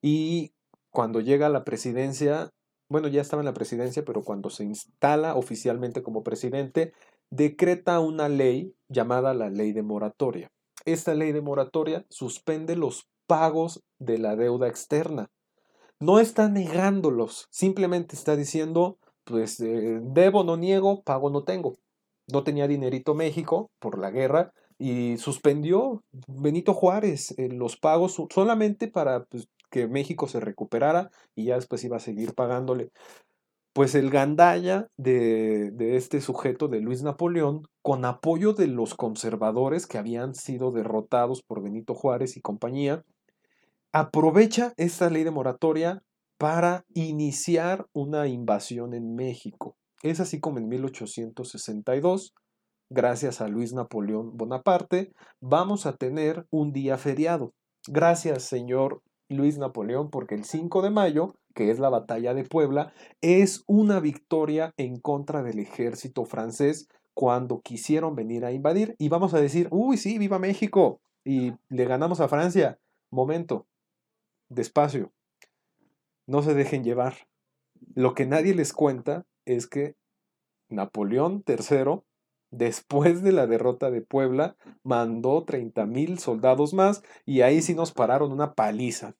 y 0.00 0.52
cuando 0.90 1.20
llega 1.20 1.46
a 1.46 1.50
la 1.50 1.64
presidencia, 1.64 2.50
bueno, 2.88 3.08
ya 3.08 3.20
estaba 3.20 3.42
en 3.42 3.46
la 3.46 3.54
presidencia, 3.54 4.04
pero 4.04 4.22
cuando 4.22 4.50
se 4.50 4.64
instala 4.64 5.34
oficialmente 5.34 6.02
como 6.02 6.22
presidente, 6.22 6.92
decreta 7.30 8.00
una 8.00 8.28
ley 8.28 8.74
llamada 8.88 9.34
la 9.34 9.50
ley 9.50 9.72
de 9.72 9.82
moratoria. 9.82 10.50
Esta 10.84 11.14
ley 11.14 11.32
de 11.32 11.42
moratoria 11.42 12.06
suspende 12.08 12.76
los 12.76 13.08
pagos 13.26 13.82
de 13.98 14.18
la 14.18 14.36
deuda 14.36 14.68
externa. 14.68 15.30
No 16.00 16.20
está 16.20 16.48
negándolos, 16.48 17.48
simplemente 17.50 18.16
está 18.16 18.36
diciendo, 18.36 18.98
pues 19.24 19.60
eh, 19.60 20.00
debo, 20.02 20.44
no 20.44 20.56
niego, 20.56 21.02
pago, 21.02 21.28
no 21.28 21.44
tengo. 21.44 21.74
No 22.32 22.44
tenía 22.44 22.68
dinerito 22.68 23.14
México 23.14 23.70
por 23.78 23.98
la 23.98 24.10
guerra 24.10 24.52
y 24.78 25.16
suspendió 25.18 26.02
Benito 26.28 26.72
Juárez 26.72 27.34
eh, 27.36 27.48
los 27.48 27.76
pagos 27.76 28.22
solamente 28.30 28.86
para 28.86 29.24
pues, 29.24 29.48
que 29.70 29.86
México 29.88 30.28
se 30.28 30.40
recuperara 30.40 31.10
y 31.34 31.46
ya 31.46 31.56
después 31.56 31.84
iba 31.84 31.96
a 31.96 32.00
seguir 32.00 32.34
pagándole. 32.34 32.90
Pues 33.72 33.94
el 33.94 34.10
gandalla 34.10 34.88
de, 34.96 35.70
de 35.72 35.96
este 35.96 36.20
sujeto, 36.20 36.68
de 36.68 36.80
Luis 36.80 37.02
Napoleón, 37.02 37.62
con 37.82 38.04
apoyo 38.04 38.52
de 38.52 38.66
los 38.66 38.94
conservadores 38.94 39.86
que 39.86 39.98
habían 39.98 40.34
sido 40.34 40.72
derrotados 40.72 41.42
por 41.42 41.62
Benito 41.62 41.94
Juárez 41.94 42.36
y 42.36 42.40
compañía, 42.40 43.04
aprovecha 43.92 44.72
esta 44.76 45.10
ley 45.10 45.24
de 45.24 45.30
moratoria 45.30 46.02
para 46.38 46.84
iniciar 46.94 47.86
una 47.92 48.26
invasión 48.26 48.94
en 48.94 49.14
México. 49.14 49.76
Es 50.02 50.20
así 50.20 50.40
como 50.40 50.58
en 50.58 50.68
1862 50.68 52.32
gracias 52.90 53.40
a 53.40 53.48
Luis 53.48 53.72
Napoleón 53.72 54.36
Bonaparte, 54.36 55.12
vamos 55.40 55.86
a 55.86 55.96
tener 55.96 56.46
un 56.50 56.72
día 56.72 56.96
feriado. 56.96 57.52
Gracias, 57.86 58.44
señor 58.44 59.02
Luis 59.28 59.58
Napoleón, 59.58 60.10
porque 60.10 60.34
el 60.34 60.44
5 60.44 60.82
de 60.82 60.90
mayo, 60.90 61.34
que 61.54 61.70
es 61.70 61.78
la 61.78 61.88
batalla 61.88 62.34
de 62.34 62.44
Puebla, 62.44 62.92
es 63.20 63.64
una 63.66 64.00
victoria 64.00 64.72
en 64.76 64.98
contra 64.98 65.42
del 65.42 65.58
ejército 65.58 66.24
francés 66.24 66.88
cuando 67.14 67.60
quisieron 67.60 68.14
venir 68.14 68.44
a 68.44 68.52
invadir. 68.52 68.94
Y 68.98 69.08
vamos 69.08 69.34
a 69.34 69.40
decir, 69.40 69.68
uy, 69.70 69.96
sí, 69.96 70.18
viva 70.18 70.38
México. 70.38 71.00
Y 71.24 71.52
le 71.68 71.84
ganamos 71.84 72.20
a 72.20 72.28
Francia. 72.28 72.78
Momento, 73.10 73.66
despacio. 74.48 75.12
No 76.26 76.42
se 76.42 76.54
dejen 76.54 76.84
llevar. 76.84 77.14
Lo 77.94 78.14
que 78.14 78.26
nadie 78.26 78.54
les 78.54 78.72
cuenta 78.72 79.26
es 79.44 79.66
que 79.66 79.96
Napoleón 80.68 81.42
III 81.46 82.02
Después 82.50 83.22
de 83.22 83.32
la 83.32 83.46
derrota 83.46 83.90
de 83.90 84.00
Puebla, 84.00 84.56
mandó 84.82 85.44
30 85.44 85.86
mil 85.86 86.18
soldados 86.18 86.72
más 86.72 87.02
y 87.26 87.42
ahí 87.42 87.60
sí 87.60 87.74
nos 87.74 87.92
pararon 87.92 88.32
una 88.32 88.54
paliza. 88.54 89.14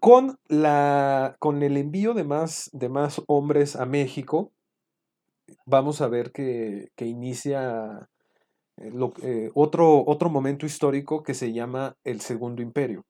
Con, 0.00 0.38
la, 0.48 1.36
con 1.38 1.62
el 1.62 1.76
envío 1.76 2.14
de 2.14 2.24
más, 2.24 2.70
de 2.72 2.88
más 2.88 3.22
hombres 3.26 3.76
a 3.76 3.84
México, 3.84 4.50
vamos 5.66 6.00
a 6.00 6.08
ver 6.08 6.32
que, 6.32 6.90
inicia 6.98 8.08
eh, 8.78 8.92
eh, 9.22 9.50
otro, 9.54 10.04
otro 10.06 10.30
momento 10.30 10.64
histórico 10.66 11.22
que 11.22 11.34
se 11.34 11.52
llama 11.52 11.96
el 12.04 12.20
Segundo 12.20 12.62
Imperio 12.62 13.04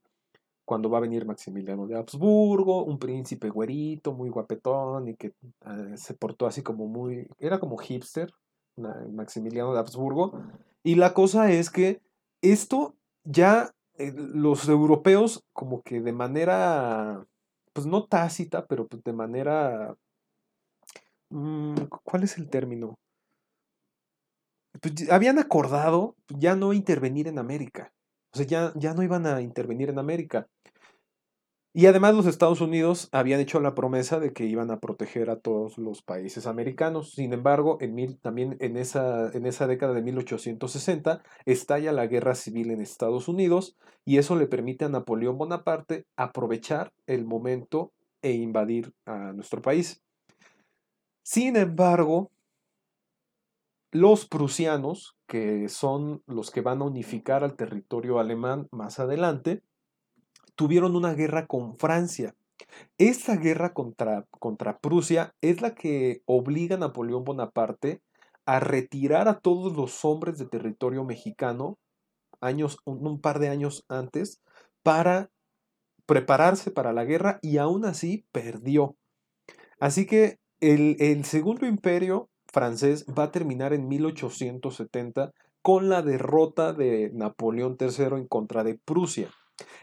cuando 0.71 0.89
va 0.89 0.99
a 0.99 1.01
venir 1.01 1.27
Maximiliano 1.27 1.89
de 1.89 1.97
Habsburgo, 1.97 2.85
un 2.85 3.01
príncipe 3.01 3.49
güerito, 3.49 4.13
muy 4.13 4.31
guapetón 4.31 5.09
y 5.09 5.17
que 5.17 5.33
eh, 5.67 5.97
se 5.97 6.15
portó 6.15 6.47
así 6.47 6.63
como 6.63 6.87
muy, 6.87 7.27
era 7.41 7.59
como 7.59 7.77
hipster, 7.77 8.33
Maximiliano 8.81 9.73
de 9.73 9.81
Habsburgo. 9.81 10.43
Y 10.83 10.95
la 10.95 11.15
cosa 11.15 11.51
es 11.51 11.71
que 11.71 12.01
esto 12.43 12.95
ya 13.25 13.75
eh, 13.99 14.13
los 14.17 14.69
europeos 14.69 15.45
como 15.53 15.83
que 15.83 16.01
de 16.01 16.13
manera, 16.13 17.27
pues 17.73 17.87
no 17.87 18.07
tácita, 18.07 18.67
pero 18.67 18.87
pues 18.87 19.03
de 19.05 19.13
manera... 19.13 19.97
Mm, 21.29 21.75
¿Cuál 22.03 22.25
es 22.25 22.39
el 22.39 22.49
término? 22.49 22.99
Pues 24.81 25.11
habían 25.11 25.39
acordado 25.39 26.17
ya 26.29 26.57
no 26.57 26.73
intervenir 26.73 27.29
en 27.29 27.39
América. 27.39 27.93
O 28.33 28.39
sea, 28.39 28.47
ya, 28.47 28.73
ya 28.77 28.95
no 28.95 29.03
iban 29.03 29.27
a 29.27 29.41
intervenir 29.41 29.91
en 29.91 29.99
América. 29.99 30.49
Y 31.73 31.87
además 31.87 32.17
los 32.17 32.27
Estados 32.27 32.61
Unidos 32.61 33.09
habían 33.13 33.39
hecho 33.39 33.61
la 33.61 33.77
promesa 33.77 34.19
de 34.19 34.33
que 34.33 34.45
iban 34.45 34.73
a 34.73 34.81
proteger 34.81 35.31
a 35.31 35.39
todos 35.39 35.79
los 35.79 36.03
países 36.03 36.49
americanos. 36.49 37.13
Sin 37.13 37.33
embargo, 37.33 37.79
en 37.81 37.95
mil, 37.95 38.19
también 38.19 38.57
en 38.59 38.77
esa, 38.77 39.31
en 39.33 39.47
esa 39.47 39.69
década 39.69 39.93
de 39.93 40.03
1860 40.03 41.23
estalla 41.45 41.93
la 41.93 42.09
guerra 42.09 42.35
civil 42.35 42.73
en 42.73 42.81
Estados 42.81 43.29
Unidos 43.29 43.77
y 44.05 44.19
eso 44.19 44.35
le 44.35 44.49
permite 44.49 44.85
a 44.85 44.89
Napoleón 44.89 45.39
Bonaparte 45.39 46.07
aprovechar 46.17 46.93
el 47.07 47.25
momento 47.25 47.93
e 48.21 48.33
invadir 48.33 48.93
a 49.07 49.33
nuestro 49.33 49.63
país. 49.63 50.03
Sin 51.23 51.55
embargo, 51.57 52.33
los 53.93 54.27
prusianos, 54.27 55.17
que 55.29 55.69
son 55.69 56.23
los 56.27 56.51
que 56.51 56.63
van 56.63 56.81
a 56.81 56.87
unificar 56.87 57.45
al 57.45 57.55
territorio 57.55 58.19
alemán 58.19 58.67
más 58.73 58.99
adelante, 58.99 59.63
tuvieron 60.61 60.95
una 60.95 61.15
guerra 61.15 61.47
con 61.47 61.79
Francia. 61.79 62.35
Esta 62.99 63.37
guerra 63.37 63.73
contra, 63.73 64.27
contra 64.29 64.79
Prusia 64.79 65.35
es 65.41 65.63
la 65.63 65.75
que 65.75 66.21
obliga 66.27 66.77
a 66.77 66.79
Napoleón 66.79 67.25
Bonaparte 67.25 68.03
a 68.45 68.61
retirar 68.61 69.27
a 69.27 69.39
todos 69.39 69.75
los 69.75 70.05
hombres 70.05 70.37
de 70.37 70.45
territorio 70.45 71.03
mexicano 71.03 71.79
años, 72.43 72.77
un, 72.85 73.23
par 73.23 73.39
de 73.39 73.49
años 73.49 73.87
antes 73.89 74.43
para 74.83 75.31
prepararse 76.05 76.71
para 76.71 76.93
la 76.93 77.07
guerra 77.07 77.39
y 77.41 77.57
aún 77.57 77.87
así 77.87 78.27
perdió. 78.31 78.97
Así 79.79 80.05
que 80.05 80.41
el, 80.61 80.97
el, 81.01 81.25
segundo 81.25 81.67
imperio 81.67 82.29
francés 82.53 83.07
va 83.07 83.23
a 83.23 83.33
terminar 83.33 83.73
en 83.73 83.89
1870 83.89 85.33
con 85.63 85.89
la 85.89 86.03
derrota 86.03 86.75
de 86.75 87.11
Napoleón 87.15 87.79
III 87.81 88.19
en 88.19 88.29
contra 88.29 88.63
de 88.63 88.75
Prusia. 88.75 89.31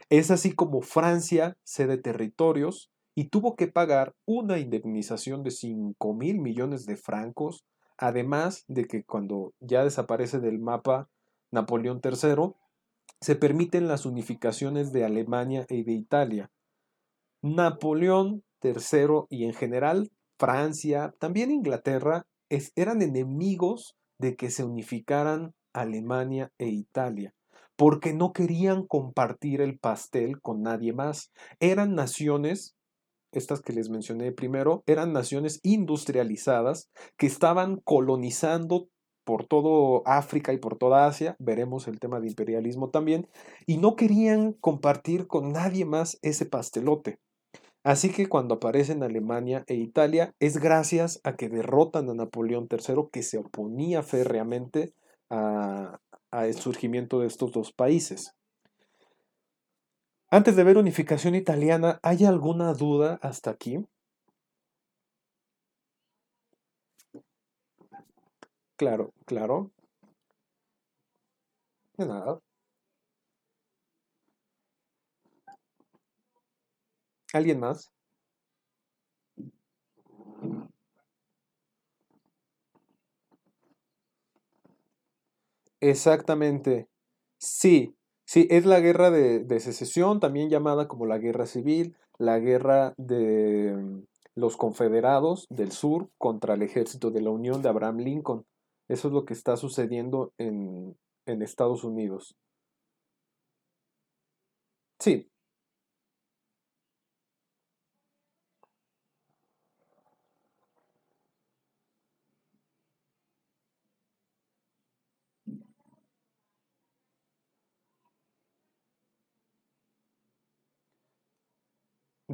Es 0.10 0.32
así 0.32 0.54
como 0.54 0.82
Francia 0.82 1.58
cede 1.64 1.98
territorios 1.98 2.92
y 3.16 3.30
tuvo 3.30 3.56
que 3.56 3.68
pagar 3.68 4.14
una 4.26 4.60
indemnización 4.60 5.44
de 5.44 5.52
5 5.52 6.14
mil 6.14 6.40
millones 6.40 6.86
de 6.86 6.98
francos, 6.98 7.66
además 7.98 8.64
de 8.68 8.86
que 8.86 9.04
cuando 9.04 9.54
ya 9.60 9.84
desaparece 9.84 10.40
del 10.40 10.60
mapa 10.60 11.10
Napoleón 11.52 12.00
III, 12.04 12.54
se 13.20 13.36
permiten 13.36 13.88
las 13.88 14.06
unificaciones 14.06 14.92
de 14.92 15.04
Alemania 15.04 15.66
y 15.70 15.84
de 15.84 15.94
Italia. 15.94 16.52
Napoleón 17.42 18.44
III 18.62 19.26
y 19.30 19.46
en 19.46 19.54
general 19.54 20.12
Francia, 20.38 21.16
también 21.20 21.52
Inglaterra, 21.52 22.28
eran 22.76 23.02
enemigos 23.02 23.96
de 24.20 24.36
que 24.36 24.52
se 24.52 24.64
unificaran 24.64 25.54
Alemania 25.74 26.52
e 26.60 26.68
Italia 26.68 27.34
porque 27.78 28.14
no 28.14 28.34
querían 28.34 28.86
compartir 28.86 29.62
el 29.62 29.80
pastel 29.80 30.42
con 30.42 30.62
nadie 30.62 30.92
más. 30.92 31.32
Eran 31.60 31.96
naciones, 31.96 32.76
estas 33.32 33.62
que 33.62 33.72
les 33.72 33.90
mencioné 33.90 34.32
primero, 34.34 34.84
eran 34.88 35.14
naciones 35.14 35.60
industrializadas 35.64 36.90
que 37.18 37.28
estaban 37.28 37.80
colonizando 37.86 38.90
por 39.24 39.46
todo 39.46 40.04
África 40.06 40.54
y 40.54 40.58
por 40.58 40.78
toda 40.78 41.06
Asia, 41.06 41.36
veremos 41.38 41.88
el 41.88 42.00
tema 42.00 42.20
de 42.20 42.28
imperialismo 42.28 42.90
también, 42.90 43.28
y 43.66 43.78
no 43.78 43.98
querían 43.98 44.54
compartir 44.54 45.28
con 45.28 45.52
nadie 45.52 45.84
más 45.84 46.18
ese 46.22 46.46
pastelote. 46.46 47.20
Así 47.84 48.10
que 48.10 48.28
cuando 48.28 48.56
aparecen 48.56 49.04
Alemania 49.04 49.64
e 49.68 49.76
Italia 49.76 50.34
es 50.40 50.58
gracias 50.58 51.20
a 51.24 51.36
que 51.36 51.50
derrotan 51.50 52.10
a 52.10 52.14
Napoleón 52.14 52.68
III 52.72 53.10
que 53.12 53.22
se 53.22 53.38
oponía 53.38 54.02
férreamente 54.02 54.94
a, 55.30 56.00
al 56.32 56.54
surgimiento 56.54 57.20
de 57.20 57.28
estos 57.28 57.52
dos 57.52 57.72
países. 57.72 58.34
Antes 60.30 60.56
de 60.56 60.64
ver 60.64 60.78
unificación 60.78 61.36
italiana, 61.36 62.00
¿hay 62.02 62.24
alguna 62.24 62.74
duda 62.74 63.20
hasta 63.22 63.50
aquí? 63.50 63.86
Claro, 68.76 69.14
claro. 69.26 69.72
De 71.98 72.06
nada. 72.06 72.40
¿Alguien 77.34 77.60
más? 77.60 77.90
Exactamente. 85.82 86.88
Sí, 87.40 87.96
sí, 88.26 88.48
es 88.50 88.66
la 88.66 88.80
guerra 88.80 89.12
de, 89.12 89.40
de 89.40 89.60
secesión, 89.60 90.20
también 90.20 90.50
llamada 90.50 90.88
como 90.88 91.06
la 91.06 91.18
guerra 91.20 91.46
civil, 91.46 91.96
la 92.18 92.40
guerra 92.40 92.94
de 92.98 93.76
mm, 93.76 94.04
los 94.36 94.58
confederados 94.58 95.46
del 95.50 95.72
sur 95.72 96.10
contra 96.18 96.56
el 96.56 96.64
ejército 96.64 97.12
de 97.12 97.22
la 97.22 97.30
Unión 97.32 97.62
de 97.62 97.70
Abraham 97.70 98.00
Lincoln. 98.00 98.46
Eso 98.88 99.08
es 99.10 99.14
lo 99.14 99.26
que 99.26 99.34
está 99.34 99.58
sucediendo 99.58 100.34
en, 100.38 100.98
en 101.26 101.42
Estados 101.42 101.84
Unidos. 101.84 102.36
Sí, 105.00 105.30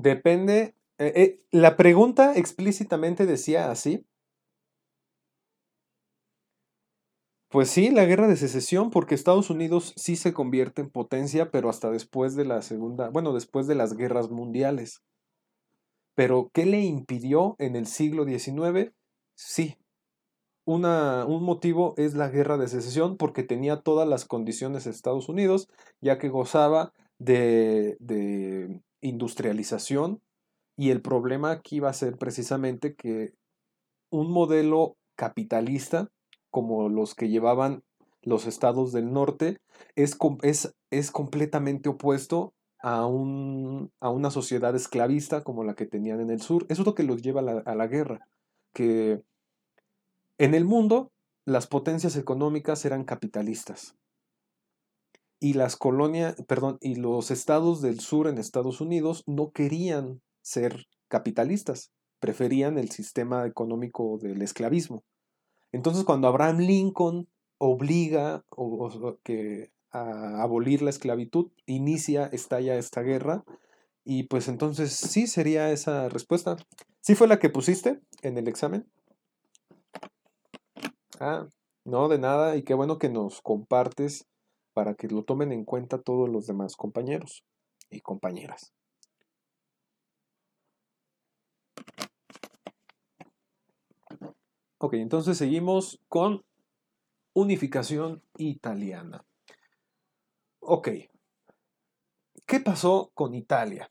depende. 0.03 0.75
eh, 0.99 1.13
eh, 1.15 1.39
la 1.51 1.75
pregunta 1.77 2.35
explícitamente 2.35 3.25
decía 3.25 3.71
así. 3.71 4.05
Pues 7.47 7.69
sí, 7.69 7.89
la 7.89 8.03
guerra 8.03 8.27
de 8.27 8.35
secesión, 8.35 8.89
porque 8.89 9.15
Estados 9.15 9.49
Unidos 9.49 9.93
sí 9.95 10.17
se 10.17 10.33
convierte 10.33 10.81
en 10.81 10.89
potencia, 10.89 11.51
pero 11.51 11.69
hasta 11.69 11.89
después 11.89 12.35
de 12.35 12.43
la 12.43 12.61
segunda, 12.61 13.09
bueno, 13.11 13.31
después 13.33 13.65
de 13.67 13.75
las 13.75 13.95
guerras 13.95 14.29
mundiales. 14.29 15.01
Pero, 16.15 16.51
¿qué 16.53 16.65
le 16.65 16.81
impidió 16.81 17.55
en 17.59 17.75
el 17.75 17.87
siglo 17.87 18.25
XIX? 18.25 18.93
Sí, 19.35 19.77
una, 20.65 21.25
un 21.25 21.43
motivo 21.43 21.95
es 21.97 22.15
la 22.15 22.29
guerra 22.29 22.57
de 22.57 22.67
secesión, 22.67 23.17
porque 23.17 23.43
tenía 23.43 23.81
todas 23.81 24.07
las 24.07 24.25
condiciones 24.25 24.87
Estados 24.87 25.29
Unidos, 25.29 25.69
ya 26.01 26.19
que 26.19 26.29
gozaba 26.29 26.93
de, 27.19 27.97
de 27.99 28.81
industrialización, 29.03 30.21
y 30.75 30.89
el 30.89 31.01
problema 31.01 31.51
aquí 31.51 31.79
va 31.79 31.89
a 31.89 31.93
ser 31.93 32.17
precisamente 32.17 32.95
que 32.95 33.33
un 34.09 34.31
modelo 34.31 34.97
capitalista, 35.15 36.09
como 36.49 36.89
los 36.89 37.13
que 37.13 37.29
llevaban 37.29 37.83
los 38.21 38.47
estados 38.47 38.91
del 38.91 39.11
norte, 39.11 39.59
es, 39.95 40.17
es, 40.41 40.75
es 40.89 41.11
completamente 41.11 41.89
opuesto 41.89 42.53
a, 42.79 43.05
un, 43.05 43.91
a 43.99 44.09
una 44.09 44.31
sociedad 44.31 44.75
esclavista 44.75 45.43
como 45.43 45.63
la 45.63 45.75
que 45.75 45.85
tenían 45.85 46.19
en 46.19 46.29
el 46.29 46.41
sur. 46.41 46.65
Eso 46.69 46.81
es 46.81 46.85
lo 46.85 46.95
que 46.95 47.03
los 47.03 47.21
lleva 47.21 47.41
a 47.41 47.75
la 47.75 47.87
guerra, 47.87 48.27
que 48.73 49.21
en 50.37 50.53
el 50.53 50.65
mundo 50.65 51.11
las 51.45 51.67
potencias 51.67 52.15
económicas 52.15 52.85
eran 52.85 53.03
capitalistas 53.03 53.95
y 55.43 55.55
las 55.55 55.75
colonias, 55.75 56.37
perdón, 56.47 56.77
y 56.79 56.95
los 56.95 57.29
estados 57.29 57.81
del 57.81 57.99
sur 57.99 58.27
en 58.29 58.37
Estados 58.37 58.79
Unidos 58.79 59.25
no 59.27 59.51
querían 59.51 60.21
ser 60.41 60.85
capitalistas, 61.09 61.91
preferían 62.21 62.77
el 62.77 62.91
sistema 62.91 63.45
económico 63.45 64.17
del 64.21 64.41
esclavismo. 64.41 65.03
Entonces, 65.73 66.05
cuando 66.05 66.29
Abraham 66.29 66.59
Lincoln 66.59 67.27
obliga 67.57 68.45
a 69.91 70.41
abolir 70.41 70.81
la 70.81 70.91
esclavitud, 70.91 71.51
inicia, 71.65 72.27
estalla 72.27 72.77
esta 72.77 73.01
guerra, 73.01 73.43
y 74.05 74.23
pues 74.23 74.47
entonces 74.47 74.93
sí 74.93 75.27
sería 75.27 75.71
esa 75.71 76.07
respuesta. 76.07 76.55
¿Sí 77.01 77.15
fue 77.15 77.27
la 77.27 77.39
que 77.39 77.49
pusiste 77.49 77.99
en 78.21 78.37
el 78.37 78.47
examen? 78.47 78.89
Ah, 81.19 81.47
no, 81.83 82.07
de 82.07 82.17
nada, 82.17 82.55
y 82.55 82.63
qué 82.63 82.75
bueno 82.75 82.97
que 82.97 83.09
nos 83.09 83.41
compartes 83.41 84.25
para 84.73 84.95
que 84.95 85.07
lo 85.07 85.23
tomen 85.23 85.51
en 85.51 85.65
cuenta 85.65 86.01
todos 86.01 86.27
los 86.29 86.47
demás 86.47 86.75
compañeros 86.75 87.43
y 87.89 88.01
compañeras. 88.01 88.73
Ok, 94.79 94.95
entonces 94.95 95.37
seguimos 95.37 95.99
con 96.09 96.43
unificación 97.33 98.21
italiana. 98.37 99.25
Ok, 100.59 100.89
¿qué 102.45 102.59
pasó 102.59 103.11
con 103.13 103.33
Italia? 103.33 103.89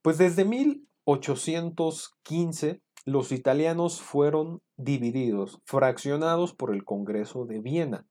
Pues 0.00 0.16
desde 0.18 0.44
1815 0.44 2.80
los 3.04 3.32
italianos 3.32 4.00
fueron 4.00 4.62
divididos, 4.76 5.60
fraccionados 5.64 6.54
por 6.54 6.72
el 6.74 6.84
Congreso 6.84 7.44
de 7.44 7.60
Viena. 7.60 8.06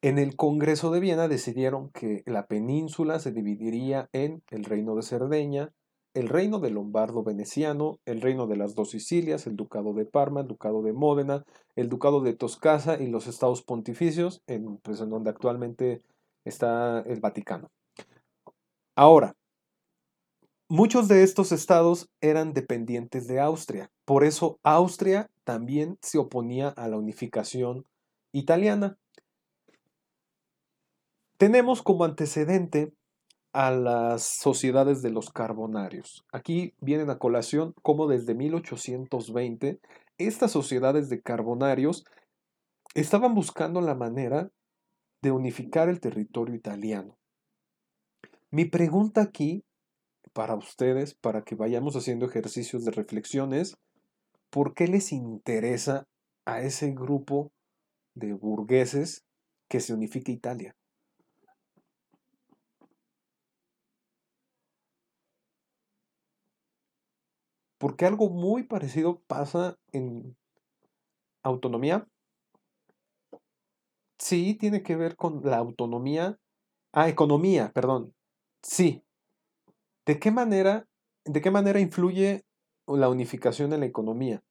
En 0.00 0.18
el 0.18 0.36
Congreso 0.36 0.92
de 0.92 1.00
Viena 1.00 1.26
decidieron 1.26 1.90
que 1.90 2.22
la 2.24 2.46
península 2.46 3.18
se 3.18 3.32
dividiría 3.32 4.08
en 4.12 4.44
el 4.50 4.64
Reino 4.64 4.94
de 4.94 5.02
Cerdeña, 5.02 5.72
el 6.14 6.28
Reino 6.28 6.60
de 6.60 6.70
Lombardo 6.70 7.24
Veneciano, 7.24 7.98
el 8.04 8.20
Reino 8.20 8.46
de 8.46 8.56
las 8.56 8.76
dos 8.76 8.90
Sicilias, 8.90 9.48
el 9.48 9.56
Ducado 9.56 9.94
de 9.94 10.04
Parma, 10.04 10.42
el 10.42 10.46
Ducado 10.46 10.82
de 10.82 10.92
Módena, 10.92 11.44
el 11.74 11.88
Ducado 11.88 12.20
de 12.20 12.32
Toscasa 12.32 13.02
y 13.02 13.08
los 13.08 13.26
Estados 13.26 13.62
Pontificios, 13.62 14.40
en, 14.46 14.76
pues, 14.78 15.00
en 15.00 15.10
donde 15.10 15.30
actualmente 15.30 16.00
está 16.44 17.00
el 17.00 17.20
Vaticano. 17.20 17.68
Ahora, 18.94 19.34
muchos 20.68 21.08
de 21.08 21.24
estos 21.24 21.50
estados 21.50 22.08
eran 22.20 22.52
dependientes 22.52 23.26
de 23.26 23.40
Austria, 23.40 23.90
por 24.04 24.22
eso 24.22 24.60
Austria 24.62 25.28
también 25.42 25.98
se 26.02 26.18
oponía 26.18 26.68
a 26.68 26.86
la 26.86 26.98
unificación 26.98 27.84
italiana. 28.32 28.96
Tenemos 31.38 31.82
como 31.82 32.04
antecedente 32.04 32.92
a 33.52 33.70
las 33.70 34.24
sociedades 34.24 35.02
de 35.02 35.10
los 35.10 35.30
carbonarios. 35.30 36.24
Aquí 36.32 36.74
vienen 36.80 37.10
a 37.10 37.18
colación 37.18 37.74
cómo 37.80 38.08
desde 38.08 38.34
1820 38.34 39.78
estas 40.18 40.50
sociedades 40.50 41.08
de 41.08 41.22
carbonarios 41.22 42.04
estaban 42.94 43.36
buscando 43.36 43.80
la 43.80 43.94
manera 43.94 44.50
de 45.22 45.30
unificar 45.30 45.88
el 45.88 46.00
territorio 46.00 46.56
italiano. 46.56 47.16
Mi 48.50 48.64
pregunta 48.64 49.22
aquí 49.22 49.62
para 50.32 50.56
ustedes, 50.56 51.14
para 51.14 51.42
que 51.42 51.54
vayamos 51.54 51.94
haciendo 51.94 52.26
ejercicios 52.26 52.84
de 52.84 52.90
reflexión 52.90 53.54
es, 53.54 53.76
¿por 54.50 54.74
qué 54.74 54.88
les 54.88 55.12
interesa 55.12 56.08
a 56.44 56.62
ese 56.62 56.90
grupo 56.90 57.52
de 58.16 58.32
burgueses 58.32 59.24
que 59.68 59.78
se 59.78 59.94
unifique 59.94 60.32
Italia? 60.32 60.74
Porque 67.78 68.06
algo 68.06 68.28
muy 68.30 68.64
parecido 68.64 69.20
pasa 69.26 69.76
en 69.92 70.36
autonomía. 71.42 72.06
Sí, 74.18 74.54
tiene 74.54 74.82
que 74.82 74.96
ver 74.96 75.16
con 75.16 75.40
la 75.44 75.58
autonomía. 75.58 76.38
Ah, 76.92 77.08
economía, 77.08 77.72
perdón. 77.72 78.14
Sí. 78.62 79.04
¿De 80.06 80.18
qué 80.18 80.30
manera, 80.32 80.88
de 81.24 81.40
qué 81.40 81.50
manera 81.52 81.78
influye 81.78 82.42
la 82.88 83.08
unificación 83.08 83.72
en 83.72 83.80
la 83.80 83.86
economía? 83.86 84.42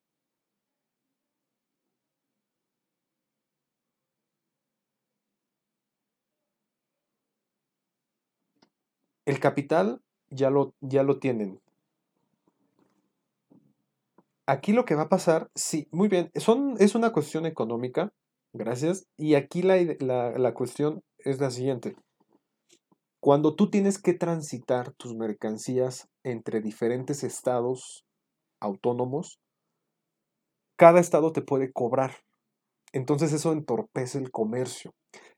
El 9.25 9.39
capital 9.39 10.01
ya 10.32 10.49
lo, 10.49 10.73
ya 10.82 11.03
lo 11.03 11.19
tienen. 11.19 11.61
Aquí 14.47 14.71
lo 14.71 14.85
que 14.85 14.95
va 14.95 15.03
a 15.03 15.09
pasar, 15.09 15.49
sí, 15.55 15.89
muy 15.91 16.07
bien, 16.07 16.31
son, 16.35 16.75
es 16.79 16.95
una 16.95 17.11
cuestión 17.11 17.45
económica, 17.45 18.13
gracias, 18.53 19.05
y 19.17 19.35
aquí 19.35 19.61
la, 19.61 19.75
la, 19.99 20.37
la 20.37 20.53
cuestión 20.53 21.01
es 21.19 21.41
la 21.41 21.51
siguiente. 21.51 21.95
Cuando 23.19 23.55
tú 23.55 23.69
tienes 23.69 24.01
que 24.01 24.13
transitar 24.13 24.93
tus 24.93 25.15
mercancías 25.15 26.07
entre 26.23 26.61
diferentes 26.61 27.25
estados 27.25 28.05
autónomos, 28.61 29.37
cada 30.77 31.01
estado 31.01 31.33
te 31.33 31.41
puede 31.41 31.73
cobrar. 31.73 32.15
Entonces 32.93 33.33
eso 33.33 33.51
entorpece 33.51 34.17
el 34.17 34.31
comercio. 34.31 34.93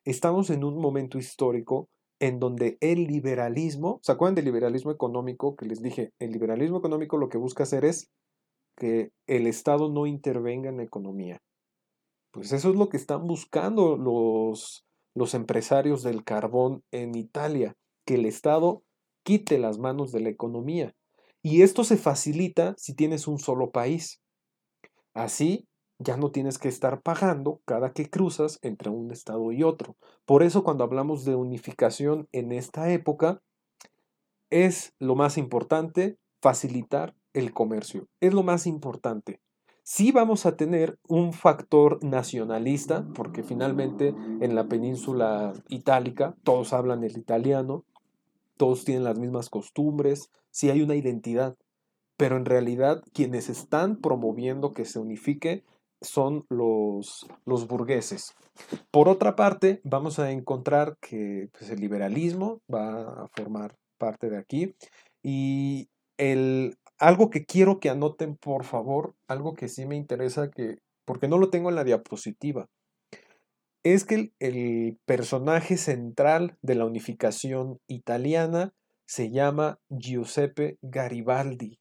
Estamos 0.05 0.51
en 0.51 0.63
un 0.63 0.79
momento 0.79 1.17
histórico 1.17 1.87
en 2.19 2.39
donde 2.39 2.77
el 2.79 3.05
liberalismo, 3.05 3.99
¿se 4.03 4.11
acuerdan 4.11 4.35
del 4.35 4.45
liberalismo 4.45 4.91
económico 4.91 5.55
que 5.55 5.65
les 5.65 5.81
dije? 5.81 6.11
El 6.19 6.31
liberalismo 6.31 6.77
económico 6.77 7.17
lo 7.17 7.29
que 7.29 7.37
busca 7.39 7.63
hacer 7.63 7.85
es 7.85 8.07
que 8.79 9.11
el 9.27 9.45
Estado 9.45 9.89
no 9.89 10.07
intervenga 10.07 10.69
en 10.69 10.77
la 10.77 10.83
economía. 10.83 11.39
Pues 12.31 12.51
eso 12.51 12.69
es 12.71 12.75
lo 12.75 12.89
que 12.89 12.97
están 12.97 13.27
buscando 13.27 13.95
los, 13.95 14.85
los 15.13 15.35
empresarios 15.35 16.01
del 16.01 16.23
carbón 16.23 16.83
en 16.91 17.13
Italia, 17.13 17.75
que 18.05 18.15
el 18.15 18.25
Estado 18.25 18.81
quite 19.23 19.59
las 19.59 19.77
manos 19.77 20.11
de 20.11 20.21
la 20.21 20.29
economía. 20.29 20.95
Y 21.43 21.61
esto 21.61 21.83
se 21.83 21.97
facilita 21.97 22.73
si 22.77 22.95
tienes 22.95 23.27
un 23.27 23.37
solo 23.37 23.69
país. 23.71 24.21
Así, 25.13 25.67
ya 25.99 26.17
no 26.17 26.31
tienes 26.31 26.57
que 26.57 26.69
estar 26.69 27.01
pagando 27.01 27.61
cada 27.65 27.91
que 27.91 28.09
cruzas 28.09 28.57
entre 28.61 28.89
un 28.89 29.11
estado 29.11 29.51
y 29.51 29.63
otro. 29.63 29.97
Por 30.25 30.43
eso 30.43 30.63
cuando 30.63 30.83
hablamos 30.83 31.25
de 31.25 31.35
unificación 31.35 32.27
en 32.31 32.51
esta 32.51 32.91
época, 32.91 33.41
es 34.49 34.93
lo 34.97 35.15
más 35.15 35.37
importante 35.37 36.17
facilitar 36.41 37.15
el 37.33 37.53
comercio. 37.53 38.07
Es 38.19 38.33
lo 38.33 38.43
más 38.43 38.67
importante. 38.67 39.39
Sí 39.83 40.11
vamos 40.11 40.45
a 40.45 40.55
tener 40.55 40.99
un 41.07 41.33
factor 41.33 42.03
nacionalista, 42.03 43.07
porque 43.15 43.41
finalmente 43.41 44.09
en 44.39 44.53
la 44.53 44.67
península 44.67 45.53
itálica 45.67 46.35
todos 46.43 46.73
hablan 46.73 47.03
el 47.03 47.17
italiano, 47.17 47.85
todos 48.55 48.85
tienen 48.85 49.03
las 49.03 49.17
mismas 49.17 49.49
costumbres, 49.49 50.29
sí 50.51 50.69
hay 50.69 50.83
una 50.83 50.95
identidad, 50.95 51.55
pero 52.17 52.37
en 52.37 52.45
realidad 52.45 53.01
quienes 53.13 53.49
están 53.49 53.95
promoviendo 53.95 54.73
que 54.73 54.85
se 54.85 54.99
unifique 54.99 55.63
son 56.01 56.45
los, 56.49 57.25
los 57.45 57.67
burgueses. 57.67 58.35
Por 58.91 59.09
otra 59.09 59.35
parte, 59.35 59.81
vamos 59.83 60.19
a 60.19 60.31
encontrar 60.31 60.97
que 61.01 61.49
pues, 61.57 61.69
el 61.69 61.79
liberalismo 61.79 62.61
va 62.71 63.23
a 63.23 63.27
formar 63.29 63.75
parte 63.97 64.29
de 64.29 64.37
aquí 64.37 64.75
y 65.23 65.89
el, 66.17 66.77
algo 66.99 67.29
que 67.29 67.45
quiero 67.45 67.79
que 67.79 67.89
anoten, 67.89 68.35
por 68.35 68.65
favor, 68.65 69.15
algo 69.27 69.53
que 69.53 69.69
sí 69.69 69.85
me 69.85 69.95
interesa, 69.95 70.51
que, 70.51 70.79
porque 71.05 71.27
no 71.27 71.37
lo 71.37 71.49
tengo 71.49 71.69
en 71.69 71.75
la 71.75 71.83
diapositiva, 71.83 72.69
es 73.83 74.03
que 74.03 74.15
el, 74.15 74.33
el 74.39 74.99
personaje 75.05 75.77
central 75.77 76.57
de 76.61 76.75
la 76.75 76.85
unificación 76.85 77.79
italiana 77.87 78.73
se 79.05 79.31
llama 79.31 79.79
Giuseppe 79.89 80.77
Garibaldi. 80.81 81.79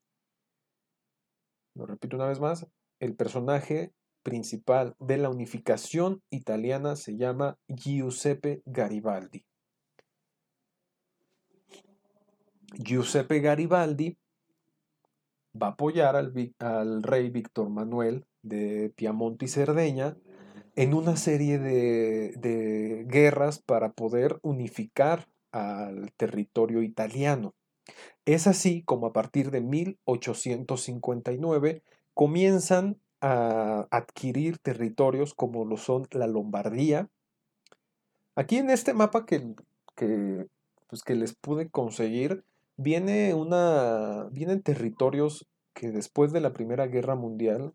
Lo 1.74 1.86
repito 1.86 2.16
una 2.16 2.28
vez 2.28 2.40
más, 2.40 2.66
el 3.00 3.14
personaje 3.14 3.92
principal 4.22 4.94
de 4.98 5.16
la 5.16 5.30
unificación 5.30 6.22
italiana 6.30 6.96
se 6.96 7.16
llama 7.16 7.58
Giuseppe 7.68 8.62
Garibaldi. 8.66 9.44
Giuseppe 12.74 13.40
Garibaldi 13.40 14.16
va 15.54 15.68
a 15.68 15.70
apoyar 15.70 16.16
al, 16.16 16.32
rey 17.02 17.30
Víctor 17.30 17.70
Manuel 17.70 18.26
de 18.42 18.92
Piamonte 18.96 19.46
y 19.46 19.48
Cerdeña 19.48 20.16
en 20.76 20.92
una 20.94 21.16
serie 21.16 21.58
de, 21.58 23.04
guerras 23.08 23.58
para 23.58 23.90
poder 23.92 24.38
unificar 24.42 25.26
al 25.50 26.12
territorio 26.16 26.82
italiano. 26.82 27.54
Es 28.26 28.46
así 28.46 28.84
como 28.84 29.06
a 29.06 29.12
partir 29.12 29.50
de 29.50 29.60
1859 29.60 31.82
comienzan 32.14 33.00
a 33.20 33.88
adquirir 33.90 34.58
territorios 34.58 35.34
como 35.34 35.64
lo 35.64 35.76
son 35.76 36.06
la 36.12 36.28
Lombardía. 36.28 37.08
Aquí 38.36 38.58
en 38.58 38.70
este 38.70 38.94
mapa 38.94 39.26
que, 39.26 39.56
que, 39.96 40.46
pues 40.86 41.02
que 41.02 41.16
les 41.16 41.34
pude 41.34 41.68
conseguir, 41.70 42.44
viene 42.78 43.34
una, 43.34 44.28
vienen 44.30 44.62
territorios 44.62 45.46
que 45.74 45.90
después 45.90 46.32
de 46.32 46.40
la 46.40 46.54
Primera 46.54 46.86
Guerra 46.86 47.14
Mundial 47.14 47.74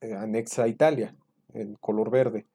eh, 0.00 0.14
anexa 0.14 0.64
a 0.64 0.68
Italia, 0.68 1.16
el 1.52 1.78
color 1.80 2.10
verde. 2.10 2.46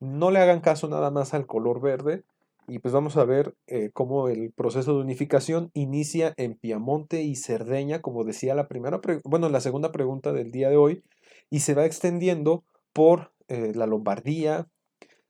No 0.00 0.32
le 0.32 0.40
hagan 0.40 0.60
caso 0.60 0.88
nada 0.88 1.10
más 1.12 1.34
al 1.34 1.46
color 1.46 1.80
verde 1.80 2.24
y 2.66 2.78
pues 2.78 2.94
vamos 2.94 3.16
a 3.16 3.24
ver 3.24 3.54
eh, 3.66 3.90
cómo 3.92 4.28
el 4.28 4.52
proceso 4.52 4.94
de 4.94 5.02
unificación 5.02 5.70
inicia 5.74 6.32
en 6.36 6.54
Piamonte 6.54 7.22
y 7.22 7.36
Cerdeña, 7.36 8.00
como 8.00 8.24
decía 8.24 8.54
la 8.54 8.68
primera, 8.68 9.00
bueno, 9.24 9.48
la 9.48 9.60
segunda 9.60 9.92
pregunta 9.92 10.32
del 10.32 10.50
día 10.50 10.70
de 10.70 10.76
hoy, 10.76 11.04
y 11.50 11.60
se 11.60 11.74
va 11.74 11.84
extendiendo 11.84 12.64
por 12.92 13.32
eh, 13.48 13.72
la 13.74 13.86
Lombardía, 13.86 14.68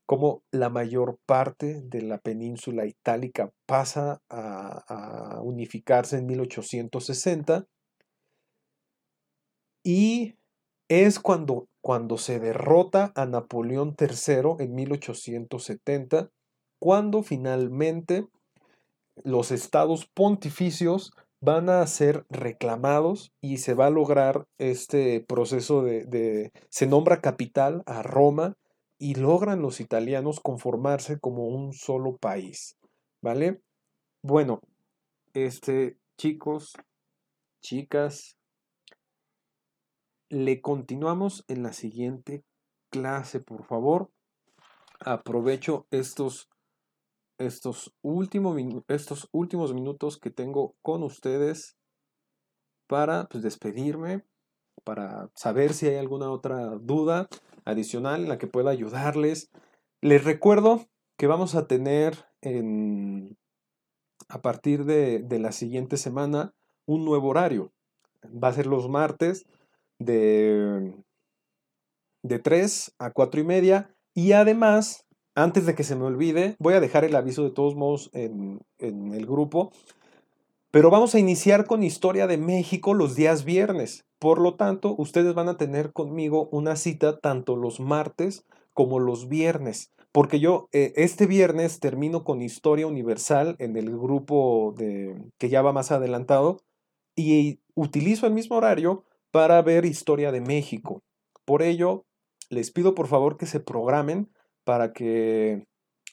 como 0.06 0.42
la 0.50 0.68
mayor 0.68 1.18
parte 1.26 1.80
de 1.82 2.02
la 2.02 2.18
península 2.18 2.86
itálica 2.86 3.52
pasa 3.66 4.20
a, 4.28 5.40
unificarse 5.42 6.18
en 6.18 6.26
1860 6.26 7.66
y 9.84 10.36
es 10.88 11.18
cuando, 11.18 11.68
cuando 11.80 12.18
se 12.18 12.38
derrota 12.38 13.12
a 13.16 13.26
Napoleón 13.26 13.96
III 13.98 14.64
en 14.64 14.74
1870, 14.74 16.30
cuando 16.78 17.22
finalmente 17.22 18.26
los 19.24 19.50
estados 19.50 20.06
pontificios 20.06 21.12
van 21.40 21.68
a 21.68 21.84
ser 21.86 22.24
reclamados 22.30 23.32
y 23.40 23.58
se 23.58 23.74
va 23.74 23.86
a 23.86 23.90
lograr 23.90 24.46
este 24.58 25.20
proceso 25.20 25.82
de, 25.82 26.52
se 26.68 26.86
nombra 26.86 27.20
capital 27.20 27.82
a 27.86 28.02
Roma 28.02 28.54
y 29.02 29.16
logran 29.16 29.60
los 29.60 29.80
italianos 29.80 30.38
conformarse 30.38 31.18
como 31.18 31.48
un 31.48 31.72
solo 31.72 32.18
país, 32.18 32.78
¿vale? 33.20 33.60
Bueno, 34.22 34.60
este, 35.34 35.98
chicos, 36.16 36.74
chicas, 37.60 38.38
le 40.28 40.60
continuamos 40.60 41.44
en 41.48 41.64
la 41.64 41.72
siguiente 41.72 42.44
clase, 42.90 43.40
por 43.40 43.64
favor. 43.64 44.08
Aprovecho 45.00 45.88
estos 45.90 46.48
estos, 47.38 47.92
estos 48.86 49.28
últimos 49.32 49.74
minutos 49.74 50.20
que 50.20 50.30
tengo 50.30 50.76
con 50.80 51.02
ustedes 51.02 51.76
para 52.86 53.24
pues, 53.24 53.42
despedirme, 53.42 54.24
para 54.84 55.28
saber 55.34 55.74
si 55.74 55.88
hay 55.88 55.96
alguna 55.96 56.30
otra 56.30 56.76
duda 56.76 57.28
adicional 57.64 58.22
en 58.22 58.28
la 58.28 58.38
que 58.38 58.46
pueda 58.46 58.70
ayudarles. 58.70 59.50
Les 60.00 60.24
recuerdo 60.24 60.86
que 61.16 61.26
vamos 61.26 61.54
a 61.54 61.66
tener 61.66 62.26
en, 62.40 63.36
a 64.28 64.42
partir 64.42 64.84
de, 64.84 65.20
de 65.20 65.38
la 65.38 65.52
siguiente 65.52 65.96
semana 65.96 66.54
un 66.86 67.04
nuevo 67.04 67.28
horario. 67.28 67.72
Va 68.24 68.48
a 68.48 68.52
ser 68.52 68.66
los 68.66 68.88
martes 68.88 69.46
de, 69.98 70.94
de 72.22 72.38
3 72.38 72.94
a 72.98 73.10
4 73.10 73.40
y 73.40 73.44
media 73.44 73.94
y 74.14 74.32
además 74.32 75.06
antes 75.34 75.64
de 75.66 75.74
que 75.74 75.84
se 75.84 75.96
me 75.96 76.04
olvide, 76.04 76.56
voy 76.58 76.74
a 76.74 76.80
dejar 76.80 77.04
el 77.04 77.16
aviso 77.16 77.42
de 77.42 77.50
todos 77.50 77.74
modos 77.74 78.10
en, 78.12 78.60
el 78.78 79.26
grupo, 79.26 79.72
pero 80.72 80.88
vamos 80.88 81.14
a 81.14 81.18
iniciar 81.18 81.66
con 81.66 81.82
Historia 81.82 82.26
de 82.26 82.38
México 82.38 82.94
los 82.94 83.14
días 83.14 83.44
viernes. 83.44 84.06
Por 84.18 84.40
lo 84.40 84.54
tanto, 84.54 84.94
ustedes 84.96 85.34
van 85.34 85.50
a 85.50 85.58
tener 85.58 85.92
conmigo 85.92 86.48
una 86.50 86.76
cita 86.76 87.20
tanto 87.20 87.56
los 87.56 87.78
martes 87.78 88.46
como 88.72 88.98
los 88.98 89.28
viernes, 89.28 89.92
porque 90.12 90.40
yo 90.40 90.70
eh, 90.72 90.94
este 90.96 91.26
viernes 91.26 91.78
termino 91.78 92.24
con 92.24 92.40
Historia 92.40 92.86
Universal 92.86 93.54
en 93.58 93.76
el 93.76 93.90
grupo 93.90 94.74
de, 94.78 95.14
que 95.38 95.50
ya 95.50 95.60
va 95.60 95.74
más 95.74 95.92
adelantado 95.92 96.62
y 97.14 97.60
utilizo 97.74 98.26
el 98.26 98.32
mismo 98.32 98.56
horario 98.56 99.04
para 99.30 99.60
ver 99.60 99.84
Historia 99.84 100.32
de 100.32 100.40
México. 100.40 101.02
Por 101.44 101.60
ello, 101.60 102.06
les 102.48 102.70
pido 102.70 102.94
por 102.94 103.08
favor 103.08 103.36
que 103.36 103.44
se 103.44 103.60
programen 103.60 104.30
para 104.64 104.94
que 104.94 105.66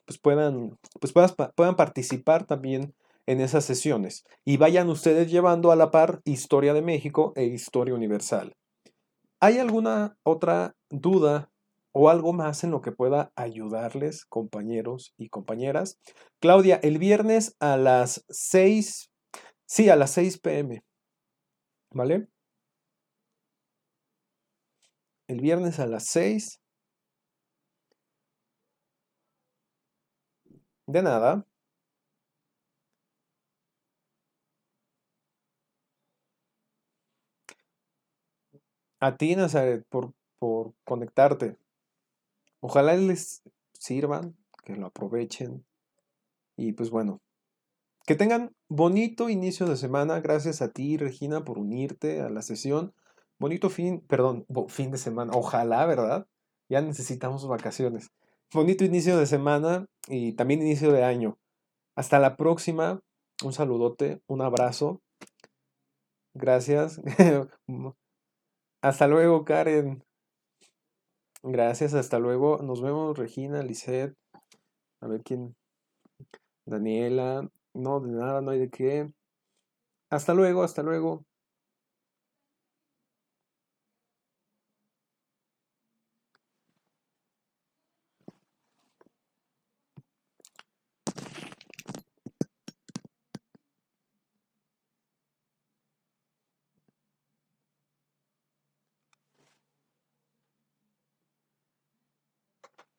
pues 0.06 0.20
puedan, 0.20 0.78
pues 1.00 1.14
puedan 1.56 1.78
participar 1.78 2.46
también 2.46 2.94
en 3.30 3.42
esas 3.42 3.64
sesiones 3.64 4.24
y 4.44 4.58
vayan 4.58 4.90
ustedes 4.90 5.30
llevando 5.30 5.72
a 5.72 5.76
la 5.76 5.92
par 5.92 6.20
Historia 6.26 6.74
de 6.74 6.82
México 6.82 7.32
e 7.36 7.46
Historia 7.46 7.94
Universal. 7.94 8.54
¿Hay 9.40 9.60
alguna 9.60 10.18
otra 10.24 10.74
duda 10.90 11.52
o 11.92 12.10
algo 12.10 12.34
más 12.34 12.64
en 12.64 12.72
lo 12.72 12.82
que 12.82 12.92
pueda 12.92 13.32
ayudarles, 13.36 14.26
compañeros 14.26 15.14
y 15.16 15.30
compañeras? 15.30 16.00
Claudia, 16.42 16.80
el 16.82 16.98
viernes 16.98 17.56
a 17.60 17.78
las 17.78 18.26
6, 18.30 19.12
sí, 19.68 19.90
a 19.90 19.96
las 19.96 20.10
6 20.10 20.40
pm, 20.40 20.82
¿vale? 21.92 22.28
El 25.28 25.40
viernes 25.40 25.80
a 25.80 25.86
las 25.86 26.08
6 26.08 26.60
De 30.88 31.02
nada. 31.04 31.49
A 39.00 39.18
ti, 39.18 39.36
Nazaret, 39.36 39.86
por, 39.90 40.14
por 40.40 40.74
conectarte. 40.84 41.58
Ojalá 42.60 42.96
les 42.96 43.44
sirvan, 43.74 44.36
que 44.66 44.76
lo 44.76 44.88
aprovechen. 44.88 45.66
Y 46.58 46.74
pues 46.74 46.90
bueno, 46.90 47.22
que 48.06 48.16
tengan 48.16 48.54
bonito 48.68 49.30
inicio 49.30 49.66
de 49.68 49.78
semana. 49.78 50.20
Gracias 50.20 50.62
a 50.62 50.72
ti, 50.72 50.98
Regina, 50.98 51.46
por 51.46 51.58
unirte 51.58 52.22
a 52.22 52.30
la 52.30 52.42
sesión. 52.42 52.94
Bonito 53.38 53.70
fin, 53.70 54.02
perdón, 54.02 54.46
fin 54.68 54.92
de 54.92 54.98
semana. 54.98 55.32
Ojalá, 55.36 55.86
¿verdad? 55.86 56.28
Ya 56.70 56.82
necesitamos 56.82 57.48
vacaciones. 57.48 58.12
Bonito 58.54 58.84
inicio 58.84 59.18
de 59.18 59.28
semana 59.28 59.86
y 60.08 60.34
también 60.34 60.62
inicio 60.62 60.92
de 60.92 61.04
año. 61.04 61.38
Hasta 61.96 62.20
la 62.20 62.36
próxima. 62.36 63.00
Un 63.44 63.54
saludote, 63.54 64.22
un 64.28 64.42
abrazo. 64.42 65.02
Gracias. 66.34 67.00
Hasta 68.82 69.08
luego, 69.08 69.44
Karen. 69.44 70.04
Gracias, 71.44 71.94
hasta 71.94 72.18
luego. 72.20 72.60
Nos 72.60 72.82
vemos, 72.82 73.18
Regina, 73.18 73.62
Lisette. 73.62 74.16
A 75.02 75.08
ver 75.08 75.22
quién. 75.24 75.56
Daniela. 76.66 77.50
No, 77.74 78.00
de 78.00 78.12
nada, 78.12 78.42
no 78.42 78.52
hay 78.52 78.60
de 78.60 78.70
qué. 78.70 79.14
Hasta 80.10 80.34
luego, 80.34 80.64
hasta 80.64 80.82
luego. 80.82 81.26